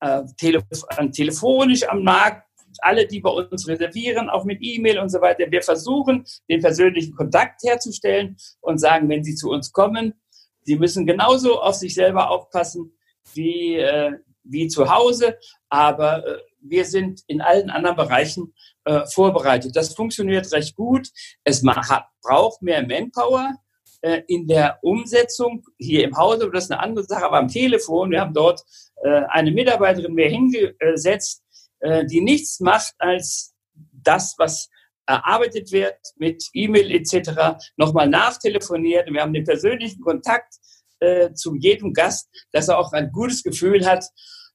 äh, 0.00 0.22
telef 0.36 0.64
telefonisch 1.12 1.88
am 1.88 2.02
Markt, 2.02 2.46
alle, 2.78 3.06
die 3.06 3.20
bei 3.20 3.30
uns 3.30 3.68
reservieren, 3.68 4.28
auch 4.28 4.44
mit 4.44 4.58
E-Mail 4.60 4.98
und 4.98 5.08
so 5.08 5.20
weiter. 5.20 5.50
Wir 5.50 5.62
versuchen, 5.62 6.24
den 6.48 6.60
persönlichen 6.60 7.14
Kontakt 7.14 7.62
herzustellen 7.62 8.36
und 8.60 8.78
sagen, 8.78 9.08
wenn 9.08 9.22
Sie 9.22 9.36
zu 9.36 9.50
uns 9.50 9.72
kommen, 9.72 10.14
Sie 10.62 10.76
müssen 10.76 11.06
genauso 11.06 11.60
auf 11.60 11.74
sich 11.74 11.94
selber 11.94 12.30
aufpassen 12.30 12.96
wie 13.34 13.76
äh, 13.76 14.12
wie 14.44 14.68
zu 14.68 14.90
Hause, 14.90 15.38
aber 15.68 16.26
äh, 16.26 16.38
wir 16.60 16.84
sind 16.84 17.22
in 17.26 17.40
allen 17.40 17.70
anderen 17.70 17.96
Bereichen 17.96 18.54
äh, 18.84 19.06
vorbereitet. 19.06 19.74
Das 19.74 19.94
funktioniert 19.94 20.50
recht 20.52 20.76
gut. 20.76 21.08
Es 21.44 21.62
hat, 21.64 22.06
braucht 22.22 22.62
mehr 22.62 22.86
Manpower 22.86 23.54
äh, 24.00 24.22
in 24.28 24.46
der 24.46 24.78
Umsetzung 24.82 25.64
hier 25.78 26.04
im 26.04 26.16
Hause. 26.16 26.50
Das 26.52 26.64
ist 26.64 26.70
eine 26.70 26.80
andere 26.80 27.04
Sache, 27.04 27.24
aber 27.24 27.38
am 27.38 27.48
Telefon, 27.48 28.10
wir 28.10 28.20
haben 28.20 28.34
dort 28.34 28.62
äh, 29.02 29.22
eine 29.28 29.50
Mitarbeiterin 29.50 30.14
mehr 30.14 30.30
hingesetzt, 30.30 31.42
äh, 31.80 32.04
die 32.06 32.20
nichts 32.20 32.60
macht 32.60 32.94
als 32.98 33.54
das, 33.74 34.34
was 34.38 34.68
erarbeitet 35.06 35.72
wird 35.72 35.98
mit 36.16 36.48
E-Mail 36.52 36.90
etc. 36.90 37.58
nochmal 37.76 38.08
nachtelefoniert. 38.08 39.10
Wir 39.12 39.20
haben 39.20 39.34
den 39.34 39.44
persönlichen 39.44 40.00
Kontakt 40.00 40.54
äh, 41.00 41.32
zu 41.32 41.54
jedem 41.56 41.92
Gast, 41.92 42.28
dass 42.52 42.68
er 42.68 42.78
auch 42.78 42.92
ein 42.92 43.10
gutes 43.12 43.42
Gefühl 43.42 43.86
hat, 43.86 44.04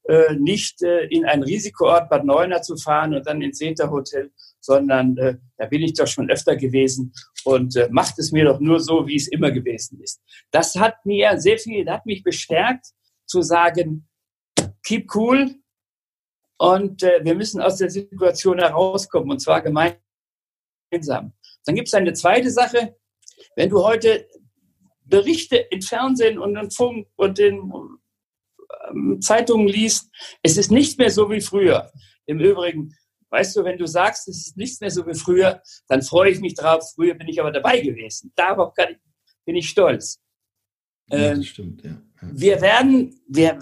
äh, 0.04 0.34
nicht 0.34 0.82
äh, 0.82 1.04
in 1.06 1.24
einen 1.24 1.42
Risikoort 1.42 2.08
Bad 2.08 2.24
Neuenahr 2.24 2.62
zu 2.62 2.76
fahren 2.76 3.14
und 3.14 3.26
dann 3.26 3.42
ins 3.42 3.58
Seta 3.58 3.90
Hotel, 3.90 4.32
sondern 4.60 5.16
äh, 5.18 5.36
da 5.56 5.66
bin 5.66 5.82
ich 5.82 5.94
doch 5.94 6.06
schon 6.06 6.30
öfter 6.30 6.56
gewesen 6.56 7.12
und 7.44 7.76
äh, 7.76 7.88
macht 7.90 8.18
es 8.18 8.32
mir 8.32 8.44
doch 8.44 8.60
nur 8.60 8.80
so, 8.80 9.06
wie 9.06 9.16
es 9.16 9.28
immer 9.28 9.50
gewesen 9.50 10.00
ist. 10.00 10.20
Das 10.50 10.74
hat 10.76 11.04
mir 11.04 11.38
sehr 11.38 11.58
viel, 11.58 11.88
hat 11.90 12.06
mich 12.06 12.22
bestärkt 12.22 12.86
zu 13.26 13.42
sagen, 13.42 14.08
keep 14.84 15.14
cool 15.14 15.54
und 16.58 17.02
äh, 17.02 17.20
wir 17.22 17.34
müssen 17.34 17.60
aus 17.60 17.76
der 17.76 17.90
Situation 17.90 18.58
herauskommen 18.58 19.30
und 19.30 19.40
zwar 19.40 19.62
gemeinsam. 19.62 20.00
Dann 21.66 21.74
gibt 21.74 21.88
es 21.88 21.94
eine 21.94 22.14
zweite 22.14 22.50
Sache. 22.50 22.96
Wenn 23.54 23.70
du 23.70 23.84
heute 23.84 24.26
Berichte 25.04 25.56
im 25.56 25.82
Fernsehen 25.82 26.38
und 26.38 26.56
im 26.56 26.70
Funk 26.70 27.08
und 27.16 27.38
in 27.38 27.72
Zeitungen 29.20 29.68
liest, 29.68 30.10
es 30.42 30.56
ist 30.56 30.70
nicht 30.70 30.98
mehr 30.98 31.10
so 31.10 31.30
wie 31.30 31.40
früher. 31.40 31.90
Im 32.26 32.40
Übrigen, 32.40 32.94
weißt 33.30 33.56
du, 33.56 33.64
wenn 33.64 33.78
du 33.78 33.86
sagst, 33.86 34.28
es 34.28 34.48
ist 34.48 34.56
nichts 34.56 34.80
mehr 34.80 34.90
so 34.90 35.06
wie 35.06 35.14
früher, 35.14 35.62
dann 35.88 36.02
freue 36.02 36.30
ich 36.30 36.40
mich 36.40 36.54
drauf. 36.54 36.84
Früher 36.94 37.14
bin 37.14 37.28
ich 37.28 37.40
aber 37.40 37.52
dabei 37.52 37.80
gewesen. 37.80 38.32
Darauf 38.34 38.74
ich, 38.78 38.96
bin 39.44 39.56
ich 39.56 39.68
stolz. 39.68 40.20
Ja, 41.08 41.18
das 41.18 41.38
ähm, 41.38 41.42
stimmt, 41.44 41.84
ja. 41.84 41.90
ja. 42.22 42.28
Wir 42.32 42.60
werden, 42.60 43.20
wir, 43.28 43.58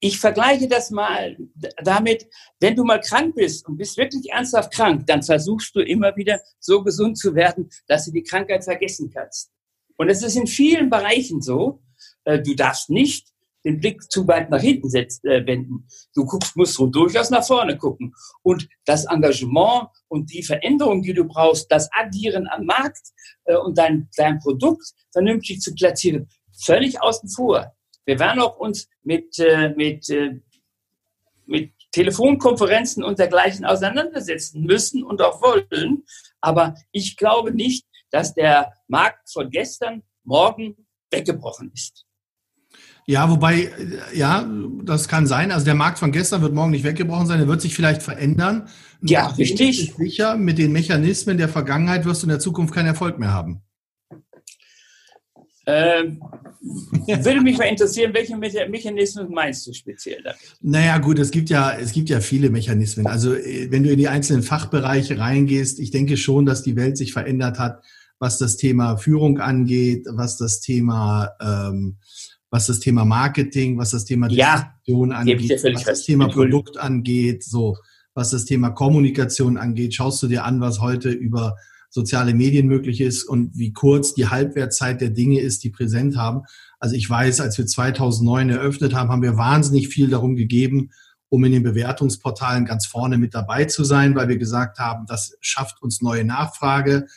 ich 0.00 0.18
vergleiche 0.18 0.68
das 0.68 0.90
mal 0.90 1.36
damit, 1.82 2.26
wenn 2.60 2.76
du 2.76 2.84
mal 2.84 3.00
krank 3.00 3.34
bist 3.34 3.66
und 3.68 3.76
bist 3.76 3.96
wirklich 3.96 4.30
ernsthaft 4.32 4.72
krank, 4.72 5.06
dann 5.06 5.22
versuchst 5.22 5.74
du 5.74 5.80
immer 5.80 6.16
wieder 6.16 6.40
so 6.58 6.82
gesund 6.82 7.18
zu 7.18 7.34
werden, 7.34 7.68
dass 7.86 8.06
du 8.06 8.12
die 8.12 8.22
Krankheit 8.22 8.64
vergessen 8.64 9.10
kannst. 9.12 9.50
Und 9.96 10.08
es 10.08 10.22
ist 10.22 10.36
in 10.36 10.46
vielen 10.46 10.90
Bereichen 10.90 11.40
so. 11.40 11.82
Äh, 12.24 12.40
du 12.40 12.54
darfst 12.54 12.90
nicht 12.90 13.33
den 13.64 13.80
Blick 13.80 14.10
zu 14.10 14.26
weit 14.28 14.50
nach 14.50 14.60
hinten 14.60 14.90
setzt, 14.90 15.24
äh, 15.24 15.46
wenden. 15.46 15.86
Du 16.14 16.24
guckst, 16.24 16.56
musst 16.56 16.78
du 16.78 16.86
durchaus 16.86 17.30
nach 17.30 17.44
vorne 17.44 17.76
gucken. 17.76 18.14
Und 18.42 18.68
das 18.84 19.06
Engagement 19.06 19.88
und 20.08 20.32
die 20.32 20.42
Veränderung, 20.42 21.02
die 21.02 21.14
du 21.14 21.24
brauchst, 21.24 21.70
das 21.72 21.88
Agieren 21.92 22.46
am 22.48 22.66
Markt 22.66 23.08
äh, 23.44 23.56
und 23.56 23.78
dein, 23.78 24.08
dein 24.16 24.38
Produkt 24.38 24.86
vernünftig 25.12 25.60
zu 25.60 25.74
platzieren, 25.74 26.28
völlig 26.64 27.00
außen 27.00 27.28
vor. 27.28 27.74
Wir 28.04 28.18
werden 28.18 28.40
auch 28.40 28.58
uns 28.58 28.88
mit, 29.02 29.38
äh, 29.38 29.70
mit, 29.70 30.08
äh, 30.10 30.40
mit 31.46 31.72
Telefonkonferenzen 31.92 33.02
und 33.02 33.18
dergleichen 33.18 33.64
auseinandersetzen 33.64 34.62
müssen 34.64 35.02
und 35.04 35.22
auch 35.22 35.40
wollen. 35.40 36.04
Aber 36.40 36.74
ich 36.92 37.16
glaube 37.16 37.52
nicht, 37.52 37.86
dass 38.10 38.34
der 38.34 38.72
Markt 38.88 39.30
von 39.32 39.48
gestern 39.48 40.02
morgen 40.24 40.86
weggebrochen 41.10 41.70
ist. 41.72 42.04
Ja, 43.06 43.28
wobei, 43.30 43.64
äh, 43.64 43.70
ja, 44.16 44.48
das 44.82 45.08
kann 45.08 45.26
sein. 45.26 45.52
Also 45.52 45.64
der 45.64 45.74
Markt 45.74 45.98
von 45.98 46.12
gestern 46.12 46.42
wird 46.42 46.54
morgen 46.54 46.70
nicht 46.70 46.84
weggebrochen 46.84 47.26
sein, 47.26 47.40
er 47.40 47.48
wird 47.48 47.60
sich 47.60 47.74
vielleicht 47.74 48.02
verändern. 48.02 48.68
Ja, 49.02 49.26
richtig. 49.26 49.94
Sicher, 49.96 50.36
mit 50.36 50.58
den 50.58 50.72
Mechanismen 50.72 51.36
der 51.36 51.48
Vergangenheit 51.48 52.06
wirst 52.06 52.22
du 52.22 52.26
in 52.26 52.30
der 52.30 52.40
Zukunft 52.40 52.74
keinen 52.74 52.86
Erfolg 52.86 53.18
mehr 53.18 53.32
haben. 53.32 53.62
Ähm, 55.66 56.20
würde 56.60 57.40
mich 57.40 57.56
mal 57.56 57.64
interessieren, 57.64 58.12
welche 58.14 58.36
Mechanismen 58.36 59.30
meinst 59.30 59.66
du 59.66 59.72
speziell 59.72 60.22
da? 60.22 60.34
Naja, 60.60 60.98
gut, 60.98 61.18
es 61.18 61.30
gibt 61.30 61.48
ja, 61.50 61.72
es 61.72 61.92
gibt 61.92 62.10
ja 62.10 62.20
viele 62.20 62.50
Mechanismen. 62.50 63.06
Also, 63.06 63.34
äh, 63.34 63.70
wenn 63.70 63.82
du 63.82 63.90
in 63.90 63.98
die 63.98 64.08
einzelnen 64.08 64.42
Fachbereiche 64.42 65.18
reingehst, 65.18 65.78
ich 65.78 65.90
denke 65.90 66.16
schon, 66.16 66.46
dass 66.46 66.62
die 66.62 66.76
Welt 66.76 66.96
sich 66.96 67.12
verändert 67.12 67.58
hat, 67.58 67.82
was 68.18 68.38
das 68.38 68.56
Thema 68.56 68.96
Führung 68.96 69.38
angeht, 69.38 70.06
was 70.10 70.36
das 70.36 70.60
Thema, 70.60 71.30
ähm, 71.40 71.98
was 72.54 72.68
das 72.68 72.78
Thema 72.78 73.04
Marketing, 73.04 73.76
was 73.78 73.90
das 73.90 74.04
Thema 74.04 74.28
Distribution 74.28 75.10
ja, 75.10 75.16
angeht, 75.16 75.50
was 75.50 75.82
das 75.82 76.04
Thema 76.04 76.28
Produkt 76.28 76.78
angeht, 76.78 77.42
so. 77.42 77.76
was 78.14 78.30
das 78.30 78.44
Thema 78.44 78.70
Kommunikation 78.70 79.56
angeht. 79.56 79.92
Schaust 79.92 80.22
du 80.22 80.28
dir 80.28 80.44
an, 80.44 80.60
was 80.60 80.80
heute 80.80 81.10
über 81.10 81.56
soziale 81.90 82.32
Medien 82.32 82.68
möglich 82.68 83.00
ist 83.00 83.24
und 83.24 83.58
wie 83.58 83.72
kurz 83.72 84.14
die 84.14 84.28
Halbwertzeit 84.28 85.00
der 85.00 85.10
Dinge 85.10 85.40
ist, 85.40 85.64
die 85.64 85.70
präsent 85.70 86.16
haben. 86.16 86.42
Also 86.78 86.94
ich 86.94 87.10
weiß, 87.10 87.40
als 87.40 87.58
wir 87.58 87.66
2009 87.66 88.50
eröffnet 88.50 88.94
haben, 88.94 89.10
haben 89.10 89.22
wir 89.22 89.36
wahnsinnig 89.36 89.88
viel 89.88 90.08
darum 90.08 90.36
gegeben, 90.36 90.90
um 91.30 91.42
in 91.42 91.50
den 91.50 91.64
Bewertungsportalen 91.64 92.66
ganz 92.66 92.86
vorne 92.86 93.18
mit 93.18 93.34
dabei 93.34 93.64
zu 93.64 93.82
sein, 93.82 94.14
weil 94.14 94.28
wir 94.28 94.38
gesagt 94.38 94.78
haben, 94.78 95.06
das 95.08 95.36
schafft 95.40 95.82
uns 95.82 96.02
neue 96.02 96.24
Nachfrage. 96.24 97.08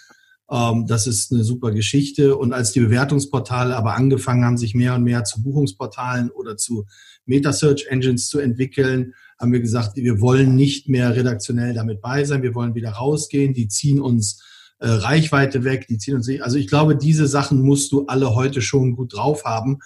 Ähm, 0.50 0.86
das 0.88 1.08
ist 1.08 1.32
eine 1.32 1.44
super 1.44 1.72
Geschichte. 1.72 2.38
Und 2.38 2.54
als 2.54 2.72
die 2.72 2.80
Bewertungsportale 2.80 3.76
aber 3.76 3.96
angefangen 3.96 4.46
haben, 4.46 4.58
sich 4.58 4.74
mehr 4.74 4.96
und 4.96 5.04
mehr 5.04 5.24
zu 5.24 5.42
Buchungsportalen 5.42 6.30
oder 6.30 6.58
zu 6.58 6.86
Meta-Search 7.26 7.88
Engines 7.90 8.30
zu 8.30 8.40
entwickeln, 8.40 9.14
haben 9.40 9.52
wir 9.52 9.60
gesagt, 9.60 9.98
wir 9.98 10.20
wollen 10.22 10.56
nicht 10.56 10.90
mehr 10.90 11.16
redaktionell 11.16 11.74
damit 11.74 12.02
bei 12.02 12.24
sein. 12.24 12.44
Wir 12.44 12.56
wollen 12.56 12.76
wieder 12.76 12.92
rausgehen. 12.92 13.54
Die 13.54 13.68
ziehen 13.68 14.00
uns 14.00 14.44
äh, 14.80 14.88
Reichweite 14.88 15.64
weg, 15.64 15.88
die 15.88 15.98
ziehen 15.98 16.16
uns 16.16 16.28
nicht. 16.28 16.44
Also 16.44 16.58
ich 16.58 16.68
glaube, 16.68 16.96
diese 16.96 17.28
Sachen 17.28 17.62
musst 17.62 17.92
du 17.92 18.06
alle 18.06 18.36
heute 18.36 18.62
schon 18.62 18.96
gut 18.96 19.16
drauf 19.16 19.44
haben. 19.46 19.80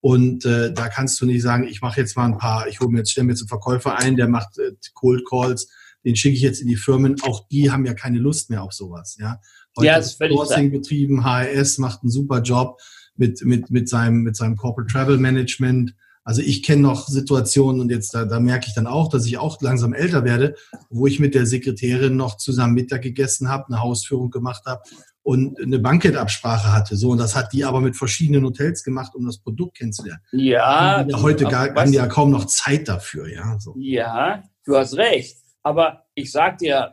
Und 0.00 0.44
äh, 0.44 0.72
da 0.72 0.88
kannst 0.88 1.20
du 1.20 1.26
nicht 1.26 1.42
sagen, 1.42 1.64
ich 1.68 1.80
mache 1.80 2.00
jetzt 2.00 2.16
mal 2.16 2.26
ein 2.26 2.38
paar, 2.38 2.66
ich 2.66 2.80
hole 2.80 2.90
mir 2.90 2.98
jetzt, 2.98 3.12
stelle 3.12 3.26
mir 3.26 3.32
jetzt 3.32 3.42
einen 3.42 3.48
Verkäufer 3.48 3.98
ein, 3.98 4.16
der 4.16 4.26
macht 4.26 4.58
äh, 4.58 4.72
Cold 4.94 5.22
Calls, 5.28 5.68
den 6.04 6.16
schicke 6.16 6.34
ich 6.34 6.42
jetzt 6.42 6.60
in 6.60 6.66
die 6.66 6.76
Firmen. 6.76 7.16
Auch 7.22 7.46
die 7.48 7.70
haben 7.70 7.86
ja 7.86 7.94
keine 7.94 8.18
Lust 8.18 8.50
mehr 8.50 8.64
auf 8.64 8.72
sowas. 8.72 9.16
Ja, 9.20 9.40
heute 9.76 9.86
ja, 9.86 9.96
ist 9.96 10.18
Sourcing 10.18 10.70
betrieben, 10.70 11.24
HRS 11.24 11.78
macht 11.78 12.02
einen 12.02 12.10
super 12.10 12.40
Job 12.42 12.80
mit 13.16 13.44
mit 13.44 13.70
mit 13.70 13.88
seinem 13.88 14.22
mit 14.22 14.36
seinem 14.36 14.56
Corporate 14.56 14.92
Travel 14.92 15.18
Management. 15.18 15.94
Also 16.24 16.40
ich 16.40 16.62
kenne 16.62 16.82
noch 16.82 17.08
Situationen 17.08 17.80
und 17.80 17.90
jetzt 17.90 18.14
da, 18.14 18.24
da 18.24 18.38
merke 18.38 18.66
ich 18.68 18.74
dann 18.74 18.86
auch, 18.86 19.08
dass 19.08 19.26
ich 19.26 19.38
auch 19.38 19.60
langsam 19.60 19.92
älter 19.92 20.24
werde, 20.24 20.54
wo 20.88 21.08
ich 21.08 21.18
mit 21.18 21.34
der 21.34 21.46
Sekretärin 21.46 22.16
noch 22.16 22.36
zusammen 22.36 22.74
Mittag 22.74 23.02
gegessen 23.02 23.48
habe, 23.48 23.66
eine 23.66 23.82
Hausführung 23.82 24.30
gemacht 24.30 24.62
habe 24.66 24.82
und 25.22 25.60
eine 25.60 25.78
Bankettabsprache 25.78 26.72
hatte. 26.72 26.96
So 26.96 27.10
und 27.10 27.18
das 27.18 27.34
hat 27.36 27.52
die 27.52 27.64
aber 27.64 27.80
mit 27.80 27.96
verschiedenen 27.96 28.44
Hotels 28.44 28.84
gemacht, 28.84 29.14
um 29.14 29.26
das 29.26 29.38
Produkt 29.38 29.78
kennenzulernen. 29.78 30.20
Ja. 30.32 31.04
ja 31.06 31.22
heute 31.22 31.44
gar, 31.44 31.74
haben 31.74 31.90
die 31.90 31.96
ja 31.96 32.06
kaum 32.06 32.30
noch 32.30 32.46
Zeit 32.46 32.88
dafür, 32.88 33.28
ja. 33.28 33.58
So. 33.58 33.74
Ja, 33.78 34.42
du 34.64 34.76
hast 34.76 34.96
recht. 34.96 35.38
Aber 35.64 36.04
ich 36.14 36.32
sag 36.32 36.58
dir, 36.58 36.92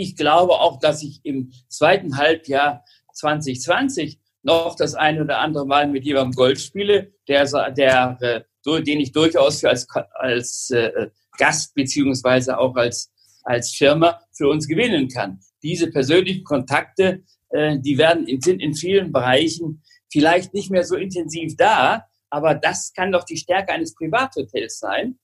ich 0.00 0.16
glaube 0.16 0.54
auch, 0.54 0.78
dass 0.78 1.02
ich 1.02 1.20
im 1.24 1.52
zweiten 1.68 2.16
Halbjahr 2.16 2.84
2020 3.14 4.18
noch 4.42 4.74
das 4.74 4.94
eine 4.94 5.22
oder 5.22 5.38
andere 5.38 5.66
Mal 5.66 5.88
mit 5.88 6.04
jemandem 6.04 6.32
Golf 6.32 6.60
spiele, 6.60 7.12
der, 7.28 7.44
der 7.72 8.18
äh, 8.20 8.82
den 8.82 9.00
ich 9.00 9.12
durchaus 9.12 9.64
als, 9.64 9.86
als 10.14 10.70
äh, 10.70 11.08
Gast 11.38 11.74
beziehungsweise 11.74 12.58
auch 12.58 12.74
als, 12.76 13.10
als 13.42 13.74
Firma 13.74 14.20
für 14.32 14.48
uns 14.48 14.66
gewinnen 14.66 15.08
kann. 15.08 15.40
Diese 15.62 15.90
persönlichen 15.90 16.44
Kontakte, 16.44 17.22
äh, 17.50 17.78
die 17.78 17.98
werden 17.98 18.26
in, 18.26 18.40
sind 18.40 18.60
in 18.60 18.74
vielen 18.74 19.12
Bereichen 19.12 19.82
vielleicht 20.10 20.54
nicht 20.54 20.70
mehr 20.70 20.84
so 20.84 20.96
intensiv 20.96 21.56
da, 21.56 22.06
aber 22.30 22.54
das 22.54 22.92
kann 22.92 23.12
doch 23.12 23.24
die 23.24 23.36
Stärke 23.36 23.72
eines 23.72 23.94
Privathotels 23.94 24.78
sein. 24.78 25.18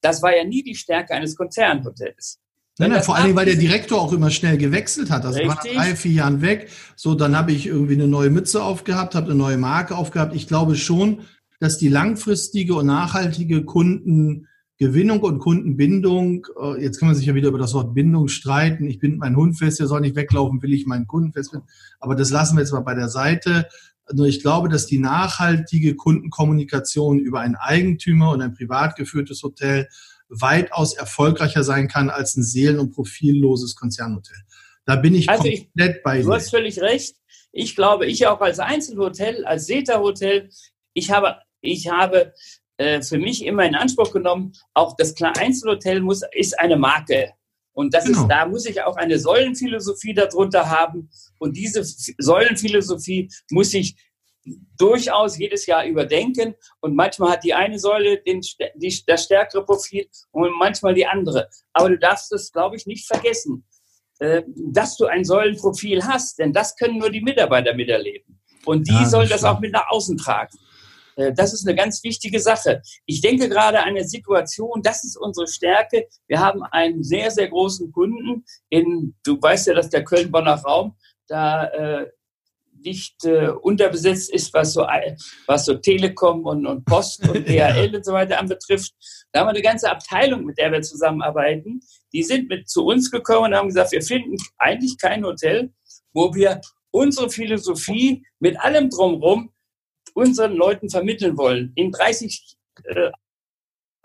Das 0.00 0.22
war 0.22 0.34
ja 0.34 0.44
nie 0.44 0.62
die 0.62 0.74
Stärke 0.74 1.14
eines 1.14 1.36
Konzernhotels. 1.36 2.41
Nein, 2.78 2.90
nein, 2.90 3.02
vor 3.02 3.16
allem, 3.16 3.36
weil 3.36 3.44
der 3.44 3.56
Direktor 3.56 4.00
auch 4.00 4.12
immer 4.12 4.30
schnell 4.30 4.56
gewechselt 4.56 5.10
hat. 5.10 5.26
Also 5.26 5.40
war 5.40 5.46
nach 5.46 5.62
drei, 5.62 5.94
vier 5.94 6.12
Jahren 6.12 6.40
weg. 6.40 6.70
So, 6.96 7.14
dann 7.14 7.36
habe 7.36 7.52
ich 7.52 7.66
irgendwie 7.66 7.94
eine 7.94 8.08
neue 8.08 8.30
Mütze 8.30 8.62
aufgehabt, 8.62 9.14
habe 9.14 9.26
eine 9.26 9.34
neue 9.34 9.58
Marke 9.58 9.94
aufgehabt. 9.94 10.34
Ich 10.34 10.48
glaube 10.48 10.74
schon, 10.76 11.20
dass 11.60 11.76
die 11.76 11.88
langfristige 11.88 12.74
und 12.74 12.86
nachhaltige 12.86 13.64
Kundengewinnung 13.64 15.20
und 15.20 15.38
Kundenbindung, 15.38 16.46
äh, 16.60 16.82
jetzt 16.82 16.98
kann 16.98 17.08
man 17.08 17.14
sich 17.14 17.26
ja 17.26 17.34
wieder 17.34 17.50
über 17.50 17.58
das 17.58 17.74
Wort 17.74 17.94
Bindung 17.94 18.28
streiten. 18.28 18.86
Ich 18.86 18.98
bin 18.98 19.18
mein 19.18 19.36
Hund 19.36 19.58
fest, 19.58 19.78
der 19.78 19.86
soll 19.86 20.00
nicht 20.00 20.16
weglaufen, 20.16 20.62
will 20.62 20.72
ich 20.72 20.86
meinen 20.86 21.06
Kunden 21.06 21.34
fest. 21.34 21.54
Aber 22.00 22.16
das 22.16 22.30
lassen 22.30 22.56
wir 22.56 22.62
jetzt 22.62 22.72
mal 22.72 22.80
bei 22.80 22.94
der 22.94 23.10
Seite. 23.10 23.68
Nur 24.12 24.26
ich 24.26 24.40
glaube, 24.40 24.70
dass 24.70 24.86
die 24.86 24.98
nachhaltige 24.98 25.94
Kundenkommunikation 25.94 27.18
über 27.18 27.40
einen 27.40 27.54
Eigentümer 27.54 28.30
und 28.30 28.40
ein 28.40 28.54
privat 28.54 28.96
geführtes 28.96 29.42
Hotel 29.42 29.88
weitaus 30.40 30.94
erfolgreicher 30.94 31.62
sein 31.62 31.88
kann 31.88 32.10
als 32.10 32.36
ein 32.36 32.42
seelen- 32.42 32.78
und 32.78 32.92
profilloses 32.92 33.76
Konzernhotel. 33.76 34.36
Da 34.84 34.96
bin 34.96 35.14
ich 35.14 35.28
also 35.28 35.42
komplett 35.42 35.96
ich, 35.96 36.02
bei 36.02 36.18
dir. 36.18 36.24
Du 36.24 36.32
hast 36.32 36.50
völlig 36.50 36.80
recht. 36.80 37.16
Ich 37.52 37.76
glaube, 37.76 38.06
ich 38.06 38.26
auch 38.26 38.40
als 38.40 38.58
Einzelhotel, 38.58 39.44
als 39.44 39.66
SETA-Hotel, 39.66 40.48
ich 40.94 41.10
habe 41.10 41.36
ich 41.60 41.88
habe 41.88 42.32
äh, 42.76 43.02
für 43.02 43.18
mich 43.18 43.44
immer 43.44 43.64
in 43.64 43.74
Anspruch 43.74 44.12
genommen, 44.12 44.52
auch 44.74 44.96
das 44.96 45.14
Einzelhotel 45.20 46.00
muss, 46.00 46.22
ist 46.32 46.58
eine 46.58 46.76
Marke. 46.76 47.32
Und 47.74 47.94
das 47.94 48.04
genau. 48.04 48.22
ist, 48.22 48.28
da 48.28 48.46
muss 48.46 48.66
ich 48.66 48.82
auch 48.82 48.96
eine 48.96 49.18
Säulenphilosophie 49.18 50.14
darunter 50.14 50.68
haben. 50.68 51.08
Und 51.38 51.56
diese 51.56 51.82
Säulenphilosophie 51.84 53.30
muss 53.50 53.72
ich 53.72 53.96
durchaus 54.78 55.38
jedes 55.38 55.66
Jahr 55.66 55.84
überdenken. 55.84 56.54
Und 56.80 56.94
manchmal 56.94 57.32
hat 57.32 57.44
die 57.44 57.54
eine 57.54 57.78
Säule 57.78 58.20
den, 58.22 58.40
die, 58.74 59.02
das 59.06 59.24
stärkere 59.24 59.64
Profil 59.64 60.08
und 60.30 60.50
manchmal 60.58 60.94
die 60.94 61.06
andere. 61.06 61.48
Aber 61.72 61.88
du 61.88 61.98
darfst 61.98 62.32
das, 62.32 62.52
glaube 62.52 62.76
ich, 62.76 62.86
nicht 62.86 63.06
vergessen, 63.06 63.64
äh, 64.18 64.42
dass 64.56 64.96
du 64.96 65.06
ein 65.06 65.24
Säulenprofil 65.24 66.04
hast. 66.04 66.38
Denn 66.38 66.52
das 66.52 66.76
können 66.76 66.98
nur 66.98 67.10
die 67.10 67.22
Mitarbeiter 67.22 67.74
miterleben. 67.74 68.40
Und 68.64 68.88
die 68.88 68.94
ja, 68.94 69.06
sollen 69.06 69.28
das 69.28 69.44
auch 69.44 69.60
mit 69.60 69.72
nach 69.72 69.90
außen 69.90 70.16
tragen. 70.16 70.56
Äh, 71.16 71.32
das 71.32 71.52
ist 71.52 71.66
eine 71.66 71.76
ganz 71.76 72.02
wichtige 72.02 72.40
Sache. 72.40 72.82
Ich 73.06 73.20
denke 73.20 73.48
gerade 73.48 73.80
an 73.80 73.90
eine 73.90 74.04
Situation, 74.04 74.82
das 74.82 75.04
ist 75.04 75.16
unsere 75.16 75.46
Stärke. 75.46 76.08
Wir 76.26 76.40
haben 76.40 76.62
einen 76.62 77.02
sehr, 77.02 77.30
sehr 77.30 77.48
großen 77.48 77.92
Kunden 77.92 78.44
in, 78.68 79.14
du 79.24 79.40
weißt 79.40 79.68
ja, 79.68 79.74
dass 79.74 79.90
der 79.90 80.04
Köln-Bonner 80.04 80.54
Raum 80.54 80.96
da 81.28 81.66
äh, 81.68 82.06
nicht 82.84 83.24
äh, 83.24 83.48
unterbesetzt 83.48 84.32
ist, 84.32 84.52
was 84.54 84.72
so, 84.74 84.86
was 85.46 85.64
so 85.64 85.74
Telekom 85.74 86.44
und, 86.44 86.66
und 86.66 86.84
Post 86.84 87.28
und 87.28 87.46
DHL 87.48 87.94
und 87.94 88.04
so 88.04 88.12
weiter 88.12 88.38
anbetrifft. 88.38 88.92
Da 89.32 89.40
haben 89.40 89.46
wir 89.46 89.50
eine 89.50 89.62
ganze 89.62 89.90
Abteilung, 89.90 90.44
mit 90.44 90.58
der 90.58 90.72
wir 90.72 90.82
zusammenarbeiten. 90.82 91.80
Die 92.12 92.22
sind 92.22 92.48
mit 92.48 92.68
zu 92.68 92.84
uns 92.84 93.10
gekommen 93.10 93.52
und 93.52 93.54
haben 93.54 93.68
gesagt, 93.68 93.92
wir 93.92 94.02
finden 94.02 94.36
eigentlich 94.58 94.98
kein 94.98 95.24
Hotel, 95.24 95.72
wo 96.12 96.34
wir 96.34 96.60
unsere 96.90 97.30
Philosophie 97.30 98.24
mit 98.38 98.58
allem 98.60 98.90
drumherum 98.90 99.52
unseren 100.14 100.54
Leuten 100.54 100.90
vermitteln 100.90 101.36
wollen, 101.38 101.72
in 101.74 101.90
30 101.90 102.56
äh, 102.84 103.10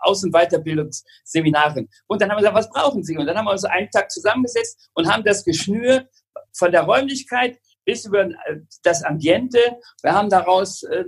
und 0.04 0.32
Weiterbildungsseminaren. 0.32 1.88
Und 2.06 2.22
dann 2.22 2.30
haben 2.30 2.36
wir 2.36 2.50
gesagt, 2.50 2.56
was 2.56 2.70
brauchen 2.70 3.02
Sie? 3.02 3.16
Und 3.18 3.26
dann 3.26 3.36
haben 3.36 3.44
wir 3.44 3.52
uns 3.52 3.64
einen 3.64 3.90
Tag 3.90 4.10
zusammengesetzt 4.10 4.90
und 4.94 5.12
haben 5.12 5.24
das 5.24 5.44
geschnürt 5.44 6.08
von 6.52 6.72
der 6.72 6.82
Räumlichkeit 6.82 7.58
bis 7.88 8.04
über 8.04 8.20
äh, 8.20 8.60
das 8.82 9.02
Ambiente. 9.02 9.58
Wir 10.02 10.12
haben 10.12 10.28
daraus 10.28 10.82
äh, 10.82 11.04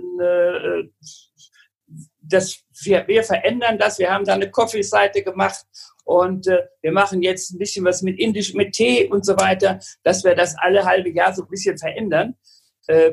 das, 2.19 2.57
wir, 2.83 3.07
wir 3.07 3.23
verändern 3.23 3.77
das. 3.77 3.99
Wir 3.99 4.11
haben 4.11 4.25
da 4.25 4.33
eine 4.33 4.49
Coffee-Seite 4.49 5.21
gemacht 5.21 5.63
und 6.05 6.47
äh, 6.47 6.63
wir 6.81 6.91
machen 6.91 7.21
jetzt 7.21 7.51
ein 7.51 7.59
bisschen 7.59 7.85
was 7.85 8.01
mit 8.01 8.17
Indisch, 8.17 8.55
mit 8.55 8.73
Tee 8.73 9.07
und 9.07 9.23
so 9.23 9.37
weiter, 9.37 9.79
dass 10.01 10.23
wir 10.23 10.33
das 10.33 10.55
alle 10.57 10.83
halbe 10.83 11.11
Jahr 11.11 11.35
so 11.35 11.43
ein 11.43 11.49
bisschen 11.49 11.77
verändern. 11.77 12.35
Äh, 12.87 13.11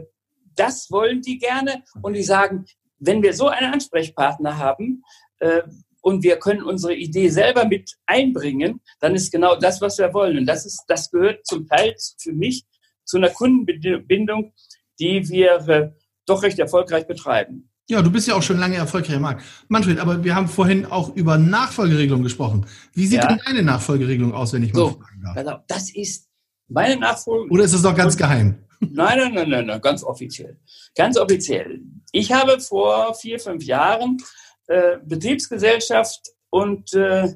das 0.57 0.91
wollen 0.91 1.21
die 1.21 1.39
gerne 1.39 1.85
und 2.01 2.15
die 2.15 2.23
sagen, 2.23 2.65
wenn 2.99 3.23
wir 3.23 3.35
so 3.35 3.49
einen 3.49 3.75
Ansprechpartner 3.75 4.57
haben 4.57 5.03
äh, 5.41 5.61
und 6.01 6.23
wir 6.23 6.39
können 6.39 6.63
unsere 6.63 6.95
Idee 6.95 7.29
selber 7.29 7.67
mit 7.67 7.97
einbringen, 8.07 8.81
dann 9.01 9.15
ist 9.15 9.31
genau 9.31 9.57
das, 9.57 9.83
was 9.83 9.99
wir 9.99 10.15
wollen. 10.15 10.39
Und 10.39 10.47
das 10.47 10.65
ist, 10.65 10.85
das 10.89 11.11
gehört 11.11 11.47
zum 11.47 11.67
Teil 11.67 11.95
für 12.19 12.33
mich 12.33 12.65
zu 13.09 13.17
einer 13.17 13.31
Kundenbindung, 13.31 14.53
die 15.01 15.29
wir 15.29 15.69
äh, 15.69 15.91
doch 16.27 16.43
recht 16.43 16.59
erfolgreich 16.59 17.07
betreiben. 17.07 17.71
Ja, 17.91 18.03
du 18.03 18.11
bist 18.11 18.29
ja 18.29 18.35
auch 18.35 18.43
schon 18.43 18.59
lange 18.59 18.77
erfolgreich 18.77 19.17
im 19.17 19.23
Markt. 19.23 19.43
Manfred, 19.69 19.99
aber 19.99 20.23
wir 20.23 20.35
haben 20.35 20.47
vorhin 20.47 20.85
auch 20.85 21.17
über 21.17 21.39
Nachfolgeregelung 21.39 22.23
gesprochen. 22.23 22.67
Wie 22.93 23.07
sieht 23.07 23.23
ja. 23.23 23.29
denn 23.29 23.41
deine 23.47 23.63
Nachfolgeregelung 23.63 24.35
aus, 24.35 24.53
wenn 24.53 24.63
ich 24.63 24.75
mal 24.75 24.81
so, 24.81 24.89
fragen 24.91 25.45
darf? 25.45 25.63
Das 25.69 25.95
ist 25.95 26.29
meine 26.69 27.01
Nachfolge. 27.01 27.51
Oder 27.51 27.65
ist 27.65 27.73
es 27.73 27.81
doch 27.81 27.97
ganz 27.97 28.15
geheim? 28.15 28.59
Nein, 28.81 29.19
nein, 29.19 29.35
nein, 29.35 29.49
nein, 29.49 29.67
nein, 29.67 29.81
ganz 29.81 30.05
offiziell. 30.05 30.61
Ganz 30.95 31.17
offiziell. 31.17 31.81
Ich 32.13 32.31
habe 32.31 32.61
vor 32.61 33.15
vier, 33.15 33.41
fünf 33.41 33.65
Jahren 33.65 34.19
äh, 34.67 34.99
Betriebsgesellschaft 35.05 36.21
und, 36.51 36.93
äh, 36.93 37.35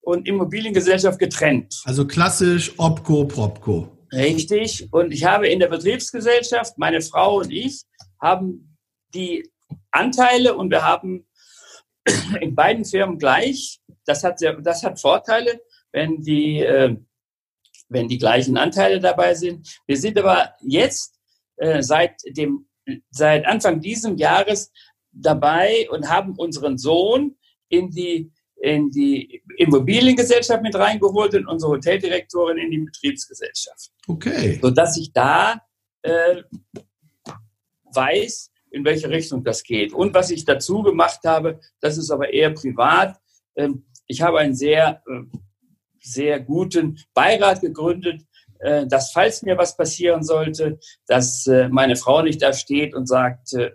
und 0.00 0.26
Immobiliengesellschaft 0.26 1.18
getrennt. 1.18 1.82
Also 1.84 2.06
klassisch 2.06 2.72
Opco, 2.78 3.26
Propco. 3.26 4.01
Richtig. 4.12 4.88
Und 4.92 5.12
ich 5.12 5.24
habe 5.24 5.48
in 5.48 5.58
der 5.58 5.68
Betriebsgesellschaft, 5.68 6.76
meine 6.76 7.00
Frau 7.00 7.38
und 7.38 7.50
ich, 7.50 7.82
haben 8.20 8.76
die 9.14 9.50
Anteile 9.90 10.54
und 10.54 10.70
wir 10.70 10.84
haben 10.84 11.26
in 12.40 12.54
beiden 12.54 12.84
Firmen 12.84 13.18
gleich. 13.18 13.80
Das 14.04 14.22
hat, 14.22 14.38
sehr, 14.38 14.60
das 14.60 14.82
hat 14.82 15.00
Vorteile, 15.00 15.60
wenn 15.92 16.20
die 16.20 16.60
äh, 16.60 16.96
wenn 17.92 18.08
die 18.08 18.18
gleichen 18.18 18.56
Anteile 18.56 19.00
dabei 19.00 19.34
sind. 19.34 19.68
Wir 19.86 19.98
sind 19.98 20.18
aber 20.18 20.54
jetzt 20.62 21.14
äh, 21.56 21.82
seit 21.82 22.16
dem 22.26 22.66
seit 23.10 23.46
Anfang 23.46 23.80
dieses 23.80 24.18
Jahres 24.18 24.72
dabei 25.12 25.88
und 25.90 26.08
haben 26.08 26.34
unseren 26.36 26.78
Sohn 26.78 27.36
in 27.68 27.90
die 27.90 28.31
in 28.62 28.90
die 28.90 29.42
Immobiliengesellschaft 29.56 30.62
mit 30.62 30.76
reingeholt 30.76 31.34
und 31.34 31.48
unsere 31.48 31.72
Hoteldirektorin 31.72 32.58
in 32.58 32.70
die 32.70 32.78
Betriebsgesellschaft. 32.78 33.90
Okay. 34.06 34.60
Sodass 34.62 34.96
ich 34.96 35.12
da 35.12 35.60
äh, 36.02 36.42
weiß, 37.92 38.52
in 38.70 38.84
welche 38.84 39.10
Richtung 39.10 39.42
das 39.42 39.64
geht. 39.64 39.92
Und 39.92 40.14
was 40.14 40.30
ich 40.30 40.44
dazu 40.44 40.82
gemacht 40.82 41.18
habe, 41.24 41.58
das 41.80 41.98
ist 41.98 42.12
aber 42.12 42.32
eher 42.32 42.50
privat. 42.50 43.16
Ähm, 43.56 43.84
ich 44.06 44.22
habe 44.22 44.38
einen 44.38 44.54
sehr, 44.54 45.02
äh, 45.08 45.38
sehr 46.00 46.38
guten 46.38 47.00
Beirat 47.14 47.62
gegründet, 47.62 48.22
dass 48.86 49.12
falls 49.12 49.42
mir 49.42 49.58
was 49.58 49.76
passieren 49.76 50.22
sollte, 50.22 50.78
dass 51.06 51.46
äh, 51.46 51.68
meine 51.68 51.96
Frau 51.96 52.22
nicht 52.22 52.40
da 52.42 52.52
steht 52.52 52.94
und 52.94 53.06
sagt, 53.06 53.52
äh, 53.54 53.70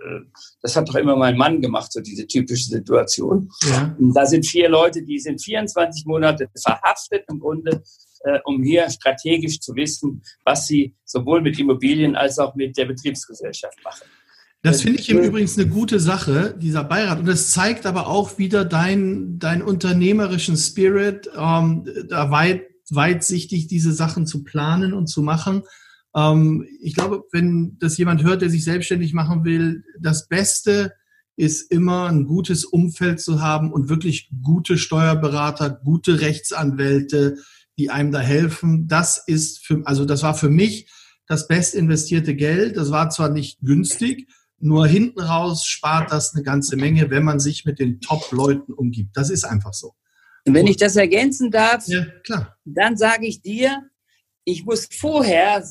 das 0.62 0.76
hat 0.76 0.88
doch 0.90 0.96
immer 0.96 1.16
mein 1.16 1.38
Mann 1.38 1.62
gemacht, 1.62 1.92
so 1.92 2.02
diese 2.02 2.26
typische 2.28 2.70
Situation. 2.70 3.50
Ja. 3.70 3.96
Da 4.00 4.26
sind 4.26 4.46
vier 4.46 4.70
Leute, 4.70 5.04
die 5.04 5.20
sind 5.20 5.44
24 5.44 6.06
Monate 6.06 6.50
verhaftet 6.62 7.26
im 7.30 7.40
Grunde, 7.40 7.84
um 8.46 8.64
hier 8.64 8.90
strategisch 8.90 9.60
zu 9.60 9.76
wissen, 9.76 10.22
was 10.44 10.68
sie 10.68 10.96
sowohl 11.06 11.42
mit 11.42 11.58
Immobilien 11.60 12.16
als 12.16 12.40
auch 12.40 12.56
mit 12.56 12.76
der 12.76 12.86
Betriebsgesellschaft 12.86 13.78
machen. 13.84 14.08
Das 14.64 14.82
finde 14.82 15.00
ich 15.00 15.10
im 15.10 15.20
Übrigen 15.20 15.50
eine 15.56 15.70
gute 15.70 16.00
Sache, 16.00 16.56
dieser 16.58 16.84
Beirat. 16.84 17.20
Und 17.20 17.28
das 17.28 17.52
zeigt 17.52 17.86
aber 17.86 18.08
auch 18.08 18.38
wieder 18.38 18.66
deinen 18.66 19.40
dein 19.40 19.62
unternehmerischen 19.62 20.58
Spirit, 20.58 21.30
ähm, 21.38 21.86
da 22.10 22.32
weit 22.32 22.64
weitsichtig 22.92 23.68
diese 23.68 23.94
Sachen 23.94 24.26
zu 24.26 24.44
planen 24.44 24.94
und 24.94 25.08
zu 25.08 25.22
machen. 25.22 25.64
Ähm, 26.16 26.66
ich 26.82 26.96
glaube, 26.96 27.24
wenn 27.32 27.78
das 27.80 27.98
jemand 27.98 28.24
hört, 28.24 28.42
der 28.42 28.50
sich 28.50 28.64
selbstständig 28.64 29.14
machen 29.14 29.44
will, 29.44 29.84
das 30.00 30.28
Beste 30.28 30.94
ist 31.36 31.72
immer 31.72 32.08
ein 32.08 32.26
gutes 32.26 32.66
Umfeld 32.66 33.22
zu 33.22 33.42
haben 33.42 33.72
und 33.72 33.90
wirklich 33.90 34.32
gute 34.42 34.78
Steuerberater, 34.78 35.70
gute 35.70 36.20
Rechtsanwälte, 36.22 37.38
die 37.78 37.92
einem 37.92 38.12
da 38.12 38.20
helfen. 38.20 38.88
Das 38.88 39.24
ist 39.28 39.64
für, 39.66 39.86
also 39.86 40.04
das 40.06 40.24
war 40.24 40.34
für 40.34 40.50
mich 40.50 40.90
das 41.28 41.48
best 41.48 41.76
investierte 41.76 42.36
Geld. 42.36 42.76
Das 42.76 42.90
war 42.90 43.12
zwar 43.12 43.30
nicht 43.30 43.60
günstig, 43.62 44.28
nur 44.60 44.88
hinten 44.88 45.20
raus 45.20 45.66
spart 45.66 46.12
das 46.12 46.34
eine 46.34 46.44
ganze 46.44 46.76
Menge, 46.76 47.12
wenn 47.12 47.24
man 47.24 47.40
sich 47.40 47.66
mit 47.66 47.78
den 47.78 48.02
Top-Leuten 48.02 48.74
umgibt. 48.74 49.16
Das 49.16 49.30
ist 49.30 49.44
einfach 49.44 49.74
so. 49.74 49.94
Und 50.48 50.54
wenn 50.54 50.68
ich 50.68 50.78
das 50.78 50.96
ergänzen 50.96 51.52
darf, 51.52 51.86
ja, 51.88 52.06
dann 52.64 52.96
sage 52.96 53.28
ich 53.28 53.42
dir, 53.42 53.84
ich 54.46 54.64
muss 54.66 54.88
vorher, 54.92 55.64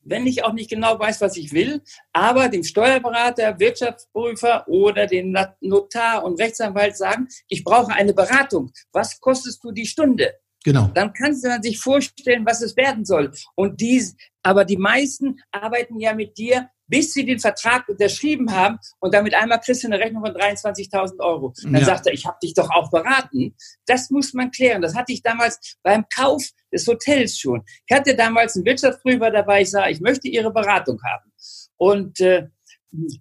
wenn 0.00 0.26
ich 0.26 0.44
auch 0.44 0.54
nicht 0.54 0.70
genau 0.70 0.98
weiß, 0.98 1.20
was 1.20 1.36
ich 1.36 1.52
will, 1.52 1.82
aber 2.12 2.48
dem 2.48 2.64
Steuerberater, 2.64 3.58
Wirtschaftsprüfer 3.58 4.66
oder 4.66 5.06
dem 5.06 5.36
Notar 5.60 6.24
und 6.24 6.40
Rechtsanwalt 6.40 6.96
sagen, 6.96 7.28
ich 7.48 7.64
brauche 7.64 7.92
eine 7.92 8.14
Beratung. 8.14 8.72
Was 8.92 9.20
kostest 9.20 9.62
du 9.62 9.72
die 9.72 9.86
Stunde? 9.86 10.34
Genau. 10.64 10.90
Dann 10.94 11.12
kannst 11.12 11.44
du 11.44 11.48
man 11.48 11.62
sich 11.62 11.78
vorstellen, 11.78 12.46
was 12.46 12.62
es 12.62 12.74
werden 12.76 13.04
soll. 13.04 13.30
Und 13.54 13.82
dies, 13.82 14.16
aber 14.42 14.64
die 14.64 14.78
meisten 14.78 15.38
arbeiten 15.52 16.00
ja 16.00 16.14
mit 16.14 16.38
dir 16.38 16.70
bis 16.86 17.12
sie 17.12 17.24
den 17.24 17.38
Vertrag 17.38 17.88
unterschrieben 17.88 18.52
haben 18.52 18.78
und 19.00 19.14
damit 19.14 19.34
einmal 19.34 19.60
kriegst 19.60 19.82
du 19.82 19.88
eine 19.88 19.98
Rechnung 19.98 20.24
von 20.24 20.34
23.000 20.34 21.20
Euro. 21.20 21.52
Dann 21.62 21.76
ja. 21.76 21.84
sagt 21.84 22.06
er, 22.06 22.12
ich 22.12 22.26
habe 22.26 22.36
dich 22.42 22.54
doch 22.54 22.70
auch 22.70 22.90
beraten. 22.90 23.54
Das 23.86 24.10
muss 24.10 24.32
man 24.34 24.50
klären. 24.50 24.82
Das 24.82 24.94
hatte 24.94 25.12
ich 25.12 25.22
damals 25.22 25.76
beim 25.82 26.04
Kauf 26.14 26.42
des 26.72 26.86
Hotels 26.86 27.38
schon. 27.38 27.62
Ich 27.86 27.96
hatte 27.96 28.14
damals 28.14 28.56
einen 28.56 28.64
Wirtschaftsprüfer 28.64 29.30
dabei, 29.30 29.62
ich 29.62 29.70
sage, 29.70 29.90
ich 29.92 30.00
möchte 30.00 30.28
Ihre 30.28 30.52
Beratung 30.52 30.98
haben. 31.02 31.32
Und 31.76 32.20
äh, 32.20 32.48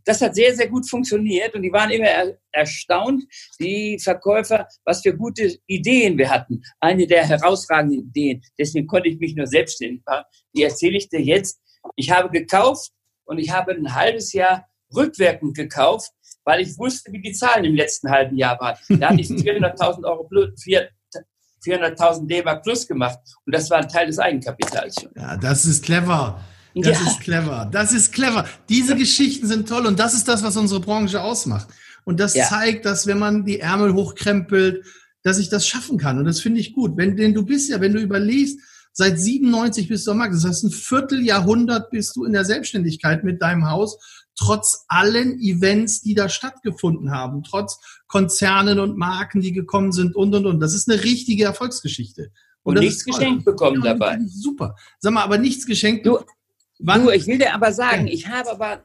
das 0.06 0.22
hat 0.22 0.36
sehr, 0.36 0.56
sehr 0.56 0.70
gut 0.70 0.88
funktioniert 0.88 1.56
und 1.56 1.64
die 1.64 1.72
waren 1.72 1.90
immer 1.90 2.06
er 2.06 2.38
erstaunt, 2.52 3.24
die 3.60 3.98
Verkäufer, 4.00 4.68
was 4.86 5.02
für 5.02 5.16
gute 5.16 5.58
Ideen 5.68 6.18
wir 6.18 6.30
hatten. 6.30 6.62
Eine 6.80 7.08
der 7.08 7.28
herausragenden 7.28 8.08
Ideen, 8.08 8.44
deswegen 8.60 8.88
konnte 8.88 9.10
ich 9.10 9.20
mich 9.20 9.36
nur 9.36 9.48
selbstständig 9.48 10.04
machen, 10.06 10.26
die 10.56 10.64
erzähle 10.64 10.98
ich 10.98 11.10
dir 11.10 11.22
jetzt. 11.22 11.60
Ich 11.96 12.12
habe 12.12 12.30
gekauft 12.30 12.92
und 13.26 13.40
ich 13.40 13.52
habe 13.52 13.72
ein 13.72 13.94
halbes 13.94 14.34
Jahr 14.34 14.68
rückwirkend 14.96 15.56
gekauft, 15.56 16.12
weil 16.44 16.62
ich 16.62 16.78
wusste, 16.78 17.12
wie 17.12 17.22
die 17.22 17.34
Zahlen 17.34 17.66
im 17.66 17.76
letzten 17.76 18.10
halben 18.10 18.38
Jahr 18.38 18.60
waren. 18.60 18.78
Da 19.00 19.10
hatte 19.10 19.22
ich 19.22 19.28
400.000 19.30 20.04
Euro 20.04 20.26
plus, 20.26 20.50
400.000 21.66 22.28
D-Mark 22.28 22.64
plus 22.64 22.88
gemacht 22.88 23.20
und 23.46 23.56
das 23.56 23.70
war 23.70 23.80
ein 23.80 23.88
Teil 23.88 24.08
des 24.08 24.20
Eigenkapitals 24.20 24.96
schon. 25.02 25.12
Ja, 25.16 25.38
das 25.38 25.66
ist 25.66 25.84
clever. 25.84 26.44
Das 26.76 27.00
ja. 27.00 27.08
ist 27.08 27.20
clever. 27.22 27.70
Das 27.72 27.94
ist 27.94 28.12
clever. 28.12 28.46
Diese 28.68 28.96
Geschichten 28.96 29.48
sind 29.48 29.70
toll 29.70 29.86
und 29.86 30.00
das 30.00 30.14
ist 30.14 30.28
das, 30.28 30.44
was 30.44 30.58
unsere 30.58 30.80
Branche 30.80 31.22
ausmacht. 31.22 31.68
Und 32.04 32.20
das 32.20 32.34
ja. 32.34 32.46
zeigt, 32.46 32.86
dass 32.86 33.08
wenn 33.08 33.20
man 33.20 33.46
die 33.46 33.60
Ärmel 33.60 33.94
hochkrempelt, 33.94 34.84
dass 35.22 35.38
ich 35.38 35.50
das 35.50 35.66
schaffen 35.68 35.98
kann. 35.98 36.18
Und 36.18 36.26
das 36.26 36.42
finde 36.42 36.60
ich 36.60 36.74
gut. 36.74 36.98
Wenn, 36.98 37.16
denn 37.16 37.34
du 37.34 37.46
bist 37.46 37.70
ja, 37.70 37.80
wenn 37.80 37.94
du 37.94 38.00
überlegst, 38.00 38.60
Seit 38.94 39.20
97 39.20 39.88
bist 39.88 40.06
du 40.06 40.12
am 40.12 40.20
Markt. 40.20 40.36
Das 40.36 40.46
heißt, 40.46 40.64
ein 40.64 40.72
Vierteljahrhundert 40.72 41.90
bist 41.90 42.16
du 42.16 42.26
in 42.26 42.34
der 42.34 42.46
Selbstständigkeit 42.46 43.24
mit 43.24 43.42
deinem 43.42 43.70
Haus, 43.70 43.98
trotz 44.36 44.86
allen 44.88 45.40
Events, 45.40 46.02
die 46.02 46.14
da 46.14 46.30
stattgefunden 46.30 47.12
haben, 47.12 47.44
trotz 47.44 47.80
Konzernen 48.08 48.80
und 48.80 48.98
Marken, 48.98 49.42
die 49.42 49.52
gekommen 49.52 49.92
sind 49.92 50.16
und, 50.16 50.34
und, 50.36 50.46
und. 50.46 50.60
Das 50.60 50.76
ist 50.76 50.90
eine 50.90 51.04
richtige 51.04 51.46
Erfolgsgeschichte. 51.46 52.32
Und, 52.62 52.78
und 52.78 52.84
nichts 52.84 53.04
geschenkt 53.04 53.46
bekommen 53.46 53.84
ja, 53.84 53.94
dabei. 53.94 54.20
Super. 54.28 54.76
Sag 55.00 55.14
mal, 55.14 55.24
aber 55.24 55.38
nichts 55.38 55.66
geschenkt. 55.66 56.06
Du, 56.06 56.20
du 56.80 57.10
ich 57.10 57.28
will 57.28 57.40
dir 57.40 57.54
aber 57.54 57.74
sagen, 57.74 58.08
ich 58.08 58.28
habe 58.28 58.52
aber 58.52 58.84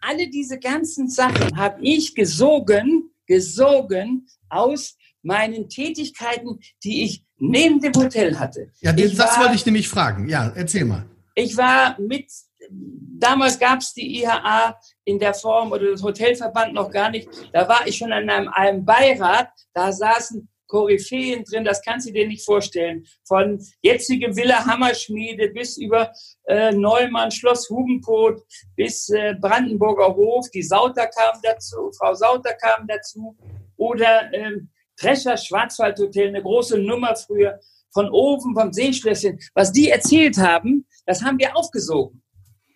alle 0.00 0.28
diese 0.28 0.58
ganzen 0.58 1.08
Sachen 1.08 1.56
habe 1.56 1.78
ich 1.82 2.14
gesogen, 2.14 3.10
gesogen 3.26 4.26
aus 4.48 4.96
meinen 5.22 5.68
Tätigkeiten, 5.68 6.58
die 6.84 7.04
ich 7.04 7.24
neben 7.38 7.80
dem 7.80 7.92
Hotel 7.94 8.38
hatte. 8.38 8.70
Ja, 8.80 8.92
das 8.92 9.18
war, 9.18 9.40
wollte 9.40 9.54
ich 9.54 9.66
nämlich 9.66 9.88
fragen. 9.88 10.28
Ja, 10.28 10.52
erzähl 10.54 10.84
mal. 10.84 11.04
Ich 11.34 11.56
war 11.56 11.98
mit, 12.00 12.26
damals 12.70 13.58
gab 13.58 13.80
es 13.80 13.92
die 13.94 14.22
IHA 14.22 14.78
in 15.04 15.18
der 15.18 15.34
Form 15.34 15.72
oder 15.72 15.90
das 15.92 16.02
Hotelverband 16.02 16.74
noch 16.74 16.90
gar 16.90 17.10
nicht. 17.10 17.28
Da 17.52 17.68
war 17.68 17.86
ich 17.86 17.96
schon 17.96 18.12
an 18.12 18.28
einem, 18.28 18.48
einem 18.48 18.84
Beirat, 18.84 19.48
da 19.72 19.92
saßen 19.92 20.48
Koryphäen 20.68 21.44
drin, 21.44 21.64
das 21.64 21.82
kannst 21.82 22.08
du 22.08 22.12
dir 22.12 22.26
nicht 22.28 22.44
vorstellen. 22.44 23.04
Von 23.26 23.58
jetzige 23.82 24.36
Villa 24.36 24.64
Hammerschmiede 24.66 25.48
bis 25.48 25.78
über 25.78 26.12
äh, 26.46 26.72
Neumann, 26.72 27.30
Schloss 27.30 27.68
Hubenpot 27.70 28.40
bis 28.76 29.08
äh, 29.08 29.34
Brandenburger 29.40 30.14
Hof. 30.14 30.46
Die 30.54 30.62
Sauter 30.62 31.06
kam 31.06 31.40
dazu, 31.42 31.90
Frau 31.98 32.14
Sauter 32.14 32.52
kam 32.54 32.86
dazu. 32.86 33.36
Oder 33.76 34.32
ähm, 34.34 34.70
Drescher 35.00 35.36
Schwarzwaldhotel, 35.36 36.28
eine 36.28 36.42
große 36.42 36.78
Nummer 36.78 37.14
früher, 37.16 37.58
von 37.92 38.10
oben 38.10 38.54
vom 38.54 38.72
Seeschlösschen. 38.72 39.38
Was 39.54 39.72
die 39.72 39.90
erzählt 39.90 40.38
haben, 40.38 40.86
das 41.06 41.22
haben 41.22 41.38
wir 41.38 41.56
aufgesogen. 41.56 42.22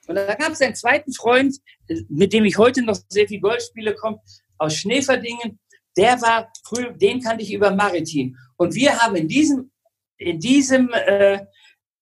Und 0.07 0.17
da 0.17 0.35
gab 0.35 0.53
es 0.53 0.61
einen 0.61 0.75
zweiten 0.75 1.13
Freund, 1.13 1.57
mit 2.09 2.33
dem 2.33 2.45
ich 2.45 2.59
heute 2.59 2.83
noch 2.83 2.99
sehr 3.09 3.29
viel 3.29 3.41
Golf 3.41 3.63
spiele, 3.63 3.95
kommt 3.95 4.21
aus 4.59 4.75
Schneeverdingen. 4.75 5.59
Der 5.97 6.21
war 6.21 6.51
früher, 6.65 6.93
den 6.93 7.21
kannte 7.21 7.45
ich 7.45 7.53
über 7.53 7.71
Maritim. 7.71 8.37
Und 8.57 8.75
wir 8.75 8.99
haben 8.99 9.15
in 9.17 9.29
diesem, 9.29 9.71
in 10.17 10.41
diesem 10.41 10.91
äh, 10.93 11.41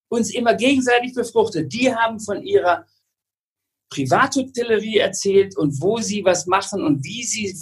uns 0.09 0.35
immer 0.35 0.55
gegenseitig 0.55 1.14
befruchtet. 1.14 1.73
Die 1.73 1.95
haben 1.95 2.21
von 2.21 2.43
ihrer 2.43 2.87
Privathotellerie 3.91 4.99
erzählt 4.99 5.57
und 5.57 5.80
wo 5.80 5.99
sie 5.99 6.24
was 6.24 6.47
machen 6.47 6.82
und 6.82 7.05
wie 7.05 7.24
sie 7.24 7.55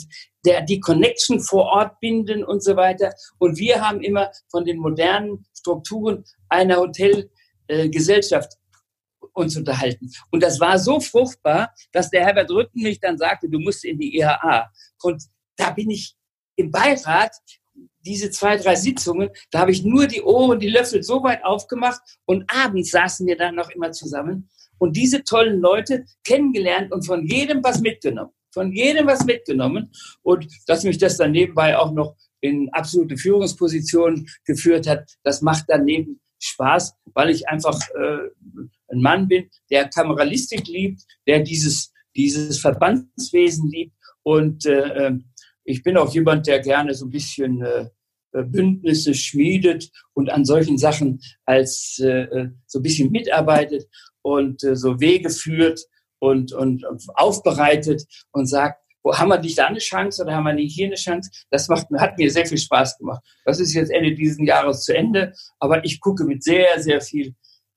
der, 0.45 0.62
die 0.62 0.81
Connection 0.81 1.41
vor 1.41 1.64
Ort 1.64 1.99
binden 2.01 2.45
und 2.45 2.62
so 2.62 2.76
weiter. 2.76 3.12
Und 3.39 3.59
wir 3.59 3.87
haben 3.87 4.01
immer 4.01 4.31
von 4.51 4.64
den 4.64 4.79
modernen 4.79 5.45
Strukturen 5.57 6.24
einer 6.49 6.76
Hotelgesellschaft 6.76 8.53
äh, 8.53 9.26
uns 9.33 9.57
unterhalten. 9.57 10.11
Und 10.31 10.43
das 10.43 10.61
war 10.61 10.79
so 10.79 11.01
fruchtbar, 11.01 11.74
dass 11.93 12.11
der 12.11 12.24
Herbert 12.24 12.51
Rütten 12.51 12.83
mich 12.83 13.01
dann 13.01 13.18
sagte, 13.18 13.49
du 13.49 13.59
musst 13.59 13.85
in 13.85 13.99
die 13.99 14.16
IHA. 14.18 14.70
Und 15.03 15.22
da 15.57 15.70
bin 15.70 15.91
ich 15.91 16.14
im 16.57 16.70
Beirat, 16.70 17.33
diese 18.01 18.31
zwei, 18.31 18.57
drei 18.57 18.74
Sitzungen, 18.74 19.31
da 19.51 19.61
habe 19.61 19.70
ich 19.70 19.85
nur 19.85 20.07
die 20.07 20.22
Ohren, 20.22 20.59
die 20.59 20.68
Löffel 20.68 21.03
so 21.03 21.22
weit 21.22 21.45
aufgemacht 21.45 22.01
und 22.24 22.45
abends 22.51 22.91
saßen 22.91 23.26
wir 23.26 23.37
dann 23.37 23.55
noch 23.55 23.70
immer 23.70 23.93
zusammen 23.93 24.49
und 24.79 24.97
diese 24.97 25.24
tollen 25.24 25.61
Leute 25.61 26.05
kennengelernt 26.24 26.93
und 26.93 27.07
von 27.07 27.26
jedem 27.26 27.62
was 27.62 27.81
mitgenommen. 27.81 28.33
Von 28.53 28.72
jedem 28.72 29.07
was 29.07 29.24
mitgenommen. 29.24 29.93
Und 30.22 30.47
dass 30.66 30.85
mich 30.85 30.99
das 30.99 31.16
dann 31.16 31.33
nebenbei 31.33 31.76
auch 31.76 31.93
noch 31.93 32.16
in 32.41 32.68
absolute 32.72 33.16
Führungspositionen 33.16 34.26
geführt 34.45 34.87
hat, 34.87 35.11
das 35.22 35.43
macht 35.43 35.64
daneben 35.68 36.20
Spaß, 36.41 36.95
weil 37.14 37.31
ich 37.31 37.49
einfach 37.49 37.79
äh, 37.91 38.29
ein 38.89 39.01
Mann 39.01 39.29
bin, 39.29 39.49
der 39.70 39.89
Kameralistik 39.89 40.66
liebt, 40.68 41.03
der 41.26 41.41
dieses, 41.41 41.93
dieses 42.16 42.61
Verbandswesen 42.61 43.70
liebt. 43.70 43.95
Und 44.22 44.66
äh, 44.66 45.07
äh 45.07 45.18
ich 45.64 45.83
bin 45.83 45.99
auch 45.99 46.14
jemand, 46.14 46.47
der 46.47 46.61
gerne 46.61 46.95
so 46.95 47.05
ein 47.05 47.11
bisschen 47.11 47.61
äh, 47.61 47.91
Bündnisse 48.33 49.12
schmiedet 49.12 49.91
und 50.14 50.31
an 50.31 50.47
solchen 50.47 50.79
Sachen 50.79 51.20
als 51.45 51.99
äh, 52.03 52.22
äh 52.22 52.51
so 52.66 52.79
ein 52.79 52.83
bisschen 52.83 53.11
mitarbeitet 53.11 53.87
und 54.35 54.64
äh, 54.64 54.76
so 54.76 55.01
Wege 55.01 55.31
führt 55.31 55.81
und, 56.18 56.53
und 56.53 56.85
aufbereitet 57.14 58.05
und 58.33 58.47
sagt, 58.47 58.83
haben 59.07 59.29
wir 59.29 59.39
nicht 59.39 59.59
da 59.59 59.66
eine 59.66 59.79
Chance 59.79 60.22
oder 60.22 60.35
haben 60.35 60.45
wir 60.45 60.53
nicht 60.53 60.74
hier 60.74 60.87
eine 60.87 60.97
Chance? 60.97 61.31
Das 61.51 61.68
macht, 61.68 61.87
hat 61.97 62.18
mir 62.18 62.31
sehr 62.31 62.47
viel 62.47 62.59
Spaß 62.59 62.99
gemacht. 62.99 63.22
Das 63.45 63.61
ist 63.61 63.72
jetzt 63.72 63.91
Ende 63.91 64.14
dieses 64.14 64.39
Jahres 64.41 64.85
zu 64.85 64.95
Ende, 64.95 65.33
aber 65.59 65.85
ich 65.85 66.01
gucke 66.01 66.24
mit 66.24 66.43
sehr, 66.43 66.81
sehr 66.81 67.01
viel 67.01 67.35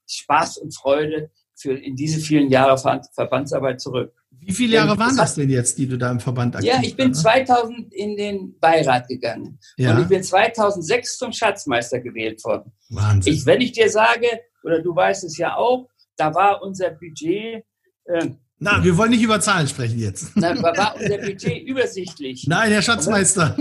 Spaß 0.08 0.58
und 0.58 0.76
Freude 0.76 1.32
für 1.56 1.74
in 1.74 1.96
diese 1.96 2.20
vielen 2.20 2.50
Jahre 2.50 2.78
Verbandsarbeit 3.14 3.80
zurück. 3.80 4.14
Wie 4.44 4.52
viele 4.52 4.76
Jahre 4.76 4.98
waren 4.98 5.16
das 5.16 5.36
denn 5.36 5.50
jetzt, 5.50 5.78
die 5.78 5.88
du 5.88 5.98
da 5.98 6.10
im 6.10 6.20
Verband 6.20 6.56
aktiv 6.56 6.72
Ja, 6.72 6.80
ich 6.82 6.96
bin 6.96 7.14
2000 7.14 7.94
in 7.94 8.18
den 8.18 8.58
Beirat 8.60 9.08
gegangen. 9.08 9.60
Ja. 9.78 9.94
Und 9.94 10.02
ich 10.02 10.08
bin 10.08 10.24
2006 10.24 11.18
zum 11.20 11.32
Schatzmeister 11.32 12.00
gewählt 12.00 12.44
worden. 12.44 12.72
Wahnsinn. 12.90 13.34
Ich, 13.34 13.46
wenn 13.46 13.62
ich 13.62 13.74
dir 13.74 13.90
sage, 13.90 14.28
oder 14.64 14.82
du 14.82 14.96
weißt 14.96 15.24
es 15.26 15.38
ja 15.38 15.56
auch, 15.56 15.88
da 16.22 16.36
war 16.36 16.62
unser 16.62 16.92
Budget. 16.92 17.64
Äh, 18.06 18.30
na, 18.60 18.84
wir 18.84 18.96
wollen 18.96 19.10
nicht 19.10 19.24
über 19.24 19.40
Zahlen 19.40 19.68
sprechen 19.68 19.98
jetzt. 19.98 20.32
Na, 20.36 20.62
war 20.62 20.96
unser 20.96 21.18
Budget 21.18 21.64
übersichtlich. 21.68 22.46
Nein, 22.48 22.72
Herr 22.72 22.84
Schatzmeister. 22.84 23.58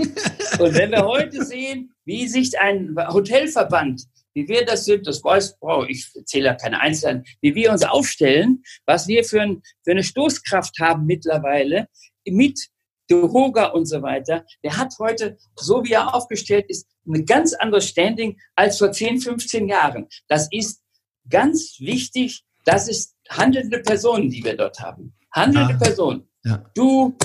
Und 0.59 0.75
wenn 0.75 0.91
wir 0.91 1.03
heute 1.03 1.43
sehen, 1.43 1.91
wie 2.05 2.27
sich 2.27 2.59
ein 2.59 2.95
Hotelverband 2.95 4.03
wie 4.33 4.47
wir 4.47 4.63
das 4.63 4.85
sind, 4.85 5.07
das 5.07 5.21
weiß, 5.21 5.57
oh, 5.59 5.83
ich 5.85 6.09
zähle 6.23 6.45
ja 6.45 6.53
keine 6.53 6.79
Einzelnen, 6.79 7.25
wie 7.41 7.53
wir 7.53 7.69
uns 7.69 7.83
aufstellen, 7.83 8.63
was 8.85 9.07
wir 9.09 9.25
für, 9.25 9.41
ein, 9.41 9.61
für 9.83 9.91
eine 9.91 10.05
Stoßkraft 10.05 10.79
haben 10.79 11.05
mittlerweile 11.05 11.87
mit 12.25 12.69
Dehoga 13.09 13.65
und 13.65 13.87
so 13.87 14.01
weiter, 14.01 14.45
der 14.63 14.77
hat 14.77 14.93
heute, 14.99 15.37
so 15.57 15.83
wie 15.83 15.91
er 15.91 16.15
aufgestellt 16.15 16.67
ist, 16.69 16.87
ein 17.05 17.25
ganz 17.25 17.53
anderes 17.53 17.89
Standing 17.89 18.39
als 18.55 18.77
vor 18.77 18.93
10, 18.93 19.19
15 19.19 19.67
Jahren. 19.67 20.07
Das 20.29 20.47
ist 20.49 20.81
ganz 21.29 21.77
wichtig. 21.79 22.43
Das 22.65 22.87
ist 22.87 23.15
handelnde 23.29 23.79
Personen, 23.79 24.29
die 24.29 24.43
wir 24.43 24.55
dort 24.55 24.79
haben. 24.79 25.13
Handelnde 25.33 25.73
ja. 25.73 25.79
Personen. 25.79 26.27
Ja. 26.43 26.63
Du 26.75 27.15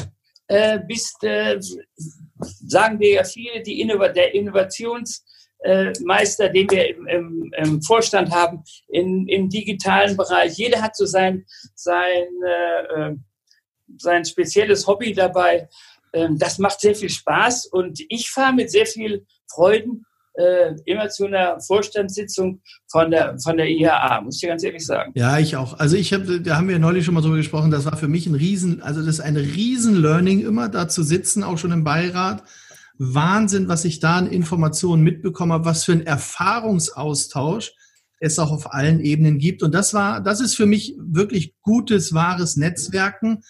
äh, 0.46 0.78
bist, 0.86 1.22
äh, 1.22 1.58
sagen 2.38 3.00
wir 3.00 3.12
ja 3.12 3.24
viele, 3.24 3.62
die 3.62 3.80
Innov 3.80 4.12
der 4.12 4.34
Innovations- 4.34 5.22
äh, 5.60 5.92
den 5.92 6.70
wir 6.70 6.88
im, 6.88 7.06
im, 7.06 7.52
im 7.56 7.82
Vorstand 7.82 8.30
haben, 8.30 8.62
in, 8.88 9.26
im 9.26 9.48
digitalen 9.48 10.16
Bereich. 10.16 10.56
Jeder 10.56 10.82
hat 10.82 10.96
so 10.96 11.06
sein, 11.06 11.44
sein, 11.74 12.26
äh, 12.44 13.10
äh, 13.10 13.16
sein 13.98 14.24
spezielles 14.24 14.86
Hobby 14.86 15.12
dabei. 15.12 15.68
Ähm, 16.12 16.38
das 16.38 16.58
macht 16.58 16.80
sehr 16.80 16.94
viel 16.94 17.10
Spaß 17.10 17.66
und 17.66 18.00
ich 18.08 18.30
fahre 18.30 18.54
mit 18.54 18.70
sehr 18.70 18.86
viel 18.86 19.26
Freuden 19.50 20.04
äh, 20.36 20.74
immer 20.84 21.08
zu 21.08 21.26
einer 21.26 21.60
Vorstandssitzung 21.60 22.60
von 22.90 23.10
der, 23.10 23.38
von 23.38 23.56
der 23.56 23.68
IHA, 23.68 24.20
muss 24.22 24.42
ich 24.42 24.48
ganz 24.48 24.62
ehrlich 24.62 24.84
sagen. 24.84 25.12
Ja, 25.14 25.38
ich 25.38 25.56
auch. 25.56 25.78
Also 25.78 25.96
ich 25.96 26.12
habe, 26.12 26.40
da 26.40 26.56
haben 26.56 26.68
wir 26.68 26.78
neulich 26.78 27.04
schon 27.04 27.14
mal 27.14 27.22
drüber 27.22 27.36
gesprochen, 27.36 27.70
das 27.70 27.86
war 27.86 27.96
für 27.96 28.08
mich 28.08 28.26
ein 28.26 28.34
Riesen, 28.34 28.82
also 28.82 29.00
das 29.00 29.16
ist 29.16 29.20
ein 29.20 29.36
Riesen-Learning 29.36 30.40
immer, 30.40 30.68
da 30.68 30.88
zu 30.88 31.02
sitzen, 31.02 31.42
auch 31.42 31.58
schon 31.58 31.72
im 31.72 31.84
Beirat 31.84 32.42
Wahnsinn, 32.98 33.68
was 33.68 33.84
ich 33.84 34.00
da 34.00 34.16
an 34.16 34.26
Informationen 34.26 35.02
mitbekommen 35.02 35.52
habe, 35.52 35.64
was 35.66 35.84
für 35.84 35.92
ein 35.92 36.06
Erfahrungsaustausch 36.06 37.72
es 38.18 38.38
auch 38.38 38.50
auf 38.50 38.72
allen 38.72 39.00
Ebenen 39.00 39.38
gibt. 39.38 39.62
Und 39.62 39.74
das 39.74 39.92
war, 39.92 40.22
das 40.22 40.40
ist 40.40 40.54
für 40.56 40.64
mich 40.64 40.96
wirklich 40.98 41.54
gutes, 41.60 42.14
wahres 42.14 42.56
Netzwerken. 42.56 43.42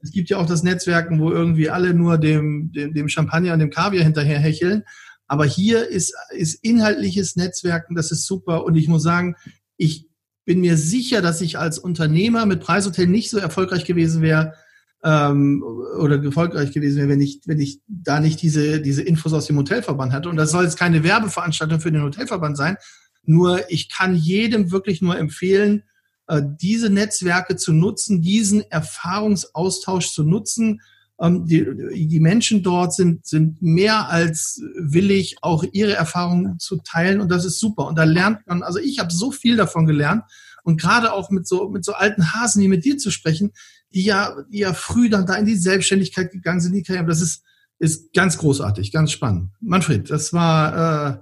Es 0.00 0.12
gibt 0.12 0.30
ja 0.30 0.38
auch 0.38 0.46
das 0.46 0.62
Netzwerken, 0.62 1.20
wo 1.20 1.32
irgendwie 1.32 1.70
alle 1.70 1.92
nur 1.92 2.18
dem, 2.18 2.70
dem, 2.72 2.94
dem 2.94 3.08
Champagner 3.08 3.52
und 3.52 3.58
dem 3.58 3.70
Kaviar 3.70 4.04
hinterher 4.04 4.38
hecheln. 4.38 4.84
Aber 5.32 5.46
hier 5.46 5.88
ist, 5.88 6.14
ist 6.28 6.62
inhaltliches 6.62 7.36
Netzwerken, 7.36 7.94
das 7.94 8.10
ist 8.10 8.26
super. 8.26 8.66
Und 8.66 8.76
ich 8.76 8.86
muss 8.86 9.02
sagen, 9.02 9.34
ich 9.78 10.06
bin 10.44 10.60
mir 10.60 10.76
sicher, 10.76 11.22
dass 11.22 11.40
ich 11.40 11.58
als 11.58 11.78
Unternehmer 11.78 12.44
mit 12.44 12.60
Preishotel 12.60 13.06
nicht 13.06 13.30
so 13.30 13.38
erfolgreich 13.38 13.86
gewesen 13.86 14.20
wäre, 14.20 14.52
ähm, 15.02 15.64
oder 15.98 16.22
erfolgreich 16.22 16.72
gewesen 16.72 16.98
wäre, 16.98 17.08
wenn 17.08 17.22
ich, 17.22 17.40
wenn 17.46 17.60
ich 17.60 17.80
da 17.88 18.20
nicht 18.20 18.42
diese, 18.42 18.82
diese 18.82 19.00
Infos 19.00 19.32
aus 19.32 19.46
dem 19.46 19.56
Hotelverband 19.56 20.12
hatte. 20.12 20.28
Und 20.28 20.36
das 20.36 20.50
soll 20.50 20.64
jetzt 20.64 20.78
keine 20.78 21.02
Werbeveranstaltung 21.02 21.80
für 21.80 21.90
den 21.90 22.02
Hotelverband 22.02 22.58
sein. 22.58 22.76
Nur 23.22 23.70
ich 23.70 23.88
kann 23.88 24.14
jedem 24.14 24.70
wirklich 24.70 25.00
nur 25.00 25.18
empfehlen, 25.18 25.84
äh, 26.26 26.42
diese 26.60 26.90
Netzwerke 26.90 27.56
zu 27.56 27.72
nutzen, 27.72 28.20
diesen 28.20 28.70
Erfahrungsaustausch 28.70 30.10
zu 30.10 30.24
nutzen. 30.24 30.82
Ähm, 31.20 31.46
die, 31.46 31.66
die 32.08 32.20
Menschen 32.20 32.62
dort 32.62 32.94
sind, 32.94 33.26
sind 33.26 33.62
mehr 33.62 34.08
als 34.08 34.60
willig, 34.76 35.36
auch 35.42 35.64
ihre 35.72 35.94
Erfahrungen 35.94 36.58
zu 36.58 36.78
teilen. 36.78 37.20
Und 37.20 37.30
das 37.30 37.44
ist 37.44 37.60
super. 37.60 37.86
Und 37.86 37.96
da 37.96 38.04
lernt 38.04 38.46
man, 38.46 38.62
also 38.62 38.78
ich 38.78 38.98
habe 38.98 39.12
so 39.12 39.30
viel 39.30 39.56
davon 39.56 39.86
gelernt. 39.86 40.24
Und 40.64 40.80
gerade 40.80 41.12
auch 41.12 41.30
mit 41.30 41.46
so, 41.46 41.68
mit 41.68 41.84
so 41.84 41.92
alten 41.92 42.32
Hasen, 42.32 42.62
wie 42.62 42.68
mit 42.68 42.84
dir 42.84 42.96
zu 42.96 43.10
sprechen, 43.10 43.52
die 43.92 44.04
ja, 44.04 44.34
die 44.50 44.58
ja 44.58 44.74
früh 44.74 45.08
dann 45.08 45.26
da 45.26 45.34
in 45.34 45.46
die 45.46 45.56
Selbstständigkeit 45.56 46.30
gegangen 46.30 46.60
sind, 46.60 46.72
die 46.72 46.82
Karriere. 46.82 47.06
Das 47.06 47.20
ist, 47.20 47.42
ist 47.78 48.12
ganz 48.12 48.38
großartig, 48.38 48.92
ganz 48.92 49.10
spannend. 49.10 49.50
Manfred, 49.60 50.08
das 50.10 50.32
war, 50.32 50.72
äh, 50.72 51.18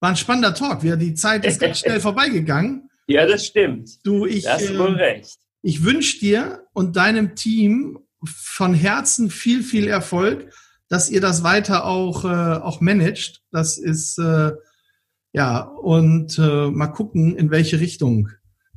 war 0.00 0.10
ein 0.10 0.16
spannender 0.16 0.54
Talk. 0.54 0.82
Wir, 0.82 0.96
die 0.96 1.14
Zeit 1.14 1.44
ist 1.44 1.60
ganz 1.60 1.80
schnell 1.80 2.00
vorbeigegangen. 2.00 2.88
Ja, 3.06 3.26
das 3.26 3.46
stimmt. 3.46 4.04
Du, 4.04 4.26
ich, 4.26 4.44
das 4.44 4.62
ist 4.62 4.78
wohl 4.78 4.98
äh, 4.98 5.04
recht. 5.04 5.38
Ich 5.62 5.84
wünsche 5.84 6.18
dir 6.18 6.64
und 6.72 6.96
deinem 6.96 7.34
Team 7.34 7.98
von 8.24 8.74
Herzen 8.74 9.30
viel, 9.30 9.62
viel 9.62 9.86
Erfolg, 9.88 10.52
dass 10.88 11.10
ihr 11.10 11.20
das 11.20 11.42
weiter 11.42 11.84
auch, 11.84 12.24
äh, 12.24 12.28
auch 12.28 12.80
managt. 12.80 13.42
Das 13.52 13.78
ist, 13.78 14.18
äh, 14.18 14.52
ja, 15.32 15.60
und 15.60 16.38
äh, 16.38 16.70
mal 16.70 16.88
gucken, 16.88 17.36
in 17.36 17.50
welche 17.50 17.80
Richtung 17.80 18.30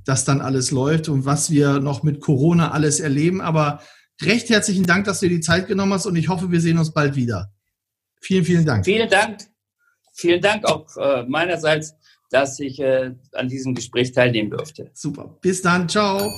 das 0.05 0.25
dann 0.25 0.41
alles 0.41 0.71
läuft 0.71 1.09
und 1.09 1.25
was 1.25 1.51
wir 1.51 1.79
noch 1.79 2.03
mit 2.03 2.21
Corona 2.21 2.71
alles 2.71 2.99
erleben. 2.99 3.41
Aber 3.41 3.81
recht 4.21 4.49
herzlichen 4.49 4.85
Dank, 4.85 5.05
dass 5.05 5.19
du 5.19 5.29
dir 5.29 5.35
die 5.35 5.41
Zeit 5.41 5.67
genommen 5.67 5.93
hast 5.93 6.05
und 6.05 6.15
ich 6.15 6.27
hoffe, 6.29 6.51
wir 6.51 6.61
sehen 6.61 6.77
uns 6.77 6.91
bald 6.91 7.15
wieder. 7.15 7.51
Vielen, 8.19 8.45
vielen 8.45 8.65
Dank. 8.65 8.85
Vielen 8.85 9.09
Dank. 9.09 9.39
Vielen 10.13 10.41
Dank 10.41 10.65
auch 10.65 10.85
äh, 10.97 11.23
meinerseits, 11.23 11.95
dass 12.29 12.59
ich 12.59 12.79
äh, 12.79 13.15
an 13.33 13.47
diesem 13.47 13.73
Gespräch 13.73 14.11
teilnehmen 14.11 14.49
durfte. 14.49 14.91
Super. 14.93 15.37
Bis 15.41 15.61
dann. 15.61 15.87
Ciao. 15.87 16.31